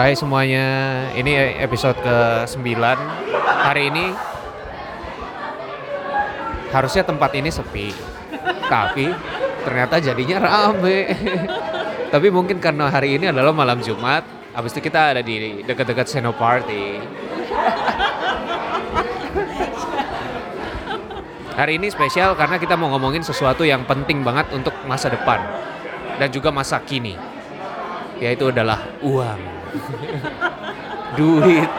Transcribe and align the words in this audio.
Hai 0.00 0.16
semuanya, 0.16 0.64
ini 1.12 1.60
episode 1.60 2.00
ke-9. 2.00 2.72
Hari 3.44 3.92
ini 3.92 4.16
Harusnya 6.72 7.04
tempat 7.04 7.36
ini 7.36 7.52
sepi 7.52 7.92
Tapi 8.64 9.12
ternyata 9.60 10.00
jadinya 10.00 10.40
rame. 10.40 11.04
Tapi 12.16 12.32
mungkin 12.32 12.64
karena 12.64 12.88
hari 12.88 13.20
ini 13.20 13.28
adalah 13.28 13.52
malam 13.52 13.84
Jumat 13.84 14.24
Habis 14.56 14.72
itu 14.72 14.88
kita 14.88 15.12
ada 15.12 15.20
di 15.20 15.60
dekat-dekat 15.68 16.08
Senoparty 16.08 16.96
Hari 21.60 21.76
ini 21.76 21.92
spesial 21.92 22.40
karena 22.40 22.56
kita 22.56 22.72
mau 22.72 22.88
ngomongin 22.96 23.20
sesuatu 23.20 23.68
yang 23.68 23.84
penting 23.84 24.24
banget 24.24 24.48
untuk 24.56 24.72
masa 24.88 25.12
depan 25.12 25.44
Dan 26.16 26.32
juga 26.32 26.48
masa 26.48 26.80
kini 26.80 27.20
Yaitu 28.16 28.48
adalah 28.48 28.80
uang 29.04 29.59
duit 31.18 31.70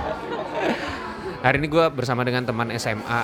hari 1.44 1.56
ini 1.60 1.68
gue 1.68 1.84
bersama 1.92 2.24
dengan 2.24 2.44
teman 2.44 2.68
SMA 2.76 3.22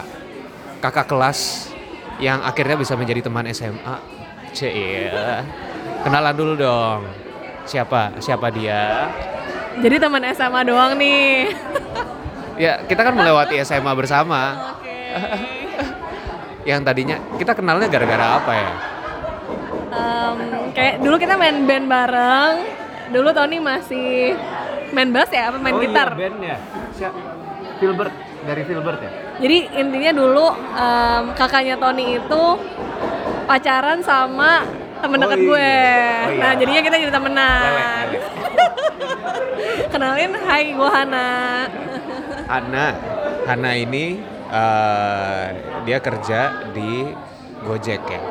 kakak 0.81 1.07
kelas 1.09 1.71
yang 2.17 2.41
akhirnya 2.41 2.77
bisa 2.81 2.97
menjadi 2.97 3.29
teman 3.29 3.45
SMA 3.53 3.97
Cie, 4.57 4.73
iya. 4.73 5.45
kenalan 6.01 6.33
dulu 6.33 6.53
dong 6.57 7.01
siapa 7.69 8.17
siapa 8.23 8.49
dia 8.49 9.11
Jadi 9.77 10.01
teman 10.01 10.25
SMA 10.33 10.65
doang 10.65 10.97
nih. 10.97 11.53
ya 12.65 12.81
kita 12.89 13.05
kan 13.05 13.13
melewati 13.13 13.61
SMA 13.61 13.93
bersama 13.93 14.73
Oke. 14.81 14.97
yang 16.65 16.81
tadinya 16.81 17.21
kita 17.37 17.53
kenalnya 17.53 17.85
gara-gara 17.85 18.41
apa 18.41 18.53
ya 18.57 18.73
Em, 19.97 20.37
kayak 20.77 20.95
dulu 21.01 21.17
kita 21.17 21.35
main 21.41 21.65
band 21.65 21.87
bareng. 21.89 22.55
Dulu 23.07 23.29
Tony 23.31 23.57
masih 23.63 24.35
main 24.91 25.11
bass 25.15 25.31
ya, 25.31 25.51
apa 25.51 25.59
main 25.59 25.77
gitar. 25.79 26.11
Oh 26.11 26.19
iya, 26.19 26.31
band 26.31 26.39
ya 26.43 26.57
Filbert 27.77 28.15
dari 28.47 28.63
Filbert 28.65 29.01
ya 29.03 29.11
Jadi 29.37 29.59
intinya 29.77 30.13
dulu 30.17 30.47
em, 30.73 31.25
kakaknya 31.37 31.77
Tony 31.77 32.17
itu 32.17 32.43
pacaran 33.45 34.01
sama 34.01 34.65
temen 34.99 35.21
Oh 35.21 35.23
dekat 35.29 35.39
iya. 35.39 35.47
gue. 35.47 35.55
Oh 35.61 36.31
iya. 36.33 36.41
Nah 36.41 36.53
jadinya 36.57 36.83
kita 36.83 36.97
jadi 36.97 37.13
temenan. 37.13 37.61
Lele, 37.63 37.85
lele. 37.85 38.19
Kenalin, 39.93 40.33
hai 40.41 40.65
gue 40.73 40.89
Hana. 40.89 41.31
Hana, 42.49 42.87
Hana 43.45 43.71
ini 43.77 44.19
eh, 44.49 45.47
dia 45.85 45.99
kerja 46.01 46.41
di 46.73 47.13
Gojek 47.61 48.03
ya. 48.09 48.23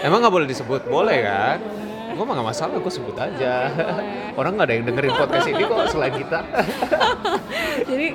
Emang 0.00 0.24
nggak 0.24 0.34
boleh 0.34 0.48
disebut? 0.48 0.88
Boleh 0.88 1.20
kan? 1.20 1.58
Gue 2.14 2.22
mah 2.22 2.34
nggak 2.38 2.48
masalah, 2.54 2.78
gue 2.78 2.92
sebut 2.94 3.16
aja. 3.18 3.54
Orang 4.38 4.54
nggak 4.54 4.66
ada 4.70 4.74
yang 4.78 4.84
dengerin 4.86 5.12
podcast 5.18 5.46
ini 5.50 5.62
kok 5.66 5.78
selain 5.90 6.14
kita. 6.14 6.38
Jadi 7.90 8.08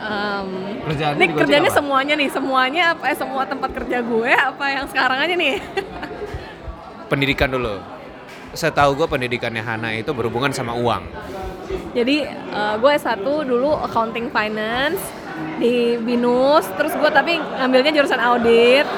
em, 0.00 0.48
Kerjaannya 0.88 1.26
Gojek 1.28 1.38
kerjanya 1.44 1.70
semuanya 1.70 2.14
nih, 2.16 2.28
semuanya 2.32 2.82
apa 2.96 3.04
eh, 3.12 3.16
semua 3.16 3.42
tempat 3.44 3.70
kerja 3.76 3.98
gue 4.00 4.30
apa 4.32 4.64
yang 4.72 4.84
sekarang 4.88 5.18
aja 5.20 5.34
nih? 5.36 5.60
Pendidikan 7.12 7.52
dulu. 7.52 7.76
Setahu 8.56 8.96
gue 8.96 9.04
pendidikannya 9.04 9.60
Hana 9.60 9.92
itu 9.92 10.16
berhubungan 10.16 10.48
sama 10.48 10.72
uang. 10.72 11.04
Jadi 11.92 12.24
eh, 12.32 12.74
gue 12.80 12.90
S1 12.96 13.20
dulu 13.20 13.76
accounting 13.84 14.32
finance 14.32 15.00
di 15.60 16.00
Binus, 16.00 16.64
terus 16.80 16.96
gue 16.96 17.10
tapi 17.12 17.36
ngambilnya 17.36 17.92
jurusan 18.00 18.16
audit. 18.16 18.88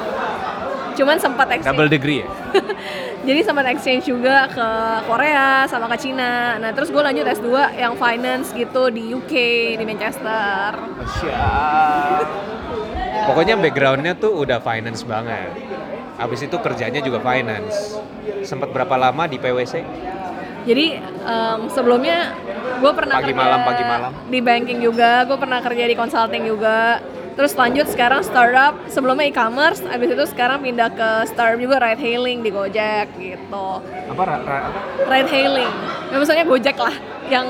Cuman 0.94 1.18
sempat. 1.18 1.46
Double 1.62 1.90
degree 1.90 2.22
ya? 2.22 2.28
Jadi 3.28 3.44
sempat 3.44 3.68
exchange 3.68 4.08
juga 4.08 4.48
ke 4.48 4.68
Korea 5.04 5.68
sama 5.68 5.84
ke 5.92 6.00
Cina. 6.00 6.56
Nah, 6.56 6.72
terus 6.72 6.88
gue 6.88 6.96
lanjut 6.96 7.28
S2 7.28 7.76
yang 7.76 7.92
finance 8.00 8.56
gitu 8.56 8.88
di 8.88 9.12
UK, 9.12 9.34
di 9.76 9.84
Manchester. 9.84 10.72
Pokoknya 13.28 13.60
backgroundnya 13.60 14.16
tuh 14.16 14.32
udah 14.32 14.64
finance 14.64 15.04
banget. 15.04 15.52
Abis 16.16 16.48
itu 16.48 16.56
kerjanya 16.56 17.04
juga 17.04 17.20
finance. 17.20 18.00
Sempat 18.48 18.72
berapa 18.72 18.96
lama 18.96 19.28
di 19.28 19.36
PwC? 19.36 19.84
Jadi 20.64 20.96
em, 21.04 21.60
sebelumnya 21.68 22.32
gue 22.80 22.92
pernah 22.96 23.20
Pagi 23.20 23.36
kerja 23.36 23.44
malam, 23.44 23.60
pagi 23.60 23.84
malam. 23.84 24.10
di 24.24 24.40
banking 24.40 24.80
juga, 24.80 25.28
gue 25.28 25.36
pernah 25.36 25.60
kerja 25.60 25.84
di 25.84 25.92
consulting 25.92 26.48
juga. 26.48 27.04
Terus 27.38 27.54
lanjut 27.54 27.86
sekarang 27.86 28.26
startup, 28.26 28.74
sebelumnya 28.90 29.30
e-commerce, 29.30 29.78
abis 29.86 30.10
itu 30.10 30.24
sekarang 30.34 30.58
pindah 30.58 30.90
ke 30.90 31.10
startup 31.30 31.62
juga 31.62 31.78
ride 31.78 32.02
hailing 32.02 32.42
di 32.42 32.50
Gojek 32.50 33.14
gitu. 33.14 33.68
Apa, 34.10 34.22
ra- 34.26 34.42
ra- 34.42 34.64
apa? 34.74 34.80
Ride 35.06 35.30
hailing, 35.30 35.70
ya, 36.10 36.16
maksudnya 36.18 36.42
Gojek 36.42 36.74
lah, 36.74 36.90
yang 37.30 37.46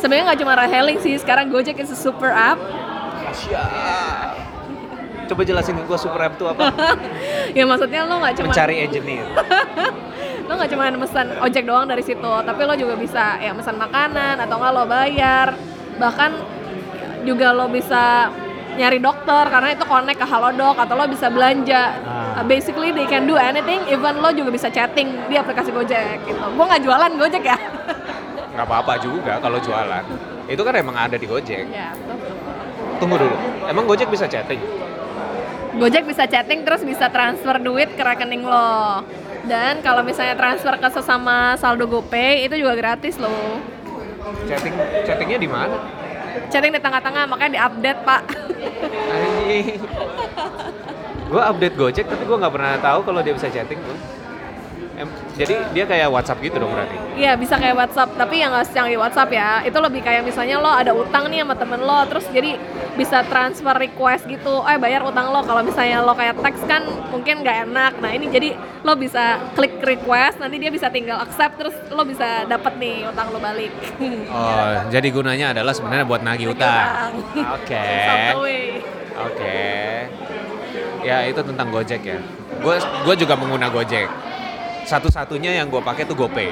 sebenarnya 0.00 0.32
nggak 0.32 0.40
cuma 0.40 0.56
ride 0.56 0.72
hailing 0.72 0.96
sih, 1.04 1.12
sekarang 1.20 1.52
Gojek 1.52 1.76
is 1.76 1.92
a 1.92 1.98
super 2.00 2.32
app. 2.32 2.56
Siap. 3.36 4.32
Coba 5.28 5.44
jelasin 5.44 5.76
ke 5.76 5.84
gue 5.84 5.98
super 6.00 6.24
app 6.24 6.40
itu 6.40 6.48
apa? 6.48 6.72
ya 7.58 7.68
maksudnya 7.68 8.08
lo 8.08 8.24
nggak 8.24 8.32
cuma 8.40 8.48
Mencari 8.48 8.76
engineer. 8.80 9.28
lo 10.48 10.52
nggak 10.56 10.72
cuma 10.72 10.88
pesan 11.04 11.36
ojek 11.44 11.68
doang 11.68 11.84
dari 11.84 12.00
situ, 12.00 12.32
tapi 12.48 12.64
lo 12.64 12.72
juga 12.80 12.96
bisa 12.96 13.36
ya 13.44 13.52
pesan 13.52 13.76
makanan 13.76 14.40
atau 14.40 14.56
nggak 14.56 14.72
lo 14.72 14.88
bayar, 14.88 15.52
bahkan 16.00 16.32
juga 17.28 17.52
lo 17.52 17.68
bisa 17.68 18.32
nyari 18.78 19.02
dokter 19.02 19.44
karena 19.50 19.74
itu 19.74 19.82
connect 19.82 20.18
ke 20.22 20.26
Halodoc 20.26 20.78
atau 20.78 20.94
lo 20.94 21.10
bisa 21.10 21.26
belanja. 21.26 21.98
Ah. 22.06 22.38
Uh, 22.38 22.44
basically 22.46 22.94
they 22.94 23.04
can 23.10 23.26
do 23.26 23.34
anything, 23.34 23.82
even 23.90 24.22
lo 24.22 24.30
juga 24.30 24.54
bisa 24.54 24.70
chatting 24.70 25.10
di 25.26 25.34
aplikasi 25.34 25.74
Gojek 25.74 26.22
gitu. 26.22 26.38
Gue 26.38 26.64
nggak 26.64 26.82
jualan 26.86 27.10
Gojek 27.18 27.42
ya. 27.42 27.58
Nggak 28.58 28.74
apa-apa 28.74 28.94
juga 28.98 29.38
kalau 29.38 29.62
jualan. 29.62 30.02
Itu 30.50 30.66
kan 30.66 30.74
emang 30.74 30.98
ada 30.98 31.14
di 31.14 31.26
Gojek. 31.30 31.70
ya 31.70 31.94
betul. 31.94 32.18
Tunggu 32.98 33.16
dulu. 33.18 33.36
Emang 33.70 33.86
Gojek 33.86 34.10
bisa 34.10 34.26
chatting? 34.26 34.58
Gojek 35.78 36.02
bisa 36.10 36.26
chatting 36.26 36.66
terus 36.66 36.82
bisa 36.82 37.06
transfer 37.06 37.54
duit 37.62 37.94
ke 37.94 38.02
rekening 38.02 38.42
lo. 38.42 39.06
Dan 39.46 39.78
kalau 39.86 40.02
misalnya 40.02 40.34
transfer 40.34 40.74
ke 40.74 40.88
sesama 40.90 41.54
saldo 41.54 41.86
GoPay 41.86 42.50
itu 42.50 42.58
juga 42.58 42.74
gratis 42.74 43.14
loh. 43.22 43.62
Chatting 44.50 44.74
chattingnya 45.06 45.38
di 45.38 45.46
mana? 45.46 45.78
Chatting 46.46 46.72
di 46.72 46.80
tengah-tengah 46.80 47.26
makanya 47.26 47.50
diupdate 47.58 48.00
pak. 48.06 48.22
Anjing. 49.10 49.82
gue 51.28 51.42
update 51.44 51.76
Gojek 51.76 52.06
tapi 52.08 52.24
gue 52.24 52.36
nggak 52.40 52.54
pernah 52.56 52.80
tahu 52.80 53.04
kalau 53.04 53.20
dia 53.20 53.34
bisa 53.34 53.50
chatting 53.50 53.82
tuh. 53.82 54.17
Em, 54.98 55.06
jadi 55.38 55.54
dia 55.70 55.86
kayak 55.86 56.10
WhatsApp 56.10 56.42
gitu 56.42 56.58
dong 56.58 56.74
berarti. 56.74 56.98
Iya 57.14 57.38
bisa 57.38 57.54
kayak 57.54 57.78
WhatsApp, 57.78 58.18
tapi 58.18 58.42
yang 58.42 58.50
nggak 58.50 58.66
secanggih 58.66 58.98
WhatsApp 58.98 59.30
ya. 59.30 59.62
Itu 59.62 59.78
lebih 59.78 60.02
kayak 60.02 60.26
misalnya 60.26 60.58
lo 60.58 60.74
ada 60.74 60.90
utang 60.90 61.30
nih 61.30 61.46
sama 61.46 61.54
temen 61.54 61.78
lo, 61.86 62.02
terus 62.10 62.26
jadi 62.34 62.58
bisa 62.98 63.22
transfer 63.30 63.78
request 63.78 64.26
gitu. 64.26 64.66
Eh 64.66 64.74
bayar 64.74 65.06
utang 65.06 65.30
lo. 65.30 65.46
Kalau 65.46 65.62
misalnya 65.62 66.02
lo 66.02 66.18
kayak 66.18 66.42
teks 66.42 66.66
kan 66.66 66.82
mungkin 67.14 67.46
nggak 67.46 67.70
enak. 67.70 67.92
Nah 68.02 68.10
ini 68.10 68.26
jadi 68.26 68.58
lo 68.82 68.98
bisa 68.98 69.38
klik 69.54 69.78
request, 69.78 70.42
nanti 70.42 70.58
dia 70.58 70.74
bisa 70.74 70.90
tinggal 70.90 71.22
accept, 71.22 71.62
terus 71.62 71.74
lo 71.94 72.02
bisa 72.02 72.42
dapet 72.50 72.74
nih 72.82 73.06
utang 73.06 73.30
lo 73.30 73.38
balik. 73.38 73.70
Oh, 74.28 74.90
jadi 74.92 75.08
gunanya 75.14 75.46
adalah 75.56 75.72
sebenarnya 75.72 76.04
buat 76.04 76.22
nagih 76.26 76.52
utang. 76.52 77.14
Oke. 77.56 77.86
Oke. 79.18 79.58
Ya 81.06 81.24
itu 81.26 81.40
tentang 81.42 81.70
Gojek 81.70 82.02
ya. 82.02 82.18
Gue 82.58 82.76
gue 82.78 83.14
juga 83.14 83.34
pengguna 83.38 83.70
Gojek. 83.70 84.06
Satu-satunya 84.88 85.52
yang 85.60 85.68
gue 85.68 85.84
pakai 85.84 86.08
tuh 86.08 86.16
GoPay. 86.16 86.48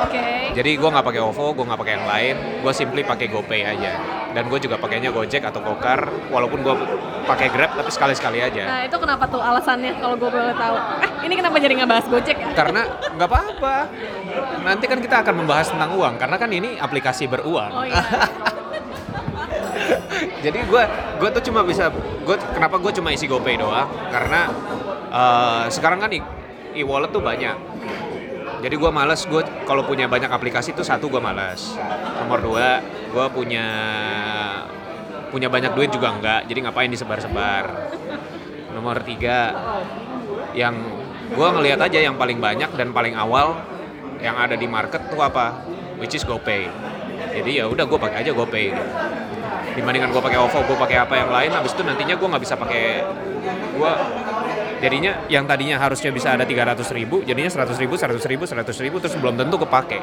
Oke. 0.00 0.56
Jadi 0.56 0.70
gue 0.80 0.88
nggak 0.88 1.04
pakai 1.04 1.20
OVO, 1.20 1.52
gue 1.52 1.64
nggak 1.68 1.80
pakai 1.84 1.92
yang 2.00 2.06
lain. 2.08 2.34
Gue 2.64 2.72
simply 2.72 3.04
pakai 3.04 3.28
GoPay 3.28 3.60
aja. 3.68 3.92
Dan 4.32 4.48
gue 4.48 4.56
juga 4.56 4.80
pakainya 4.80 5.12
Gojek 5.12 5.44
atau 5.44 5.60
Gokar. 5.60 6.08
Walaupun 6.32 6.64
gue 6.64 6.74
pakai 7.28 7.52
Grab 7.52 7.76
tapi 7.76 7.92
sekali-sekali 7.92 8.40
aja. 8.40 8.64
Nah 8.64 8.80
itu 8.88 8.96
kenapa 8.96 9.28
tuh 9.28 9.44
alasannya 9.44 10.00
kalau 10.00 10.16
gue 10.16 10.30
boleh 10.32 10.56
tahu? 10.56 10.76
Eh 11.04 11.10
ini 11.28 11.34
kenapa 11.36 11.60
jadi 11.60 11.74
ngebahas 11.76 12.08
Gojek 12.08 12.36
ya? 12.40 12.48
Karena 12.56 12.88
nggak 12.88 13.28
apa-apa. 13.28 13.76
Nanti 14.64 14.84
kan 14.88 14.98
kita 15.04 15.20
akan 15.20 15.34
membahas 15.44 15.68
tentang 15.68 15.92
uang. 15.92 16.16
Karena 16.16 16.40
kan 16.40 16.48
ini 16.48 16.80
aplikasi 16.80 17.28
beruang. 17.28 17.72
Oh 17.76 17.84
iya. 17.84 18.00
Jadi 20.40 20.56
gue 20.64 20.82
gue 21.20 21.28
tuh 21.36 21.42
cuma 21.52 21.60
bisa 21.60 21.92
gue 22.24 22.36
kenapa 22.56 22.80
gue 22.80 22.92
cuma 22.96 23.12
isi 23.12 23.28
GoPay 23.28 23.60
doang 23.60 23.84
karena 24.08 24.48
eh, 25.12 25.64
sekarang 25.68 26.00
kan 26.00 26.08
e-wallet 26.76 27.10
tuh 27.10 27.22
banyak. 27.22 27.56
Jadi 28.60 28.74
gue 28.76 28.90
males 28.92 29.24
gue 29.24 29.42
kalau 29.64 29.88
punya 29.88 30.04
banyak 30.04 30.28
aplikasi 30.28 30.76
tuh 30.76 30.84
satu 30.84 31.08
gue 31.08 31.20
males. 31.22 31.74
Nomor 32.20 32.38
dua 32.44 32.68
gue 32.84 33.26
punya 33.32 33.66
punya 35.32 35.48
banyak 35.48 35.72
duit 35.72 35.90
juga 35.90 36.12
enggak. 36.12 36.44
Jadi 36.44 36.58
ngapain 36.68 36.90
disebar-sebar. 36.92 37.64
Nomor 38.76 39.00
tiga 39.02 39.56
yang 40.52 40.76
gue 41.30 41.48
ngelihat 41.48 41.80
aja 41.80 41.98
yang 42.04 42.20
paling 42.20 42.42
banyak 42.42 42.68
dan 42.76 42.92
paling 42.92 43.16
awal 43.16 43.56
yang 44.20 44.36
ada 44.36 44.58
di 44.58 44.68
market 44.68 45.08
tuh 45.08 45.24
apa? 45.24 45.64
Which 45.96 46.12
is 46.12 46.28
GoPay. 46.28 46.68
Jadi 47.30 47.62
ya 47.62 47.64
udah 47.70 47.88
gue 47.88 47.98
pakai 47.98 48.28
aja 48.28 48.30
GoPay. 48.36 48.66
Gitu 48.76 48.84
dibandingkan 49.74 50.10
gue 50.10 50.22
pakai 50.22 50.38
OVO 50.40 50.60
gue 50.66 50.76
pakai 50.76 50.96
apa 50.98 51.14
yang 51.14 51.30
lain 51.30 51.50
habis 51.54 51.72
itu 51.72 51.82
nantinya 51.86 52.14
gue 52.18 52.28
nggak 52.28 52.42
bisa 52.42 52.54
pakai 52.58 53.06
gue 53.78 53.92
Jadinya 54.80 55.12
yang 55.28 55.44
tadinya 55.44 55.76
harusnya 55.76 56.08
bisa 56.08 56.32
ada 56.32 56.48
300 56.48 56.80
ribu, 56.96 57.20
jadinya 57.20 57.52
100 57.52 57.76
ribu, 57.76 57.94
100 58.00 58.16
ribu, 58.24 58.44
100 58.48 58.84
ribu, 58.84 58.96
terus 58.96 59.14
belum 59.20 59.36
tentu 59.36 59.60
kepake. 59.60 60.00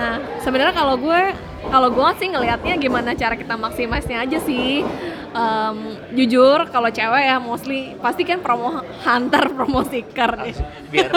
Nah, 0.00 0.16
sebenarnya 0.40 0.72
kalau 0.72 0.96
gue 0.96 1.20
kalau 1.68 1.88
gue 1.92 2.08
sih 2.16 2.32
ngelihatnya 2.32 2.74
gimana 2.80 3.12
cara 3.12 3.36
kita 3.36 3.52
maksimisnya 3.60 4.24
aja 4.24 4.38
sih. 4.40 4.80
Em, 5.30 5.76
jujur 6.16 6.66
kalau 6.72 6.90
cewek 6.90 7.22
ya 7.22 7.36
mostly 7.38 7.94
pasti 8.02 8.26
kan 8.26 8.42
promo 8.42 8.80
hunter 9.04 9.52
promo 9.52 9.84
seeker 9.84 10.40
nih. 10.40 10.56
Biar 10.88 11.10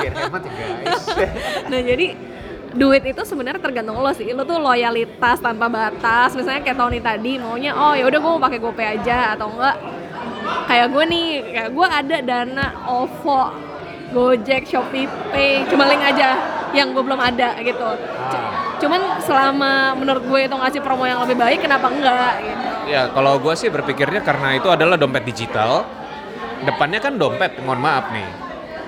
biar 0.00 0.14
hemat 0.16 0.42
ya 0.48 0.52
guys. 0.56 1.04
Nah, 1.70 1.80
jadi 1.84 2.06
duit 2.72 3.04
itu 3.04 3.22
sebenarnya 3.28 3.60
tergantung 3.60 4.00
lo 4.00 4.10
sih. 4.16 4.32
Lo 4.32 4.48
tuh 4.48 4.56
loyalitas 4.58 5.44
tanpa 5.44 5.68
batas. 5.68 6.32
Misalnya 6.32 6.64
kayak 6.64 6.78
Tony 6.80 6.98
tadi 7.04 7.36
maunya 7.36 7.76
oh 7.76 7.92
ya 7.92 8.08
udah 8.08 8.18
gue 8.18 8.30
mau 8.32 8.40
pakai 8.40 8.58
GoPay 8.58 8.86
aja 8.96 9.36
atau 9.36 9.52
enggak 9.52 9.76
kayak 10.66 10.88
gue 10.90 11.04
nih, 11.08 11.26
kayak 11.52 11.70
gue 11.72 11.86
ada 11.86 12.16
dana 12.22 12.66
OVO, 12.86 13.40
Gojek, 14.12 14.68
Shopee 14.68 15.08
Pay, 15.32 15.66
cuma 15.68 15.88
link 15.88 16.04
aja 16.04 16.36
yang 16.72 16.92
gue 16.96 17.02
belum 17.04 17.20
ada 17.20 17.56
gitu. 17.60 17.88
C- 18.32 18.50
Cuman 18.82 19.22
selama 19.22 19.94
menurut 19.94 20.26
gue 20.26 20.40
itu 20.48 20.54
ngasih 20.56 20.80
promo 20.82 21.06
yang 21.06 21.22
lebih 21.22 21.38
baik, 21.38 21.62
kenapa 21.62 21.86
enggak 21.86 22.34
gitu. 22.42 22.66
Ya, 22.90 23.06
kalau 23.14 23.38
gue 23.38 23.54
sih 23.54 23.70
berpikirnya 23.70 24.20
karena 24.26 24.58
itu 24.58 24.66
adalah 24.66 24.98
dompet 24.98 25.22
digital. 25.22 25.86
Depannya 26.62 26.98
kan 26.98 27.14
dompet, 27.14 27.58
mohon 27.62 27.78
maaf 27.78 28.10
nih. 28.10 28.26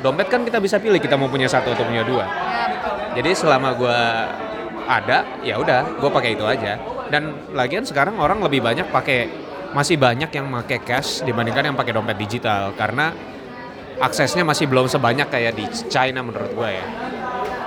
Dompet 0.03 0.27
kan 0.29 0.43
kita 0.43 0.59
bisa 0.59 0.83
pilih 0.83 0.99
kita 0.99 1.15
mau 1.15 1.31
punya 1.31 1.47
satu 1.47 1.73
atau 1.73 1.87
punya 1.87 2.03
dua. 2.03 2.27
Ya 2.27 2.65
betul. 2.75 2.95
Jadi 3.23 3.31
selama 3.39 3.69
gue 3.79 3.99
ada, 4.85 5.25
ya 5.47 5.55
udah, 5.63 5.97
gue 5.97 6.11
pakai 6.11 6.31
itu 6.35 6.45
aja. 6.45 6.77
Dan 7.09 7.55
lagian 7.55 7.87
sekarang 7.87 8.19
orang 8.19 8.43
lebih 8.43 8.61
banyak 8.67 8.91
pakai 8.91 9.31
masih 9.75 9.99
banyak 9.99 10.31
yang 10.31 10.47
pakai 10.63 10.79
cash 10.87 11.27
dibandingkan 11.27 11.75
yang 11.75 11.77
pakai 11.77 11.93
dompet 11.93 12.15
digital 12.15 12.71
karena 12.79 13.11
aksesnya 13.99 14.47
masih 14.47 14.71
belum 14.71 14.87
sebanyak 14.87 15.27
kayak 15.27 15.59
di 15.59 15.67
China 15.91 16.23
menurut 16.23 16.51
gue 16.55 16.71
ya. 16.79 16.87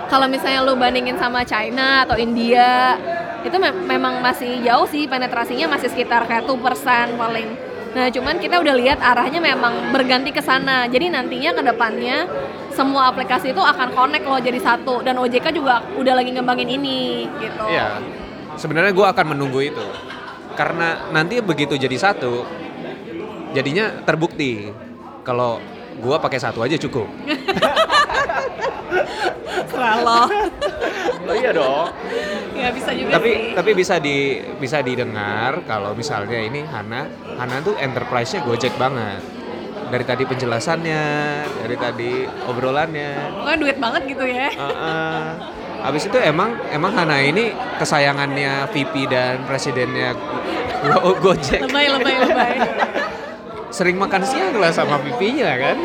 Kalau 0.07 0.27
misalnya 0.31 0.63
lu 0.63 0.79
bandingin 0.79 1.19
sama 1.19 1.43
China 1.43 2.07
atau 2.07 2.15
India, 2.15 2.95
itu 3.43 3.55
mem- 3.59 3.83
memang 3.83 4.23
masih 4.23 4.63
jauh 4.63 4.87
sih 4.87 5.03
penetrasinya 5.03 5.75
masih 5.75 5.91
sekitar 5.91 6.23
kayak 6.31 6.47
2% 6.47 7.19
paling. 7.19 7.49
Nah, 7.91 8.07
cuman 8.07 8.39
kita 8.39 8.55
udah 8.63 8.75
lihat 8.77 9.03
arahnya 9.03 9.43
memang 9.43 9.91
berganti 9.91 10.31
ke 10.31 10.39
sana. 10.39 10.87
Jadi 10.87 11.11
nantinya 11.11 11.51
ke 11.51 11.59
depannya 11.59 12.23
semua 12.71 13.11
aplikasi 13.11 13.51
itu 13.51 13.59
akan 13.59 13.91
connect 13.91 14.23
loh 14.23 14.39
jadi 14.39 14.59
satu 14.63 15.03
dan 15.03 15.19
OJK 15.19 15.49
juga 15.51 15.83
udah 15.99 16.13
lagi 16.15 16.31
ngembangin 16.31 16.71
ini 16.71 17.27
gitu. 17.41 17.63
Iya, 17.67 17.99
sebenarnya 18.55 18.95
gue 18.95 19.07
akan 19.11 19.25
menunggu 19.35 19.59
itu 19.59 19.85
karena 20.57 21.13
nanti 21.13 21.37
begitu 21.39 21.77
jadi 21.77 21.93
satu, 21.93 22.41
jadinya 23.53 24.01
terbukti 24.01 24.73
kalau 25.21 25.61
gue 26.01 26.17
pakai 26.17 26.39
satu 26.41 26.65
aja 26.65 26.75
cukup. 26.81 27.05
Selalu. 29.71 30.21
Oh 31.27 31.35
iya 31.35 31.51
dong. 31.53 31.91
ya 32.57 32.73
bisa 32.73 32.89
juga 32.89 33.21
tapi 33.21 33.29
sih. 33.29 33.53
tapi 33.53 33.71
bisa 33.77 34.01
di 34.01 34.41
bisa 34.57 34.81
didengar 34.81 35.61
kalau 35.69 35.93
misalnya 35.93 36.41
ini 36.41 36.65
Hana 36.65 37.05
Hana 37.37 37.61
tuh 37.61 37.77
enterprise-nya 37.77 38.41
Gojek 38.41 38.73
banget. 38.81 39.21
Dari 39.87 40.03
tadi 40.03 40.23
penjelasannya, 40.27 41.03
dari 41.63 41.75
tadi 41.79 42.11
obrolannya. 42.49 43.39
Pokoknya 43.39 43.57
duit 43.61 43.77
banget 43.79 44.01
gitu 44.09 44.25
ya. 44.27 44.51
Heeh. 44.51 45.23
Habis 45.77 46.05
itu 46.05 46.17
emang 46.17 46.57
emang 46.67 46.91
Hana 46.91 47.19
ini 47.19 47.49
kesayangannya 47.77 48.69
VP 48.69 49.07
dan 49.07 49.45
presidennya 49.45 50.13
Go- 50.83 51.17
Gojek. 51.21 51.63
Lebay, 51.63 51.85
lebay, 51.89 52.15
lebay. 52.23 52.53
Sering 53.67 53.99
makan 53.99 54.23
siang 54.23 54.55
lah 54.55 54.71
sama 54.71 54.97
VP-nya 54.97 55.53
kan. 55.53 55.77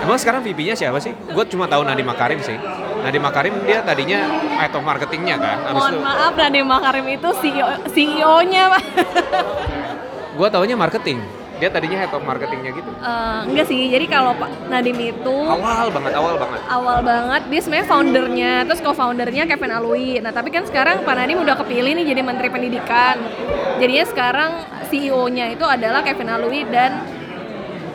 Emang 0.00 0.16
sekarang 0.16 0.40
VP-nya 0.40 0.72
siapa 0.72 0.96
sih? 0.98 1.10
Gue 1.10 1.44
cuma 1.46 1.66
tahu 1.66 1.82
Nadiem 1.82 2.06
Makarim 2.06 2.38
sih. 2.38 2.54
Nadiem 3.02 3.20
Makarim 3.20 3.54
dia 3.66 3.82
tadinya 3.82 4.24
of 4.62 4.80
marketingnya 4.80 5.36
kan. 5.36 5.56
Habis 5.64 5.74
Mohon 5.74 5.92
itu 5.92 6.00
maaf 6.00 6.32
Nadiem 6.38 6.66
Makarim 6.66 7.06
itu 7.10 7.28
E 7.28 7.40
CEO 7.42 7.66
CEO-nya, 7.90 8.62
Pak. 8.70 8.82
gue 10.34 10.48
taunya 10.48 10.76
marketing. 10.76 11.18
Dia 11.54 11.70
tadinya 11.70 12.02
head 12.02 12.10
of 12.10 12.22
marketingnya 12.26 12.74
gitu. 12.74 12.90
Eh, 12.90 13.40
enggak 13.46 13.66
sih, 13.70 13.86
jadi 13.86 14.06
kalau 14.10 14.34
Pak 14.34 14.66
Nadiem 14.66 14.98
itu 15.14 15.36
Awal 15.38 15.86
banget, 15.94 16.12
awal 16.18 16.34
banget. 16.34 16.60
awal 16.66 16.98
banget 17.00 17.42
dia 17.46 17.60
sebenarnya 17.62 17.86
foundernya, 17.86 18.52
terus 18.66 18.80
co-foundernya 18.82 19.44
Kevin 19.46 19.70
Alui. 19.70 20.18
Nah 20.18 20.34
tapi 20.34 20.50
kan 20.50 20.66
sekarang 20.66 21.06
Pak 21.06 21.14
Nadiem 21.14 21.38
udah 21.38 21.54
kepilih 21.54 21.94
nih 21.94 22.04
jadi 22.10 22.20
Menteri 22.26 22.48
Pendidikan. 22.50 23.16
Jadinya 23.78 24.04
sekarang 24.04 24.50
CEO-nya 24.90 25.54
itu 25.54 25.62
adalah 25.62 26.02
Kevin 26.02 26.30
Alui 26.34 26.66
dan 26.66 27.06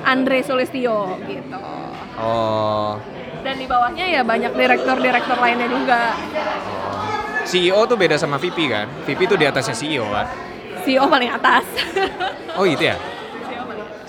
Andre 0.07 0.39
Sulistyo 0.39 1.19
gitu. 1.27 1.59
Oh. 2.15 2.95
Dan 3.39 3.55
di 3.55 3.67
bawahnya 3.67 4.07
ya 4.07 4.21
banyak 4.23 4.51
direktur-direktur 4.51 5.35
lainnya 5.35 5.67
juga. 5.67 6.15
CEO 7.43 7.81
tuh 7.83 7.97
beda 7.97 8.15
sama 8.15 8.35
VP 8.37 8.57
kan? 8.67 8.87
VP 9.03 9.19
tuh 9.25 9.37
di 9.39 9.47
atasnya 9.47 9.75
CEO 9.75 10.05
kan? 10.07 10.27
CEO 10.83 11.07
paling 11.07 11.31
atas. 11.33 11.65
Oh 12.55 12.63
gitu 12.63 12.91
ya? 12.91 12.97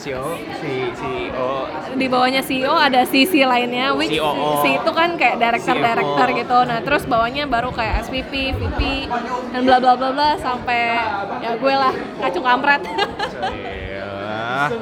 CEO, 0.00 0.32
si 0.56 0.88
CEO. 0.96 1.68
di 1.92 2.06
bawahnya 2.08 2.40
CEO 2.40 2.72
ada 2.72 3.04
sisi 3.04 3.44
lainnya 3.44 3.92
which 3.92 4.16
COO. 4.16 4.64
si 4.64 4.80
itu 4.80 4.90
kan 4.96 5.20
kayak 5.20 5.36
director-director 5.36 6.28
CFO. 6.32 6.38
gitu. 6.40 6.58
Nah, 6.64 6.78
terus 6.80 7.04
bawahnya 7.04 7.44
baru 7.44 7.68
kayak 7.68 8.08
SVP, 8.08 8.56
VP 8.56 8.80
dan 9.52 9.60
bla 9.68 9.76
bla 9.76 9.92
bla 10.00 10.08
bla 10.16 10.28
sampai 10.40 10.96
ya 11.44 11.52
gue 11.60 11.74
lah 11.76 11.92
kacung 12.24 12.44
kampret. 12.48 12.80
Iya. 12.80 14.72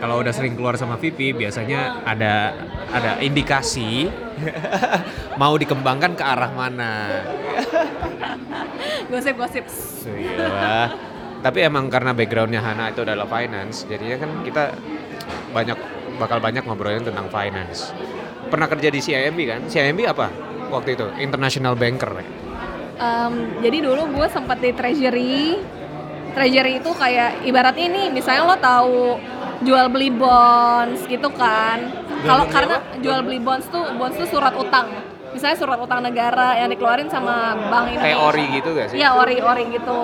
Kalau 0.00 0.20
udah 0.20 0.32
sering 0.32 0.56
keluar 0.56 0.80
sama 0.80 0.96
VP 0.96 1.36
biasanya 1.36 2.00
ada 2.04 2.56
ada 2.88 3.10
indikasi 3.20 4.08
mau 5.40 5.52
dikembangkan 5.60 6.16
ke 6.16 6.24
arah 6.24 6.50
mana. 6.56 6.92
Gosip-gosip. 9.12 9.64
Iya. 10.08 11.12
Tapi 11.44 11.60
emang 11.60 11.92
karena 11.92 12.16
backgroundnya 12.16 12.64
Hana 12.64 12.88
itu 12.88 13.04
adalah 13.04 13.28
finance, 13.28 13.84
jadinya 13.84 14.16
kan 14.16 14.30
kita 14.40 14.72
banyak 15.52 15.76
bakal 16.16 16.40
banyak 16.40 16.64
ngobrolin 16.64 17.04
tentang 17.04 17.28
finance. 17.28 17.92
Pernah 18.48 18.64
kerja 18.64 18.88
di 18.88 19.00
CIMB 19.04 19.38
kan? 19.44 19.60
CIMB 19.68 20.08
apa 20.08 20.32
waktu 20.72 20.96
itu? 20.96 21.04
International 21.20 21.76
Banker. 21.76 22.16
ya? 22.16 22.24
Em, 22.96 23.60
jadi 23.60 23.84
dulu 23.84 24.08
gue 24.16 24.26
sempat 24.32 24.56
di 24.64 24.72
treasury. 24.72 25.60
Treasury 26.32 26.80
itu 26.80 26.90
kayak 26.96 27.44
ibaratnya 27.44 27.92
ini 27.92 28.02
misalnya 28.08 28.42
lo 28.48 28.56
tahu 28.56 29.00
jual 29.68 29.86
beli 29.92 30.08
bonds 30.08 31.04
gitu 31.04 31.28
kan. 31.28 31.92
Kalau 32.24 32.48
karena 32.48 32.80
apa? 32.80 33.04
jual 33.04 33.20
beli 33.20 33.38
bonds 33.44 33.68
tuh 33.68 33.84
bonds 34.00 34.16
tuh 34.16 34.28
surat 34.32 34.56
utang. 34.56 35.13
Misalnya 35.34 35.58
surat 35.58 35.76
utang 35.76 35.98
negara 35.98 36.54
yang 36.54 36.70
dikeluarin 36.70 37.10
sama 37.10 37.58
bank 37.66 37.90
Indonesia. 37.90 38.06
Kayak 38.06 38.20
ori 38.22 38.44
gitu 38.54 38.68
gak 38.70 38.86
sih? 38.88 38.96
Iya 38.96 39.10
ori-ori 39.12 39.64
gitu. 39.68 40.00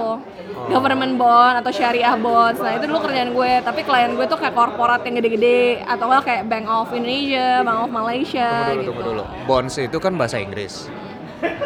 Government 0.67 1.15
bond 1.15 1.55
atau 1.57 1.71
syariah 1.71 2.15
bonds. 2.15 2.59
Nah 2.59 2.75
itu 2.75 2.85
dulu 2.85 2.99
kerjaan 3.01 3.31
gue. 3.31 3.53
Tapi 3.63 3.81
klien 3.81 4.11
gue 4.13 4.27
tuh 4.27 4.37
kayak 4.37 4.53
korporat 4.53 5.01
yang 5.03 5.15
gede-gede 5.17 5.87
atau 5.87 6.05
enggak 6.05 6.23
kayak 6.27 6.43
Bank 6.47 6.67
of 6.67 6.91
Indonesia, 6.91 7.63
Bank 7.63 7.79
of 7.81 7.91
Malaysia 7.91 8.51
Tunggu 8.51 8.75
dulu, 8.75 8.75
gitu. 8.75 8.91
tunggu 8.91 9.03
dulu. 9.07 9.23
Bonds 9.47 9.75
itu 9.79 9.99
kan 9.99 10.13
bahasa 10.15 10.37
Inggris. 10.37 10.91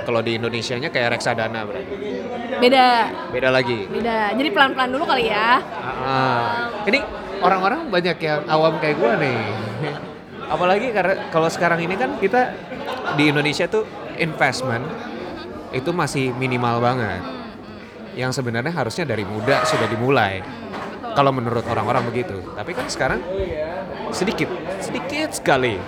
Kalau 0.04 0.20
di 0.20 0.38
Indonesianya 0.38 0.86
kayak 0.86 1.18
reksadana 1.18 1.66
berarti. 1.66 1.94
Beda, 2.54 3.10
Beda 3.32 3.48
lagi. 3.50 3.90
beda. 3.90 4.30
Jadi 4.36 4.48
pelan-pelan 4.52 4.90
dulu 4.92 5.04
kali 5.04 5.26
ya. 5.26 5.58
Ah, 6.04 6.70
ini 6.86 7.02
orang-orang 7.40 7.90
banyak 7.90 8.16
yang 8.20 8.46
awam 8.46 8.78
kayak 8.78 8.94
gue 8.94 9.12
nih. 9.18 9.40
Apalagi 10.54 10.92
karena 10.92 11.26
kalau 11.28 11.48
sekarang 11.48 11.80
ini 11.80 11.96
kan 11.96 12.14
kita 12.20 12.54
di 13.14 13.30
Indonesia 13.30 13.66
tuh 13.70 13.86
investment 14.18 14.84
itu 15.74 15.90
masih 15.90 16.30
minimal 16.38 16.78
banget. 16.78 17.22
Yang 18.14 18.38
sebenarnya 18.38 18.70
harusnya 18.70 19.04
dari 19.06 19.26
muda 19.26 19.66
sudah 19.66 19.90
dimulai. 19.90 20.42
Kalau 21.14 21.30
menurut 21.30 21.62
orang-orang 21.66 22.06
begitu. 22.10 22.38
Tapi 22.54 22.70
kan 22.74 22.86
sekarang 22.90 23.22
sedikit, 24.14 24.46
sedikit 24.78 25.34
sekali 25.34 25.78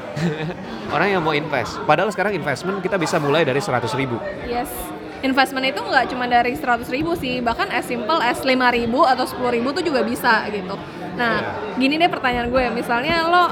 orang 0.95 1.09
yang 1.19 1.23
mau 1.23 1.35
invest. 1.35 1.79
Padahal 1.87 2.11
sekarang 2.11 2.35
investment 2.35 2.83
kita 2.83 2.99
bisa 2.99 3.23
mulai 3.23 3.47
dari 3.47 3.63
100 3.63 3.87
ribu. 3.95 4.19
Yes. 4.47 4.71
Investment 5.25 5.65
itu 5.67 5.81
nggak 5.81 6.13
cuma 6.13 6.29
dari 6.31 6.55
100 6.55 6.87
ribu 6.93 7.17
sih, 7.19 7.41
bahkan 7.41 7.67
as 7.73 7.89
simple 7.89 8.21
as 8.21 8.43
5 8.45 8.53
ribu 8.53 9.03
atau 9.03 9.25
10 9.25 9.57
ribu 9.59 9.73
tuh 9.75 9.83
juga 9.83 10.05
bisa 10.05 10.45
gitu. 10.53 10.77
Nah, 11.17 11.57
gini 11.81 11.97
deh 11.97 12.11
pertanyaan 12.13 12.53
gue, 12.53 12.65
misalnya 12.71 13.25
lo 13.27 13.45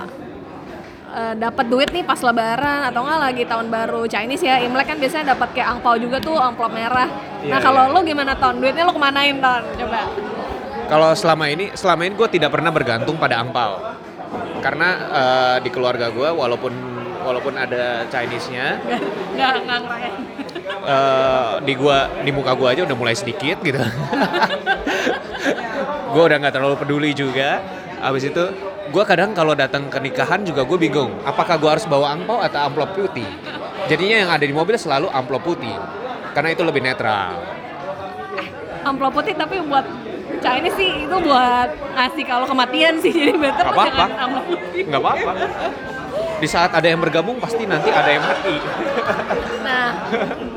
eh, 1.14 1.34
dapat 1.38 1.70
duit 1.70 1.88
nih 1.94 2.02
pas 2.02 2.18
lebaran 2.18 2.90
atau 2.90 3.06
nggak 3.06 3.20
lagi 3.30 3.42
tahun 3.46 3.66
baru 3.70 4.02
Chinese 4.10 4.42
ya, 4.42 4.58
Imlek 4.60 4.90
kan 4.90 4.98
biasanya 4.98 5.38
dapat 5.38 5.54
kayak 5.54 5.78
angpau 5.78 5.94
juga 5.94 6.18
tuh, 6.18 6.34
amplop 6.34 6.74
merah. 6.74 7.06
Iya, 7.40 7.54
nah, 7.54 7.60
kalau 7.62 7.82
iya. 7.86 7.94
lo 7.94 8.00
gimana 8.02 8.34
ton? 8.34 8.58
Duitnya 8.58 8.84
lo 8.84 8.92
kemanain 8.92 9.38
ton? 9.38 9.62
Coba. 9.78 10.02
Kalau 10.84 11.10
selama 11.16 11.48
ini, 11.48 11.72
selama 11.72 12.02
ini 12.04 12.14
gue 12.18 12.28
tidak 12.28 12.50
pernah 12.52 12.68
bergantung 12.68 13.16
pada 13.16 13.40
angpau. 13.40 13.80
Karena 14.60 14.88
eh, 15.14 15.56
di 15.64 15.70
keluarga 15.72 16.12
gue, 16.12 16.28
walaupun 16.28 16.72
walaupun 17.24 17.56
ada 17.56 18.04
Chinese-nya, 18.12 18.84
Nggak, 19.32 19.52
nggak 19.64 19.78
ngerayain. 19.80 20.14
eh, 20.84 21.50
di 21.64 21.72
gua 21.72 22.12
di 22.20 22.30
muka 22.30 22.52
gua 22.52 22.76
aja 22.76 22.84
udah 22.84 22.92
mulai 22.92 23.16
sedikit 23.16 23.64
gitu. 23.64 23.80
gua 26.12 26.22
udah 26.28 26.36
nggak 26.36 26.54
terlalu 26.54 26.76
peduli 26.76 27.10
juga. 27.16 27.64
Habis 28.04 28.28
itu 28.28 28.44
gue 28.94 29.02
kadang 29.02 29.34
kalau 29.34 29.58
datang 29.58 29.90
ke 29.90 29.98
nikahan 29.98 30.46
juga 30.46 30.62
gue 30.62 30.78
bingung 30.78 31.18
apakah 31.26 31.58
gue 31.58 31.66
harus 31.66 31.82
bawa 31.82 32.14
angpau 32.14 32.38
atau 32.38 32.62
amplop 32.62 32.94
putih 32.94 33.26
jadinya 33.90 34.22
yang 34.22 34.30
ada 34.30 34.46
di 34.46 34.54
mobil 34.54 34.78
selalu 34.78 35.10
amplop 35.10 35.42
putih 35.42 35.74
karena 36.30 36.54
itu 36.54 36.62
lebih 36.62 36.78
netral 36.78 37.42
amplop 38.86 39.18
putih 39.18 39.34
tapi 39.34 39.58
buat 39.66 39.82
ini 40.44 40.70
sih 40.78 41.10
itu 41.10 41.16
buat 41.26 41.74
ngasih 41.98 42.22
kalau 42.22 42.46
kematian 42.46 43.02
sih 43.02 43.10
jadi 43.10 43.34
better 43.34 43.66
Gak 43.66 43.74
apa-apa. 43.74 43.90
jangan 44.06 44.22
amplop 44.22 44.44
putih. 44.46 44.82
nggak 44.86 45.02
apa-apa 45.02 45.32
di 46.38 46.46
saat 46.46 46.70
ada 46.70 46.86
yang 46.86 47.00
bergabung 47.02 47.36
pasti 47.42 47.66
nanti 47.66 47.90
ada 47.90 48.10
yang 48.14 48.22
mati 48.22 48.54
Nah, 49.64 49.96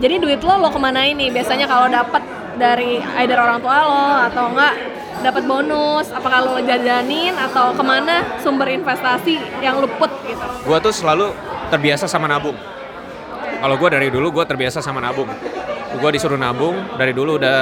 jadi 0.04 0.20
duit 0.20 0.44
lo 0.44 0.60
lo 0.60 0.68
ke 0.68 0.76
mana 0.76 1.08
ini? 1.08 1.32
Biasanya 1.32 1.64
kalau 1.64 1.88
dapat 1.88 2.20
dari 2.60 3.00
either 3.24 3.40
orang 3.40 3.64
tua 3.64 3.78
lo 3.88 4.04
atau 4.28 4.52
enggak 4.52 4.76
dapat 5.22 5.44
bonus, 5.50 6.14
apakah 6.14 6.46
lo 6.46 6.56
jajanin 6.62 7.34
atau 7.34 7.74
ke 7.74 7.84
mana 7.84 8.38
sumber 8.42 8.70
investasi 8.70 9.38
yang 9.60 9.82
lo 9.82 9.90
put 9.98 10.12
gitu? 10.26 10.46
gue 10.68 10.78
tuh 10.84 10.94
selalu 10.94 11.34
terbiasa 11.74 12.06
sama 12.06 12.30
nabung. 12.30 12.56
Kalau 13.58 13.76
gue 13.76 13.90
dari 13.90 14.08
dulu 14.14 14.42
gue 14.42 14.46
terbiasa 14.46 14.80
sama 14.80 15.02
nabung. 15.02 15.28
Gue 15.98 16.10
disuruh 16.14 16.38
nabung 16.38 16.78
dari 17.00 17.16
dulu 17.16 17.42
udah 17.42 17.60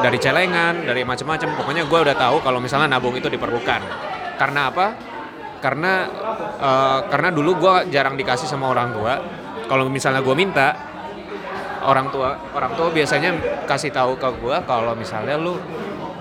dari 0.00 0.16
celengan 0.16 0.88
dari 0.88 1.04
macam-macam 1.04 1.52
pokoknya 1.60 1.82
gue 1.84 1.98
udah 2.00 2.16
tahu 2.16 2.40
kalau 2.40 2.58
misalnya 2.62 2.96
nabung 2.96 3.12
itu 3.12 3.28
diperlukan. 3.28 3.80
Karena 4.40 4.72
apa? 4.72 4.86
Karena 5.60 5.92
eh, 6.56 7.00
karena 7.12 7.28
dulu 7.28 7.50
gue 7.60 7.74
jarang 7.92 8.16
dikasih 8.16 8.48
sama 8.48 8.72
orang 8.72 8.96
tua. 8.96 9.14
Kalau 9.68 9.88
misalnya 9.88 10.24
gue 10.24 10.36
minta 10.36 10.72
orang 11.84 12.08
tua 12.08 12.40
orang 12.56 12.72
tua 12.72 12.88
biasanya 12.88 13.36
kasih 13.68 13.92
tahu 13.92 14.16
ke 14.16 14.28
gue 14.40 14.56
kalau 14.64 14.96
misalnya 14.96 15.36
lu 15.36 15.60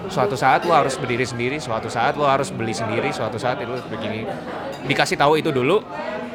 suatu 0.09 0.35
saat 0.35 0.67
lu 0.67 0.73
harus 0.75 0.95
berdiri 0.99 1.23
sendiri 1.23 1.57
suatu 1.59 1.87
saat 1.87 2.15
lu 2.19 2.25
harus 2.27 2.51
beli 2.51 2.75
sendiri 2.75 3.11
suatu 3.11 3.39
saat 3.39 3.61
itu 3.63 3.71
begini 3.87 4.27
dikasih 4.87 5.15
tahu 5.15 5.39
itu 5.39 5.49
dulu 5.51 5.79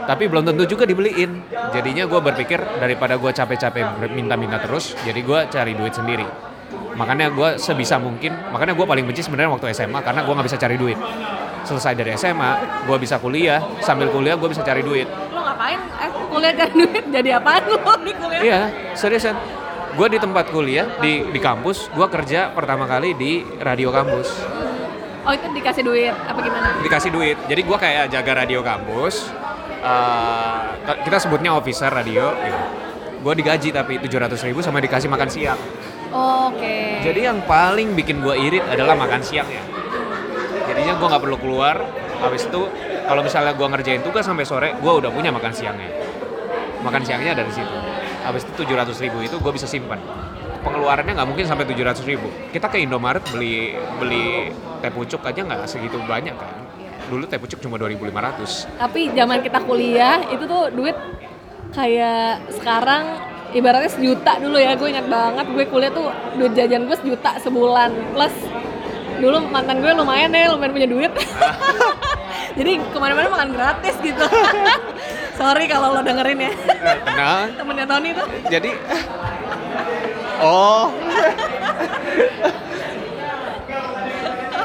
tapi 0.09 0.25
belum 0.25 0.49
tentu 0.49 0.65
juga 0.65 0.89
dibeliin 0.89 1.45
jadinya 1.75 2.09
gue 2.09 2.21
berpikir 2.21 2.61
daripada 2.81 3.21
gue 3.21 3.29
capek-capek 3.29 4.09
minta-minta 4.13 4.57
terus 4.63 4.97
jadi 5.05 5.21
gue 5.21 5.41
cari 5.53 5.73
duit 5.77 5.93
sendiri 5.93 6.25
makanya 6.97 7.31
gue 7.31 7.61
sebisa 7.61 8.01
mungkin 8.01 8.35
makanya 8.51 8.73
gue 8.75 8.87
paling 8.89 9.05
benci 9.05 9.23
sebenarnya 9.23 9.53
waktu 9.53 9.71
SMA 9.77 10.01
karena 10.01 10.25
gue 10.25 10.33
nggak 10.33 10.49
bisa 10.49 10.59
cari 10.59 10.77
duit 10.81 10.99
selesai 11.69 11.93
dari 11.93 12.17
SMA 12.17 12.51
gue 12.89 12.97
bisa 12.97 13.21
kuliah 13.21 13.61
sambil 13.85 14.09
kuliah 14.09 14.35
gue 14.41 14.49
bisa 14.49 14.65
cari 14.65 14.81
duit 14.81 15.07
Lo 15.31 15.45
ngapain? 15.45 15.79
Eh, 15.79 16.11
kuliah 16.33 16.53
kan 16.57 16.71
duit 16.73 17.05
jadi 17.13 17.31
apaan 17.39 17.63
lo 17.69 17.95
di 18.03 18.13
kuliah? 18.17 18.41
Iya, 18.43 18.61
seriusan. 18.97 19.58
Gue 19.99 20.07
di 20.15 20.19
tempat 20.23 20.55
kuliah 20.55 20.87
di 21.03 21.27
di 21.27 21.41
kampus, 21.43 21.91
gue 21.91 22.07
kerja 22.07 22.55
pertama 22.55 22.87
kali 22.87 23.19
di 23.19 23.43
radio 23.59 23.91
kampus. 23.91 24.31
Oh 25.27 25.35
itu 25.35 25.51
dikasih 25.51 25.83
duit 25.83 26.15
apa 26.15 26.39
gimana? 26.39 26.79
Dikasih 26.87 27.11
duit. 27.11 27.35
Jadi 27.51 27.67
gue 27.67 27.79
kayak 27.83 28.15
jaga 28.15 28.47
radio 28.47 28.63
kampus. 28.63 29.27
eh, 29.79 30.63
kita 31.03 31.19
sebutnya 31.19 31.51
officer 31.51 31.91
radio. 31.91 32.31
Gitu. 32.31 32.63
Gue 33.27 33.35
digaji 33.35 33.75
tapi 33.75 33.99
700 33.99 34.39
ribu 34.47 34.63
sama 34.63 34.79
dikasih 34.79 35.11
makan 35.11 35.27
siang. 35.27 35.59
Oke. 36.15 37.03
Jadi 37.03 37.27
yang 37.27 37.43
paling 37.43 37.99
bikin 37.99 38.23
gue 38.23 38.39
irit 38.39 38.63
adalah 38.71 38.95
makan 38.95 39.19
siangnya. 39.19 39.67
Jadinya 40.71 40.95
gue 40.95 41.07
nggak 41.11 41.23
perlu 41.27 41.39
keluar. 41.43 41.75
Habis 42.23 42.47
itu 42.47 42.71
kalau 43.03 43.27
misalnya 43.27 43.51
gue 43.51 43.67
ngerjain 43.67 44.03
tugas 44.07 44.23
sampai 44.23 44.47
sore, 44.47 44.79
gue 44.79 44.93
udah 44.95 45.11
punya 45.11 45.35
makan 45.35 45.51
siangnya. 45.51 45.91
Makan 46.87 47.03
siangnya 47.03 47.35
dari 47.35 47.51
situ. 47.51 47.98
Habis 48.29 48.45
itu 48.45 48.61
700 48.61 48.93
ribu 49.09 49.25
itu 49.25 49.41
gue 49.41 49.53
bisa 49.57 49.65
simpan. 49.65 49.97
Pengeluarannya 50.61 51.17
nggak 51.17 51.29
mungkin 51.33 51.49
sampai 51.49 51.65
700 51.65 52.05
ribu. 52.05 52.29
Kita 52.53 52.69
ke 52.69 52.77
Indomaret 52.77 53.25
beli 53.33 53.73
beli 53.97 54.53
teh 54.85 54.93
pucuk 54.93 55.25
aja 55.25 55.41
nggak 55.41 55.65
segitu 55.65 55.97
banyak 56.05 56.37
kan. 56.37 56.53
Dulu 57.09 57.25
teh 57.25 57.41
pucuk 57.41 57.57
cuma 57.65 57.81
2.500. 57.81 58.77
Tapi 58.77 59.17
zaman 59.17 59.41
kita 59.41 59.65
kuliah 59.65 60.21
itu 60.29 60.45
tuh 60.45 60.69
duit 60.77 60.93
kayak 61.73 62.53
sekarang 62.53 63.17
ibaratnya 63.57 63.89
sejuta 63.89 64.37
dulu 64.37 64.61
ya 64.61 64.77
gue 64.77 64.89
ingat 64.93 65.09
banget 65.09 65.47
gue 65.49 65.65
kuliah 65.73 65.93
tuh 65.93 66.13
duit 66.37 66.53
jajan 66.53 66.85
gue 66.85 66.97
sejuta 67.01 67.41
sebulan 67.41 68.13
plus 68.13 68.37
dulu 69.19 69.41
mantan 69.49 69.81
gue 69.81 69.93
lumayan 69.97 70.29
deh 70.31 70.53
lumayan 70.53 70.73
punya 70.73 70.89
duit 70.89 71.13
jadi 72.59 72.73
ke 72.81 72.99
mana-mana 73.01 73.29
makan 73.33 73.51
gratis 73.57 73.97
gitu 74.05 74.25
sorry 75.39 75.65
kalau 75.65 75.95
lo 75.95 76.03
dengerin 76.03 76.39
ya 76.41 76.53
Tenang. 77.07 77.47
temennya 77.55 77.87
Tony 77.87 78.11
tuh 78.13 78.27
Jadi 78.49 78.71
Oh. 80.39 80.95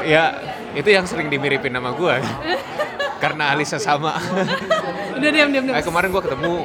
ya, 0.04 0.38
itu 0.72 0.86
yang 0.86 1.02
sering 1.02 1.26
dimiripin 1.26 1.72
nama 1.72 1.90
gue. 1.90 2.14
Karena 3.18 3.50
alisnya 3.50 3.80
sama. 3.80 4.14
udah 5.12 5.30
diam 5.30 5.50
diam 5.50 5.64
diam 5.64 5.74
Eh, 5.74 5.82
kemarin 5.82 6.08
gue 6.10 6.22
ketemu. 6.22 6.56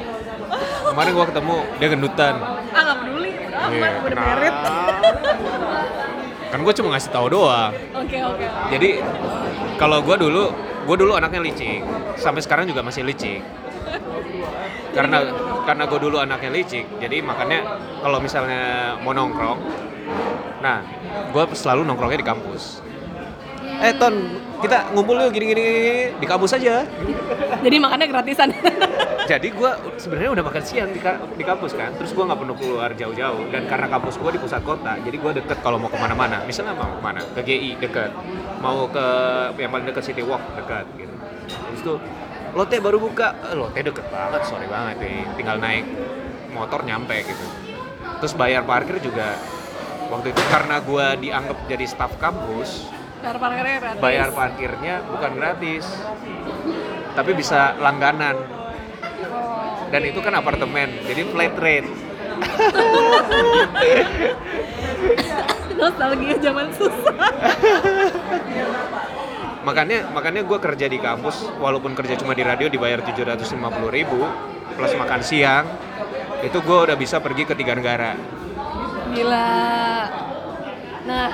Kemarin 0.86 1.10
gue 1.12 1.26
ketemu 1.26 1.56
dia 1.74 1.88
gendutan. 1.88 2.34
ah 2.38 2.54
nggak 2.80 2.96
peduli 2.98 3.30
udah 3.40 3.58
aman 3.60 3.72
Iya, 3.72 3.88
gue 3.92 4.08
udah 4.08 4.22
merit 4.24 4.54
Kan 6.46 6.58
gue 6.60 6.72
cuma 6.72 6.88
ngasih 6.90 7.10
tahu 7.10 7.26
doang. 7.28 7.72
oke 7.92 8.18
oke 8.20 8.46
Jadi 8.70 8.90
kalau 9.74 9.98
gue 10.02 10.16
dulu, 10.16 10.44
gue 10.84 10.96
dulu 10.96 11.12
anaknya 11.14 11.40
licik. 11.40 11.82
Sampai 12.14 12.42
sekarang 12.42 12.66
juga 12.66 12.78
masih 12.80 13.02
licik. 13.02 13.42
Karena 14.90 15.18
karena 15.64 15.84
gue 15.86 15.98
dulu 16.02 16.16
anaknya 16.18 16.50
licik, 16.50 16.98
jadi 16.98 17.22
makanya 17.22 17.78
kalau 18.02 18.18
misalnya 18.18 18.94
mau 18.98 19.14
nongkrong, 19.14 19.58
nah 20.58 20.82
gue 21.30 21.44
selalu 21.54 21.86
nongkrongnya 21.86 22.20
di 22.20 22.26
kampus. 22.26 22.82
Eh 23.80 23.96
Ton, 23.96 24.12
kita 24.60 24.92
ngumpul 24.92 25.16
yuk 25.16 25.32
gini-gini 25.32 25.68
di 26.18 26.26
kampus 26.26 26.52
aja. 26.52 26.84
jadi 27.64 27.76
makannya 27.80 28.08
gratisan 28.12 28.52
Jadi 29.30 29.54
gue 29.54 29.70
sebenarnya 29.94 30.30
udah 30.34 30.44
makan 30.44 30.62
siang 30.66 30.90
di, 30.90 30.98
ka- 30.98 31.22
di 31.38 31.46
kampus 31.46 31.78
kan, 31.78 31.94
terus 31.94 32.10
gue 32.10 32.24
nggak 32.26 32.34
perlu 32.34 32.54
keluar 32.58 32.90
jauh-jauh. 32.98 33.46
Dan 33.54 33.70
karena 33.70 33.86
kampus 33.86 34.18
gue 34.18 34.30
di 34.34 34.40
pusat 34.42 34.58
kota, 34.66 34.98
jadi 34.98 35.14
gue 35.14 35.32
deket 35.38 35.62
kalau 35.62 35.78
mau 35.78 35.86
ke 35.86 35.94
mana-mana. 35.94 36.42
Misalnya 36.50 36.74
mau 36.74 36.90
ke 36.90 36.98
mana? 36.98 37.22
Ke 37.30 37.46
GI 37.46 37.78
deket, 37.78 38.10
mau 38.58 38.90
ke 38.90 39.06
yang 39.54 39.70
paling 39.70 39.86
deket 39.86 40.02
City 40.02 40.26
Walk 40.26 40.42
deket 40.58 40.82
gitu. 40.98 41.14
Terus 41.46 41.78
itu 41.78 41.94
Lotte 42.50 42.82
baru 42.82 42.98
buka, 42.98 43.38
eh, 43.46 43.54
Lotte 43.54 43.78
deket 43.78 44.06
banget, 44.10 44.42
sorry 44.46 44.66
banget 44.66 44.98
nih. 44.98 45.22
Tinggal 45.38 45.62
naik 45.62 45.86
motor 46.50 46.82
nyampe 46.82 47.14
gitu. 47.22 47.46
Terus 48.18 48.34
bayar 48.34 48.66
parkir 48.66 48.98
juga 48.98 49.38
waktu 50.10 50.34
itu 50.34 50.42
karena 50.50 50.82
gue 50.82 51.06
dianggap 51.22 51.58
jadi 51.70 51.86
staf 51.86 52.18
kampus, 52.18 52.90
bayar 53.22 53.38
parkirnya 53.38 53.78
gratis. 53.78 54.02
bayar 54.02 54.28
parkirnya 54.34 54.94
bukan 55.06 55.32
gratis, 55.38 55.86
tapi 57.14 57.30
bisa 57.38 57.78
langganan. 57.78 58.34
Dan 59.90 60.06
itu 60.06 60.22
kan 60.22 60.34
apartemen 60.34 60.90
jadi 61.06 61.22
flat 61.30 61.54
rate. 61.58 61.90
Nostalgia 65.80 66.36
zaman 66.44 66.68
susah 66.76 67.16
makanya 69.60 70.08
makanya 70.10 70.42
gue 70.42 70.58
kerja 70.58 70.86
di 70.88 70.96
kampus 70.96 71.44
walaupun 71.60 71.92
kerja 71.92 72.16
cuma 72.16 72.32
di 72.32 72.40
radio 72.40 72.72
dibayar 72.72 73.04
750 73.04 73.44
ribu 73.92 74.24
plus 74.72 74.92
makan 74.96 75.20
siang 75.20 75.64
itu 76.40 76.56
gue 76.56 76.78
udah 76.88 76.96
bisa 76.96 77.20
pergi 77.20 77.44
ke 77.44 77.52
tiga 77.52 77.76
negara. 77.76 78.16
Gila. 79.12 79.52
Nah, 81.04 81.28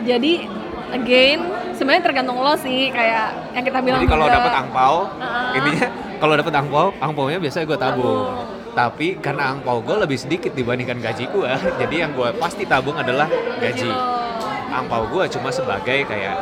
jadi 0.00 0.48
again 0.96 1.38
sebenarnya 1.76 2.02
tergantung 2.08 2.40
lo 2.40 2.56
sih 2.56 2.88
kayak 2.88 3.52
yang 3.56 3.64
kita 3.64 3.78
bilang 3.84 4.00
jadi 4.00 4.08
kalau 4.08 4.26
dapat 4.28 4.52
angpau 4.52 4.96
Ah. 5.20 5.52
intinya 5.56 5.86
kalau 6.20 6.34
dapat 6.36 6.54
angpau 6.56 6.86
angpaunya 6.98 7.38
biasanya 7.40 7.66
gue 7.68 7.78
tabung. 7.78 8.24
Tapi 8.70 9.18
karena 9.18 9.52
angpau 9.52 9.82
gue 9.82 9.96
lebih 9.98 10.16
sedikit 10.16 10.54
dibandingkan 10.54 11.02
gaji 11.02 11.28
gue 11.28 11.50
jadi 11.84 12.08
yang 12.08 12.12
gue 12.16 12.28
pasti 12.40 12.64
tabung 12.64 12.96
adalah 12.96 13.28
gaji. 13.60 13.90
Angpau 14.70 15.10
gue 15.10 15.24
cuma 15.34 15.50
sebagai 15.50 16.06
kayak 16.06 16.36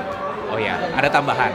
oh 0.49 0.59
ya 0.59 0.75
ada 0.97 1.09
tambahan 1.09 1.53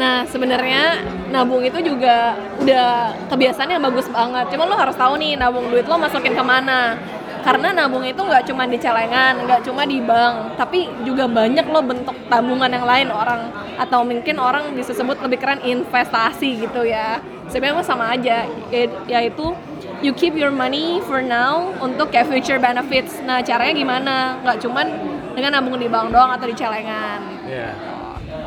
Nah, 0.00 0.24
sebenarnya 0.24 0.96
nabung 1.28 1.60
itu 1.60 1.76
juga 1.84 2.32
udah 2.56 3.12
kebiasaan 3.28 3.68
yang 3.68 3.84
bagus 3.84 4.08
banget. 4.08 4.48
Cuma 4.48 4.64
lo 4.64 4.72
harus 4.72 4.96
tahu 4.96 5.20
nih 5.20 5.36
nabung 5.36 5.68
duit 5.68 5.84
lo 5.84 6.00
masukin 6.00 6.32
ke 6.32 6.40
mana. 6.40 6.96
Karena 7.44 7.68
nabung 7.76 8.00
itu 8.08 8.16
nggak 8.16 8.48
cuma 8.48 8.64
di 8.64 8.80
celengan, 8.80 9.44
nggak 9.44 9.60
cuma 9.64 9.84
di 9.84 10.00
bank, 10.00 10.56
tapi 10.56 10.88
juga 11.04 11.28
banyak 11.28 11.68
lo 11.68 11.84
bentuk 11.84 12.16
tabungan 12.32 12.72
yang 12.72 12.84
lain 12.88 13.08
orang 13.12 13.52
atau 13.76 14.00
mungkin 14.00 14.40
orang 14.40 14.72
bisa 14.72 14.96
sebut 14.96 15.20
lebih 15.20 15.36
keren 15.36 15.60
investasi 15.60 16.64
gitu 16.64 16.80
ya. 16.84 17.20
Sebenarnya 17.52 17.84
sama 17.84 18.16
aja, 18.16 18.48
ya- 18.72 18.96
yaitu 19.04 19.52
you 20.00 20.16
keep 20.16 20.32
your 20.32 20.52
money 20.52 21.04
for 21.04 21.20
now 21.20 21.72
untuk 21.80 22.08
kayak 22.08 22.28
future 22.28 22.56
benefits. 22.56 23.20
Nah, 23.24 23.44
caranya 23.44 23.72
gimana? 23.76 24.14
Nggak 24.44 24.64
cuman 24.64 24.86
dengan 25.32 25.60
nabung 25.60 25.76
di 25.76 25.88
bank 25.92 26.08
doang 26.08 26.32
atau 26.32 26.44
di 26.48 26.56
celengan. 26.56 27.39
Iya. 27.50 27.68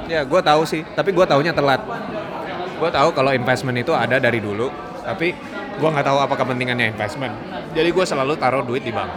Ya, 0.05 0.21
gue 0.23 0.41
tahu 0.41 0.63
sih, 0.63 0.87
tapi 0.89 1.11
gue 1.11 1.25
taunya 1.25 1.51
telat. 1.51 1.79
Gue 2.75 2.89
tahu 2.89 3.11
kalau 3.11 3.31
investment 3.31 3.75
itu 3.77 3.91
ada 3.91 4.15
dari 4.17 4.39
dulu, 4.39 4.67
tapi 5.01 5.35
gue 5.73 5.89
nggak 5.89 6.05
tahu 6.05 6.17
apa 6.19 6.35
kepentingannya 6.35 6.87
investment. 6.89 7.35
Jadi 7.71 7.89
gue 7.91 8.05
selalu 8.05 8.33
taruh 8.35 8.63
duit 8.63 8.83
di 8.83 8.91
bank. 8.91 9.11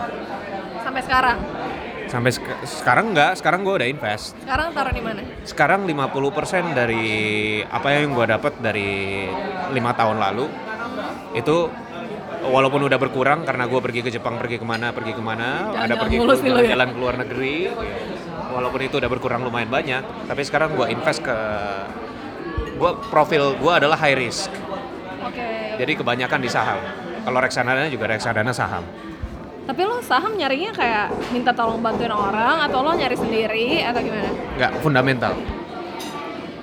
Sampai 0.83 1.03
sekarang. 1.03 1.39
Sampai 2.07 2.31
sek- 2.31 2.63
sekarang 2.65 3.11
enggak, 3.11 3.35
sekarang 3.35 3.67
gue 3.67 3.75
udah 3.75 3.89
invest. 3.89 4.39
Sekarang 4.39 4.71
taruh 4.71 4.95
di 4.95 5.03
mana? 5.03 5.21
Sekarang 5.43 5.81
50% 5.83 6.71
dari 6.73 7.07
apa 7.63 7.89
yang 7.91 8.15
gue 8.15 8.27
dapat 8.27 8.53
dari 8.59 9.27
lima 9.71 9.91
tahun 9.91 10.23
lalu 10.23 10.47
itu 11.35 11.67
walaupun 12.47 12.87
udah 12.87 12.95
berkurang 12.95 13.43
karena 13.43 13.67
gue 13.67 13.81
pergi 13.83 14.01
ke 14.07 14.11
Jepang, 14.15 14.39
pergi 14.39 14.63
ke 14.63 14.67
mana, 14.67 14.95
pergi 14.95 15.13
ke 15.13 15.23
mana, 15.23 15.75
Jalan-jalan 15.75 15.83
ada 15.83 15.95
pergi 15.99 16.17
lo 16.47 16.61
ya. 16.63 16.71
jalan 16.79 16.89
ke 16.95 16.99
luar 16.99 17.15
negeri. 17.19 17.57
Walaupun 18.57 18.81
itu 18.81 18.97
udah 18.97 19.11
berkurang 19.13 19.45
lumayan 19.45 19.69
banyak, 19.69 20.01
tapi 20.25 20.41
sekarang 20.41 20.73
gue 20.73 20.89
invest 20.89 21.21
ke 21.21 21.37
gue 22.81 22.91
profil 23.13 23.53
gue 23.61 23.73
adalah 23.73 24.01
high 24.01 24.17
risk. 24.17 24.49
Oke. 25.21 25.77
Jadi 25.77 25.93
kebanyakan 25.93 26.41
di 26.41 26.49
saham. 26.49 26.81
Kalau 27.21 27.37
reksadana 27.37 27.85
juga 27.93 28.09
reksadana 28.09 28.57
saham. 28.57 28.81
Tapi 29.67 29.83
lo 29.83 29.99
saham 30.01 30.39
nyarinya 30.39 30.73
kayak 30.73 31.11
minta 31.35 31.51
tolong 31.53 31.83
bantuin 31.85 32.15
orang 32.15 32.65
atau 32.65 32.81
lo 32.81 32.97
nyari 32.97 33.19
sendiri 33.19 33.83
atau 33.85 34.01
gimana? 34.01 34.31
Nggak 34.57 34.73
fundamental. 34.81 35.33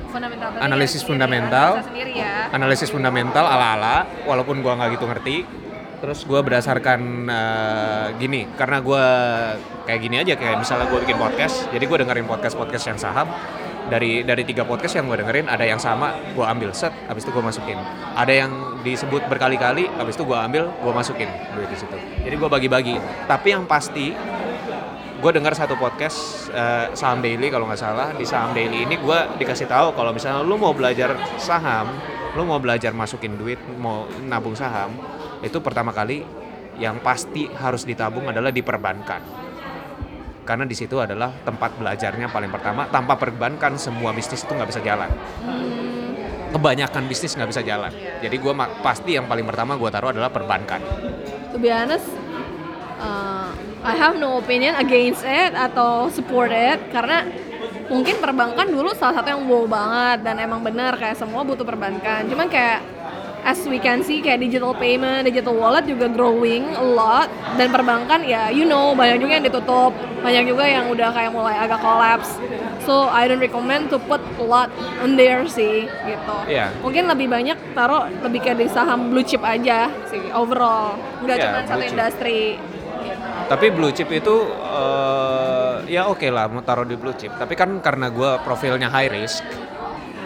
Fundamental. 0.10 0.50
Analisis 0.64 1.02
fundamental. 1.06 1.70
sendiri 1.84 2.14
ya. 2.18 2.50
Analisis 2.50 2.90
fundamental 2.90 3.44
ala-ala, 3.46 4.08
walaupun 4.26 4.66
gua 4.66 4.80
nggak 4.80 4.98
gitu 4.98 5.06
ngerti. 5.06 5.38
Terus 6.04 6.28
gua 6.28 6.44
berdasarkan 6.44 7.00
eh, 7.32 8.08
gini, 8.20 8.44
karena 8.60 8.84
gua 8.84 9.04
kayak 9.88 10.00
gini 10.04 10.20
aja 10.20 10.36
kayak 10.36 10.60
misalnya 10.60 10.92
gua 10.92 11.00
bikin 11.00 11.16
podcast, 11.16 11.72
jadi 11.72 11.80
gua 11.88 12.04
dengerin 12.04 12.28
podcast 12.28 12.60
podcast 12.60 12.84
yang 12.92 13.00
saham. 13.00 13.32
Dari 13.84 14.24
dari 14.24 14.44
tiga 14.48 14.64
podcast 14.64 14.96
yang 14.96 15.12
gue 15.12 15.20
dengerin 15.20 15.52
ada 15.52 15.68
yang 15.68 15.76
sama, 15.80 16.16
gua 16.36 16.52
ambil 16.56 16.72
set, 16.72 16.92
habis 17.08 17.28
itu 17.28 17.32
gua 17.36 17.52
masukin. 17.52 17.76
Ada 18.16 18.34
yang 18.36 18.52
disebut 18.84 19.28
berkali-kali, 19.28 19.88
habis 19.96 20.16
itu 20.20 20.24
gua 20.28 20.44
ambil, 20.44 20.72
gua 20.84 20.92
masukin 20.96 21.28
duit 21.56 21.68
di 21.72 21.78
situ. 21.80 21.96
Jadi 22.24 22.36
gua 22.36 22.48
bagi-bagi. 22.52 23.00
Tapi 23.28 23.48
yang 23.56 23.64
pasti 23.64 24.12
gue 25.24 25.32
dengar 25.32 25.56
satu 25.56 25.80
podcast 25.80 26.52
eh, 26.52 26.92
saham 27.00 27.24
daily 27.24 27.48
kalau 27.48 27.64
nggak 27.64 27.80
salah 27.80 28.12
di 28.12 28.28
saham 28.28 28.52
daily 28.52 28.84
ini 28.84 29.00
gue 29.00 29.20
dikasih 29.40 29.72
tahu 29.72 29.96
kalau 29.96 30.12
misalnya 30.12 30.44
lu 30.44 30.60
mau 30.60 30.76
belajar 30.76 31.16
saham 31.40 31.96
lu 32.36 32.44
mau 32.44 32.60
belajar 32.60 32.92
masukin 32.92 33.40
duit 33.40 33.56
mau 33.80 34.04
nabung 34.28 34.52
saham 34.52 34.92
itu 35.44 35.60
pertama 35.60 35.92
kali 35.92 36.24
yang 36.82 37.04
pasti 37.04 37.46
harus 37.46 37.86
ditabung 37.86 38.26
adalah 38.32 38.50
di 38.50 38.66
perbankan 38.66 39.44
karena 40.44 40.68
di 40.68 40.76
situ 40.76 41.00
adalah 41.00 41.32
tempat 41.48 41.80
belajarnya 41.80 42.28
paling 42.28 42.52
pertama. 42.52 42.86
Tanpa 42.92 43.16
perbankan 43.16 43.80
semua 43.80 44.12
bisnis 44.12 44.44
itu 44.44 44.52
nggak 44.52 44.70
bisa 44.70 44.82
jalan. 44.84 45.10
Kebanyakan 46.52 47.04
bisnis 47.10 47.34
nggak 47.34 47.50
bisa 47.50 47.64
jalan. 47.64 47.90
Jadi 48.20 48.36
gue 48.38 48.54
pasti 48.84 49.16
yang 49.16 49.26
paling 49.26 49.48
pertama 49.48 49.80
gue 49.80 49.90
taruh 49.90 50.12
adalah 50.12 50.30
perbankan. 50.30 50.84
To 51.56 51.58
be 51.58 51.72
honest, 51.72 52.06
uh, 53.00 53.50
I 53.88 53.94
have 53.96 54.20
no 54.20 54.38
opinion 54.38 54.76
against 54.78 55.24
it 55.24 55.56
atau 55.56 56.12
support 56.12 56.52
it. 56.52 56.92
Karena 56.92 57.24
mungkin 57.88 58.20
perbankan 58.20 58.68
dulu 58.68 58.92
salah 58.94 59.24
satu 59.24 59.34
yang 59.34 59.48
wow 59.48 59.66
banget 59.66 60.28
dan 60.28 60.36
emang 60.44 60.60
benar 60.62 61.00
kayak 61.00 61.18
semua 61.18 61.42
butuh 61.48 61.66
perbankan. 61.66 62.28
Cuman 62.28 62.52
kayak 62.52 62.84
as 63.44 63.60
we 63.68 63.78
can 63.78 64.02
see 64.02 64.20
kayak 64.20 64.40
digital 64.40 64.72
payment, 64.72 65.28
digital 65.28 65.54
wallet 65.54 65.84
juga 65.84 66.08
growing 66.08 66.64
a 66.74 66.84
lot 66.84 67.28
dan 67.60 67.70
perbankan 67.70 68.24
ya 68.24 68.48
you 68.50 68.64
know 68.64 68.96
banyak 68.96 69.20
juga 69.20 69.32
yang 69.40 69.46
ditutup, 69.46 69.92
banyak 70.24 70.44
juga 70.48 70.64
yang 70.66 70.88
udah 70.88 71.10
kayak 71.12 71.32
mulai 71.32 71.56
agak 71.60 71.80
collapse. 71.80 72.40
So 72.84 73.08
I 73.08 73.32
don't 73.32 73.40
recommend 73.40 73.88
to 73.96 73.98
put 74.00 74.20
a 74.20 74.44
lot 74.44 74.68
on 75.00 75.16
there 75.16 75.48
sih 75.48 75.88
gitu. 75.88 76.38
Iya. 76.52 76.68
Mungkin 76.84 77.08
lebih 77.08 77.32
banyak 77.32 77.56
taruh 77.72 78.12
lebih 78.20 78.44
kayak 78.44 78.60
di 78.60 78.68
saham 78.68 79.08
blue 79.08 79.24
chip 79.24 79.40
aja 79.40 79.88
sih 80.12 80.20
overall, 80.36 81.00
nggak 81.24 81.38
Iya, 81.40 81.44
cuma 81.48 81.60
satu 81.64 81.84
industri. 81.84 82.60
tapi 83.44 83.76
blue 83.76 83.92
chip 83.92 84.08
itu 84.08 84.36
eh, 84.56 85.76
ya 85.92 86.08
oke 86.08 86.24
lah 86.32 86.48
mau 86.48 86.64
taruh 86.64 86.88
di 86.88 86.96
blue 86.96 87.12
chip 87.14 87.36
tapi 87.36 87.60
kan 87.60 87.84
karena 87.84 88.08
gue 88.08 88.40
profilnya 88.42 88.88
high 88.88 89.12
risk 89.12 89.44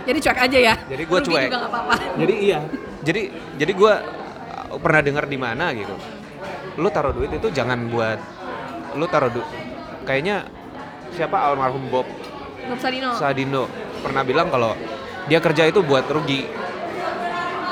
Jadi 0.08 0.18
cuek 0.24 0.40
aja 0.40 0.58
ya. 0.72 0.74
Jadi 0.88 1.04
gua 1.04 1.20
Rugi 1.20 1.28
cuek. 1.36 1.46
juga 1.52 1.60
apa-apa. 1.68 1.96
jadi 2.18 2.34
iya 2.40 2.60
jadi 3.08 3.22
jadi 3.56 3.72
gue 3.72 3.94
pernah 4.84 5.02
dengar 5.04 5.26
di 5.32 5.38
mana 5.40 5.72
gitu 5.72 5.96
lu 6.78 6.92
taruh 6.92 7.16
duit 7.16 7.32
itu 7.32 7.48
jangan 7.56 7.88
buat 7.88 8.20
lu 9.00 9.08
taruh 9.08 9.32
du 9.32 9.42
kayaknya 10.04 10.46
siapa 11.16 11.40
almarhum 11.40 11.88
Bob 11.88 12.06
Bob 12.68 12.80
Sadino. 12.84 13.16
Sadino 13.16 13.64
pernah 14.04 14.28
bilang 14.28 14.52
kalau 14.52 14.76
dia 15.32 15.40
kerja 15.40 15.66
itu 15.72 15.80
buat 15.82 16.04
rugi 16.12 16.46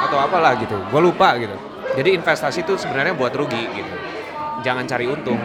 atau 0.08 0.18
apalah 0.24 0.56
gitu 0.56 0.80
gue 0.80 1.02
lupa 1.04 1.36
gitu 1.36 1.56
jadi 2.00 2.16
investasi 2.16 2.64
itu 2.64 2.80
sebenarnya 2.80 3.14
buat 3.14 3.36
rugi 3.36 3.64
gitu 3.76 3.94
jangan 4.64 4.88
cari 4.88 5.06
untung 5.06 5.38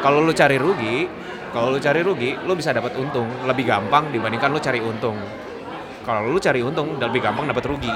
kalau 0.00 0.24
lu 0.24 0.32
cari 0.32 0.56
rugi 0.56 1.04
kalau 1.52 1.74
lu 1.74 1.78
cari 1.78 2.00
rugi 2.00 2.34
lu 2.48 2.56
bisa 2.56 2.72
dapat 2.72 2.96
untung 2.96 3.28
lebih 3.44 3.68
gampang 3.68 4.08
dibandingkan 4.10 4.50
lu 4.50 4.60
cari 4.60 4.80
untung 4.80 5.20
kalau 6.08 6.24
lu 6.24 6.40
cari 6.40 6.64
untung 6.64 6.96
lebih 6.96 7.20
gampang 7.20 7.44
dapat 7.44 7.68
rugi. 7.68 7.92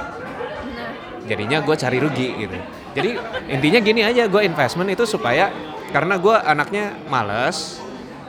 Jadinya 1.24 1.64
gue 1.64 1.72
cari 1.80 1.96
rugi 1.96 2.28
gitu. 2.44 2.58
Jadi 2.92 3.10
intinya 3.48 3.80
gini 3.80 4.04
aja 4.04 4.28
gue 4.28 4.44
investment 4.44 4.92
itu 4.92 5.08
supaya 5.08 5.48
karena 5.88 6.20
gue 6.20 6.36
anaknya 6.36 6.92
males 7.08 7.80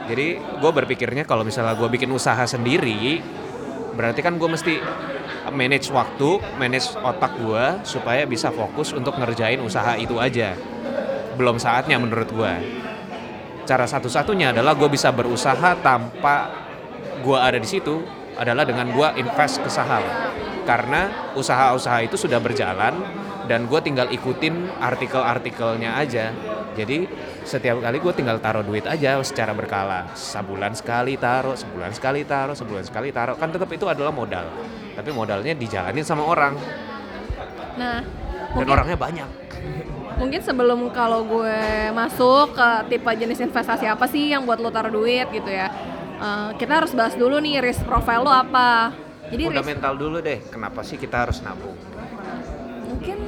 jadi 0.04 0.36
gue 0.39 0.72
berpikirnya 0.72 1.24
kalau 1.24 1.48
misalnya 1.48 1.80
gue 1.80 1.88
bikin 1.88 2.12
usaha 2.12 2.43
sendiri 2.43 3.24
berarti 3.96 4.19
kan 4.19 4.36
gue 4.36 4.50
mesti 4.52 4.84
manage 5.56 5.88
waktu 5.96 6.43
manage 6.60 6.91
otak 7.00 7.39
gue 7.39 7.65
supaya 7.88 8.28
bisa 8.28 8.52
fokus 8.52 8.91
untuk 8.91 9.15
ngerjain 9.19 9.60
usaha 9.63 10.00
itu 10.00 10.15
aja. 10.19 10.56
Belum 11.36 11.60
saatnya 11.60 12.00
menurut 12.00 12.32
gue 12.32 12.54
cara 13.63 13.88
satu-satunya 13.88 14.52
adalah 14.52 14.76
gue 14.76 14.91
bisa 14.91 15.12
berusaha 15.15 15.80
tanpa 15.80 16.52
gue 17.24 17.38
ada 17.39 17.56
di 17.56 17.67
situ 17.67 18.04
adalah 18.38 18.63
dengan 18.65 18.89
gue 18.91 19.08
invest 19.22 19.62
ke 19.62 19.69
saham. 19.69 20.04
Karena 20.63 21.34
usaha-usaha 21.36 22.08
itu 22.08 22.15
sudah 22.15 22.39
berjalan 22.39 22.96
dan 23.52 23.67
gue 23.67 23.80
tinggal 23.84 24.08
ikutin 24.08 24.72
artikel-artikelnya 24.80 26.00
aja. 26.00 26.32
Jadi 26.74 27.06
setiap 27.43 27.84
kali 27.84 28.00
gue 28.02 28.13
tinggal 28.15 28.39
taruh 28.39 28.63
duit 28.65 28.88
aja 28.88 29.19
secara 29.22 29.54
berkala. 29.54 30.10
Sebulan 30.15 30.74
sekali 30.74 31.19
taruh 31.19 31.54
sebulan 31.54 31.91
sekali 31.93 32.24
taruh 32.24 32.56
sebulan 32.56 32.84
sekali 32.88 33.12
taruh. 33.13 33.36
Kan 33.38 33.52
tetap 33.52 33.69
itu 33.69 33.86
adalah 33.86 34.10
modal. 34.10 34.48
Tapi 34.96 35.10
modalnya 35.12 35.54
dijalanin 35.54 36.02
sama 36.08 36.26
orang. 36.26 36.56
Nah 37.78 38.02
dan 38.54 38.69
mungkin, 38.69 38.74
orangnya 38.78 38.98
banyak. 38.98 39.30
mungkin 40.13 40.41
sebelum 40.46 40.93
kalau 40.93 41.26
gue 41.26 41.89
masuk 41.89 42.54
ke 42.54 42.69
tipe 42.93 43.12
jenis 43.17 43.41
investasi 43.41 43.89
apa 43.89 44.06
sih 44.06 44.30
yang 44.30 44.46
buat 44.46 44.62
lo 44.62 44.69
taruh 44.69 44.93
duit 44.93 45.26
gitu 45.34 45.50
ya. 45.50 45.74
Eh, 46.24 46.50
kita 46.56 46.74
harus 46.80 46.96
bahas 46.96 47.14
dulu 47.20 47.44
nih 47.44 47.60
risk 47.60 47.84
profile 47.84 48.24
lo 48.24 48.32
apa. 48.32 48.96
Jadi 49.28 49.44
risk, 49.44 49.60
fundamental 49.60 49.94
dulu 50.00 50.18
deh 50.24 50.40
kenapa 50.48 50.80
sih 50.88 50.96
kita 50.96 51.28
harus 51.28 51.44
nabung 51.44 51.76
mungkin 53.04 53.20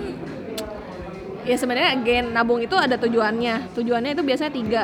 ya 1.44 1.56
sebenarnya 1.60 2.00
again 2.00 2.26
nabung 2.32 2.64
itu 2.64 2.80
ada 2.80 2.96
tujuannya. 2.96 3.76
Tujuannya 3.76 4.16
itu 4.16 4.24
biasanya 4.24 4.54
tiga. 4.56 4.84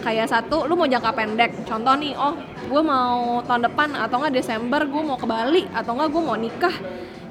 Kayak 0.00 0.32
satu, 0.32 0.64
lu 0.64 0.74
mau 0.74 0.88
jangka 0.88 1.12
pendek. 1.12 1.64
Contoh 1.64 1.94
nih, 1.96 2.16
oh 2.16 2.34
gue 2.66 2.82
mau 2.82 3.40
tahun 3.46 3.68
depan 3.68 3.94
atau 3.94 4.20
enggak 4.20 4.34
Desember 4.40 4.80
gue 4.84 5.02
mau 5.04 5.16
ke 5.20 5.26
Bali 5.28 5.64
atau 5.70 5.92
enggak 5.96 6.08
gue 6.08 6.22
mau 6.24 6.36
nikah. 6.40 6.76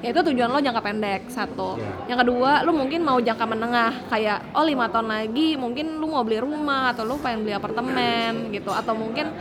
Ya 0.04 0.12
itu 0.12 0.20
tujuan 0.22 0.46
lo 0.46 0.60
jangka 0.60 0.84
pendek 0.84 1.20
satu. 1.26 1.80
Iya. 1.80 2.12
Yang 2.12 2.18
kedua, 2.22 2.50
lu 2.60 2.72
mungkin 2.72 3.00
mau 3.00 3.16
jangka 3.16 3.46
menengah 3.48 4.04
kayak 4.06 4.52
oh 4.52 4.60
lima 4.62 4.84
tahun 4.86 5.08
lagi 5.08 5.56
mungkin 5.56 5.96
lu 5.96 6.06
mau 6.06 6.20
beli 6.20 6.38
rumah 6.38 6.92
atau 6.92 7.02
lu 7.02 7.16
pengen 7.16 7.40
beli 7.42 7.56
apartemen 7.56 8.52
gitu 8.52 8.68
atau 8.68 8.92
mungkin 8.92 9.32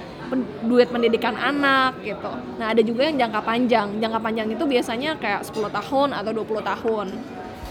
duit 0.63 0.87
pendidikan 0.87 1.35
anak 1.35 1.99
gitu. 1.99 2.31
Nah, 2.55 2.71
ada 2.71 2.79
juga 2.79 3.05
yang 3.05 3.19
jangka 3.19 3.43
panjang. 3.43 3.99
Jangka 3.99 4.19
panjang 4.19 4.47
itu 4.47 4.63
biasanya 4.63 5.19
kayak 5.19 5.43
10 5.43 5.67
tahun 5.69 6.09
atau 6.15 6.31
20 6.33 6.63
tahun 6.63 7.07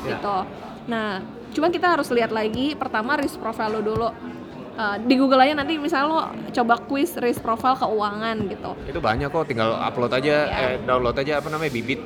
Ya. 0.03 0.09
gitu. 0.13 0.37
Nah, 0.85 1.25
cuman 1.51 1.71
kita 1.71 1.87
harus 1.91 2.07
lihat 2.09 2.29
lagi 2.29 2.75
pertama 2.75 3.17
risk 3.17 3.39
profile 3.39 3.73
lo 3.73 3.81
dulu. 3.81 4.09
Uh, 4.73 4.97
di 4.99 5.15
Google 5.15 5.37
aja 5.39 5.53
nanti 5.55 5.77
misalnya 5.77 6.07
lo 6.07 6.21
coba 6.51 6.81
quiz 6.83 7.13
risk 7.17 7.41
profile 7.41 7.77
keuangan 7.77 8.41
gitu. 8.47 8.73
itu 8.87 8.99
banyak 8.99 9.29
kok 9.29 9.45
tinggal 9.45 9.77
upload 9.77 10.09
aja 10.11 10.49
Iya. 10.49 10.65
eh, 10.67 10.77
download 10.81 11.13
aja 11.13 11.45
apa 11.45 11.53
namanya 11.53 11.69
bibit 11.71 12.01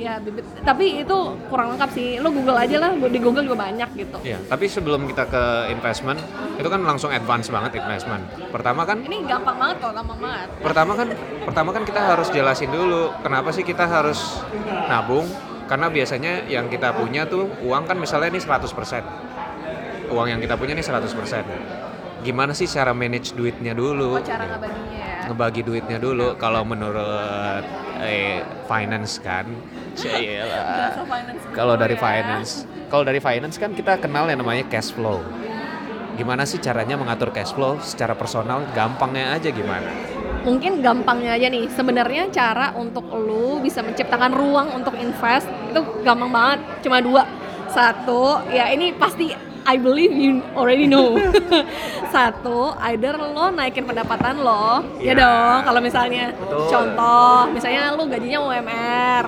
Ya, 0.00 0.16
bibit. 0.16 0.48
Tapi 0.64 1.04
itu 1.04 1.16
kurang 1.52 1.76
lengkap 1.76 1.90
sih. 1.92 2.16
Lo 2.24 2.32
Google 2.32 2.56
aja 2.56 2.76
lah, 2.80 2.96
di 2.96 3.20
Google 3.20 3.44
juga 3.44 3.68
banyak 3.68 3.88
gitu. 3.92 4.16
Iya, 4.24 4.40
tapi 4.48 4.64
sebelum 4.64 5.04
kita 5.04 5.28
ke 5.28 5.42
investment, 5.68 6.16
itu 6.56 6.68
kan 6.72 6.80
langsung 6.80 7.12
advance 7.12 7.52
banget 7.52 7.76
investment. 7.76 8.24
Pertama 8.48 8.88
kan, 8.88 9.04
Ini 9.04 9.28
gampang 9.28 9.60
banget 9.60 9.76
kok, 9.84 9.92
gampang 9.92 10.18
banget. 10.18 10.48
pertama 10.64 10.92
kan, 10.96 11.08
pertama 11.44 11.70
kan 11.76 11.82
kita 11.84 12.00
harus 12.00 12.28
jelasin 12.32 12.72
dulu 12.72 13.12
kenapa 13.20 13.52
sih 13.52 13.60
kita 13.60 13.84
harus 13.84 14.40
nabung. 14.88 15.28
Karena 15.68 15.86
biasanya 15.86 16.48
yang 16.48 16.66
kita 16.66 16.90
punya 16.90 17.28
tuh 17.28 17.46
uang 17.62 17.84
kan 17.86 17.94
misalnya 17.94 18.32
ini 18.32 18.40
100%. 18.42 19.04
Uang 20.10 20.26
yang 20.26 20.40
kita 20.42 20.56
punya 20.56 20.74
ini 20.74 20.82
100%. 20.82 21.46
Gimana 22.20 22.52
sih 22.52 22.66
cara 22.66 22.90
manage 22.90 23.32
duitnya 23.32 23.72
dulu? 23.72 24.16
Oh, 24.16 24.24
cara 24.24 24.44
ngebaginya 24.44 24.98
ya. 24.98 25.30
ngebagi 25.30 25.62
duitnya 25.62 26.02
dulu 26.02 26.34
kalau 26.34 26.66
menurut 26.66 27.62
eh, 28.02 28.42
finance 28.66 29.22
kan 29.22 29.46
kalau 31.58 31.74
dari 31.76 31.96
ya. 31.96 32.00
finance 32.00 32.50
kalau 32.86 33.02
dari 33.06 33.20
finance 33.20 33.54
kan 33.54 33.70
kita 33.70 33.98
kenal 33.98 34.26
yang 34.26 34.42
namanya 34.42 34.66
cash 34.66 34.90
flow. 34.90 35.22
Gimana 36.18 36.44
sih 36.44 36.58
caranya 36.58 36.98
mengatur 36.98 37.30
cash 37.30 37.54
flow 37.54 37.78
secara 37.80 38.12
personal? 38.12 38.66
Gampangnya 38.74 39.32
aja 39.32 39.48
gimana? 39.48 39.88
Mungkin 40.42 40.82
gampangnya 40.82 41.32
aja 41.32 41.46
nih. 41.48 41.70
Sebenarnya 41.70 42.28
cara 42.28 42.74
untuk 42.74 43.06
lu 43.08 43.62
bisa 43.62 43.80
menciptakan 43.80 44.34
ruang 44.34 44.74
untuk 44.74 44.92
invest 44.98 45.46
itu 45.70 45.80
gampang 46.02 46.28
banget. 46.28 46.60
Cuma 46.82 46.98
dua. 47.00 47.22
Satu 47.70 48.42
ya 48.50 48.68
ini 48.68 48.90
pasti 48.92 49.30
I 49.62 49.78
believe 49.78 50.12
you 50.12 50.42
already 50.52 50.84
know. 50.84 51.14
Satu 52.14 52.74
either 52.90 53.14
lo 53.14 53.48
naikin 53.48 53.86
pendapatan 53.86 54.42
lo 54.42 54.82
ya 54.98 55.14
Ya. 55.14 55.24
dong 55.24 55.58
kalau 55.62 55.80
misalnya. 55.80 56.34
Betul. 56.34 56.68
contoh 56.68 57.38
misalnya 57.54 57.94
lu 57.94 58.04
gajinya 58.10 58.38
UMR 58.42 59.24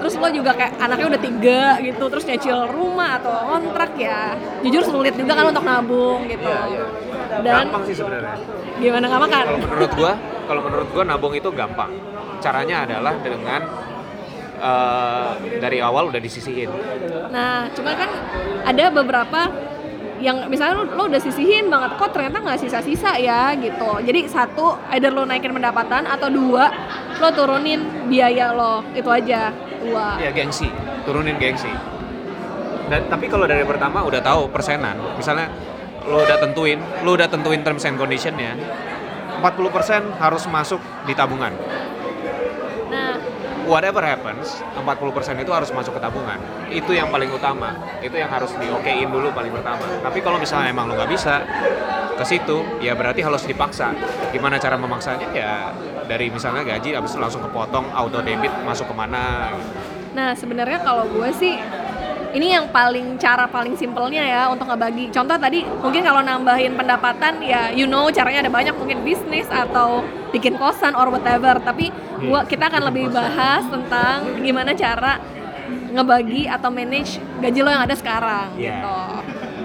terus 0.00 0.14
lo 0.18 0.28
juga 0.30 0.50
kayak 0.54 0.72
anaknya 0.80 1.06
udah 1.14 1.22
tiga 1.22 1.62
gitu 1.82 2.04
terus 2.10 2.24
nyicil 2.26 2.58
rumah 2.70 3.20
atau 3.20 3.32
kontrak 3.50 3.92
ya. 3.98 4.34
Jujur 4.64 4.82
sulit 4.84 5.14
juga 5.14 5.32
kan 5.36 5.50
untuk 5.50 5.64
nabung 5.64 6.26
gitu. 6.26 6.50
Dan 7.42 7.66
gampang 7.68 7.82
sih 7.86 7.94
sebenarnya. 7.96 8.36
gimana 8.78 9.04
nggak 9.06 9.22
makan? 9.26 9.44
Kalau 9.44 9.60
menurut 9.62 9.92
gua 9.94 10.12
kalau 10.44 10.60
menurut 10.66 10.88
gua 10.92 11.02
nabung 11.06 11.34
itu 11.34 11.48
gampang. 11.54 11.90
Caranya 12.38 12.76
adalah 12.84 13.14
dengan 13.18 13.60
eh, 14.60 15.30
dari 15.58 15.78
awal 15.80 16.12
udah 16.12 16.20
disisihin. 16.20 16.70
Nah, 17.32 17.66
cuma 17.74 17.96
kan 17.96 18.10
ada 18.64 18.84
beberapa 18.92 19.40
yang 20.24 20.48
misalnya 20.48 20.88
lo, 20.88 21.04
udah 21.04 21.20
sisihin 21.20 21.68
banget, 21.68 22.00
kok 22.00 22.16
ternyata 22.16 22.40
nggak 22.40 22.56
sisa-sisa 22.64 23.20
ya 23.20 23.52
gitu. 23.60 24.00
Jadi 24.00 24.24
satu, 24.24 24.80
either 24.96 25.12
lo 25.12 25.28
naikin 25.28 25.52
pendapatan 25.52 26.08
atau 26.08 26.32
dua, 26.32 26.72
lo 27.20 27.28
turunin 27.36 28.08
biaya 28.08 28.56
lo, 28.56 28.80
itu 28.96 29.12
aja. 29.12 29.52
Dua. 29.84 30.16
ya 30.16 30.32
gengsi 30.32 30.72
turunin 31.04 31.36
gengsi 31.36 31.68
dan 32.88 33.04
tapi 33.08 33.28
kalau 33.28 33.44
dari 33.44 33.64
pertama 33.68 34.00
udah 34.04 34.20
tahu 34.24 34.48
persenan 34.48 34.96
misalnya 35.16 35.52
lo 36.08 36.24
udah 36.24 36.40
tentuin 36.40 36.80
lo 37.04 37.16
udah 37.16 37.28
tentuin 37.28 37.60
terms 37.60 37.84
and 37.84 38.00
conditionnya 38.00 38.56
40% 39.44 40.20
harus 40.20 40.44
masuk 40.48 40.80
di 41.04 41.12
tabungan 41.12 41.52
whatever 43.64 44.04
happens 44.04 44.60
40% 44.76 45.40
itu 45.40 45.52
harus 45.52 45.70
masuk 45.72 45.96
ke 45.96 46.00
tabungan. 46.00 46.38
Itu 46.68 46.92
yang 46.92 47.08
paling 47.08 47.32
utama. 47.32 47.74
Itu 48.00 48.16
yang 48.16 48.28
harus 48.28 48.52
di 48.56 48.68
okein 48.68 49.08
dulu 49.08 49.32
paling 49.32 49.52
pertama. 49.52 49.84
Tapi 50.00 50.18
kalau 50.20 50.36
misalnya 50.40 50.70
emang 50.70 50.88
lo 50.88 50.94
nggak 50.96 51.10
bisa 51.10 51.44
ke 52.14 52.24
situ 52.24 52.62
ya 52.78 52.94
berarti 52.94 53.24
harus 53.24 53.42
dipaksa. 53.44 53.96
Gimana 54.30 54.60
cara 54.60 54.76
memaksanya? 54.78 55.26
Ya 55.34 55.72
dari 56.04 56.28
misalnya 56.28 56.62
gaji 56.62 56.94
habis 56.94 57.16
itu 57.16 57.20
langsung 57.20 57.42
kepotong 57.42 57.88
auto 57.90 58.20
debit 58.20 58.52
masuk 58.62 58.92
ke 58.92 58.94
mana? 58.94 59.50
Gitu. 59.56 59.72
nah 60.14 60.30
sebenarnya 60.30 60.78
kalau 60.86 61.10
gue 61.10 61.30
sih 61.34 61.58
ini 62.34 62.50
yang 62.50 62.66
paling 62.74 63.14
cara 63.16 63.46
paling 63.46 63.78
simpelnya 63.78 64.26
ya 64.26 64.42
untuk 64.50 64.66
ngebagi. 64.66 65.14
Contoh 65.14 65.38
tadi 65.38 65.62
mungkin 65.62 66.02
kalau 66.02 66.20
nambahin 66.20 66.74
pendapatan 66.74 67.38
ya 67.38 67.70
you 67.70 67.86
know 67.86 68.10
caranya 68.10 68.42
ada 68.44 68.52
banyak 68.52 68.74
mungkin 68.74 69.06
bisnis 69.06 69.46
atau 69.46 70.02
bikin 70.34 70.58
kosan 70.58 70.98
or 70.98 71.08
whatever. 71.14 71.54
Tapi 71.62 71.94
gua 72.26 72.42
kita 72.42 72.66
akan 72.66 72.90
lebih 72.90 73.14
bahas 73.14 73.62
tentang 73.70 74.42
gimana 74.42 74.74
cara 74.74 75.22
ngebagi 75.94 76.50
atau 76.50 76.74
manage 76.74 77.22
gaji 77.38 77.60
lo 77.62 77.70
yang 77.70 77.86
ada 77.86 77.94
sekarang 77.94 78.50
Iya. 78.58 78.82
gitu. 78.82 78.98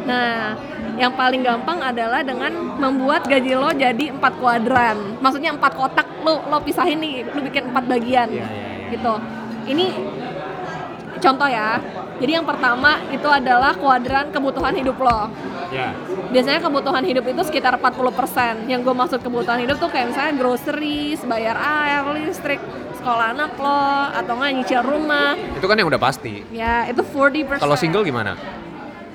Nah, 0.06 0.54
yang 0.98 1.14
paling 1.18 1.42
gampang 1.42 1.82
adalah 1.82 2.22
dengan 2.22 2.54
membuat 2.78 3.26
gaji 3.26 3.58
lo 3.58 3.74
jadi 3.74 4.14
empat 4.14 4.38
kuadran. 4.38 5.18
Maksudnya 5.18 5.58
empat 5.58 5.74
kotak 5.74 6.06
lo 6.22 6.46
lo 6.46 6.62
pisahin 6.62 7.02
nih, 7.02 7.26
lo 7.34 7.42
bikin 7.42 7.74
empat 7.74 7.84
bagian 7.90 8.30
Iya, 8.30 8.46
iya, 8.46 8.46
iya. 8.46 8.90
gitu. 8.94 9.14
Ini 9.70 9.86
contoh 11.20 11.46
ya. 11.46 11.80
Jadi 12.18 12.32
yang 12.34 12.44
pertama 12.44 13.00
itu 13.10 13.26
adalah 13.26 13.72
kuadran 13.74 14.28
kebutuhan 14.30 14.74
hidup 14.74 14.98
lo. 14.98 15.32
ya 15.70 15.96
Biasanya 16.30 16.60
kebutuhan 16.60 17.02
hidup 17.02 17.26
itu 17.26 17.42
sekitar 17.42 17.76
40%. 17.76 18.68
Yang 18.68 18.80
gue 18.82 18.96
maksud 18.96 19.20
kebutuhan 19.20 19.60
hidup 19.60 19.78
tuh 19.78 19.88
kayak 19.88 20.12
misalnya 20.12 20.34
groceries, 20.36 21.24
bayar 21.24 21.56
air, 21.56 22.04
listrik, 22.18 22.60
sekolah 22.96 23.32
anak 23.32 23.56
lo, 23.56 23.88
atau 24.12 24.34
nggak 24.36 24.52
nyicil 24.54 24.82
rumah. 24.82 25.34
itu 25.36 25.64
kan 25.64 25.76
yang 25.76 25.88
udah 25.88 25.98
pasti 25.98 26.44
Ya, 26.50 26.84
itu 26.86 27.00
40%. 27.00 27.58
kalau 27.58 27.76
single 27.76 28.04
gimana 28.04 28.36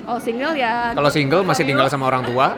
Oh, 0.05 0.17
single 0.17 0.53
ya. 0.53 0.93
kalau 0.93 1.09
single 1.09 1.41
masih 1.41 1.65
tinggal 1.65 1.89
sama 1.89 2.05
orang 2.05 2.21
tua 2.23 2.53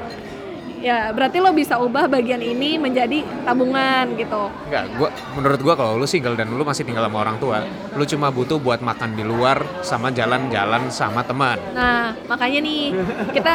Ya, 0.77 1.09
berarti 1.11 1.41
lo 1.41 1.51
bisa 1.51 1.81
ubah 1.81 2.05
bagian 2.05 2.39
ini 2.39 2.77
menjadi 2.77 3.25
tabungan 3.43 4.13
gitu. 4.13 4.49
Enggak, 4.69 4.83
gua 4.97 5.09
menurut 5.33 5.59
gua 5.61 5.73
kalau 5.73 5.97
lu 5.97 6.05
single 6.05 6.37
dan 6.37 6.53
lu 6.53 6.61
masih 6.61 6.85
tinggal 6.85 7.05
sama 7.05 7.25
orang 7.25 7.37
tua, 7.41 7.65
lu 7.97 8.03
cuma 8.05 8.29
butuh 8.29 8.61
buat 8.61 8.79
makan 8.79 9.17
di 9.17 9.23
luar 9.25 9.61
sama 9.81 10.13
jalan-jalan 10.13 10.89
sama 10.93 11.25
teman. 11.25 11.57
Nah, 11.73 12.13
makanya 12.29 12.59
nih 12.61 12.93
kita 13.33 13.53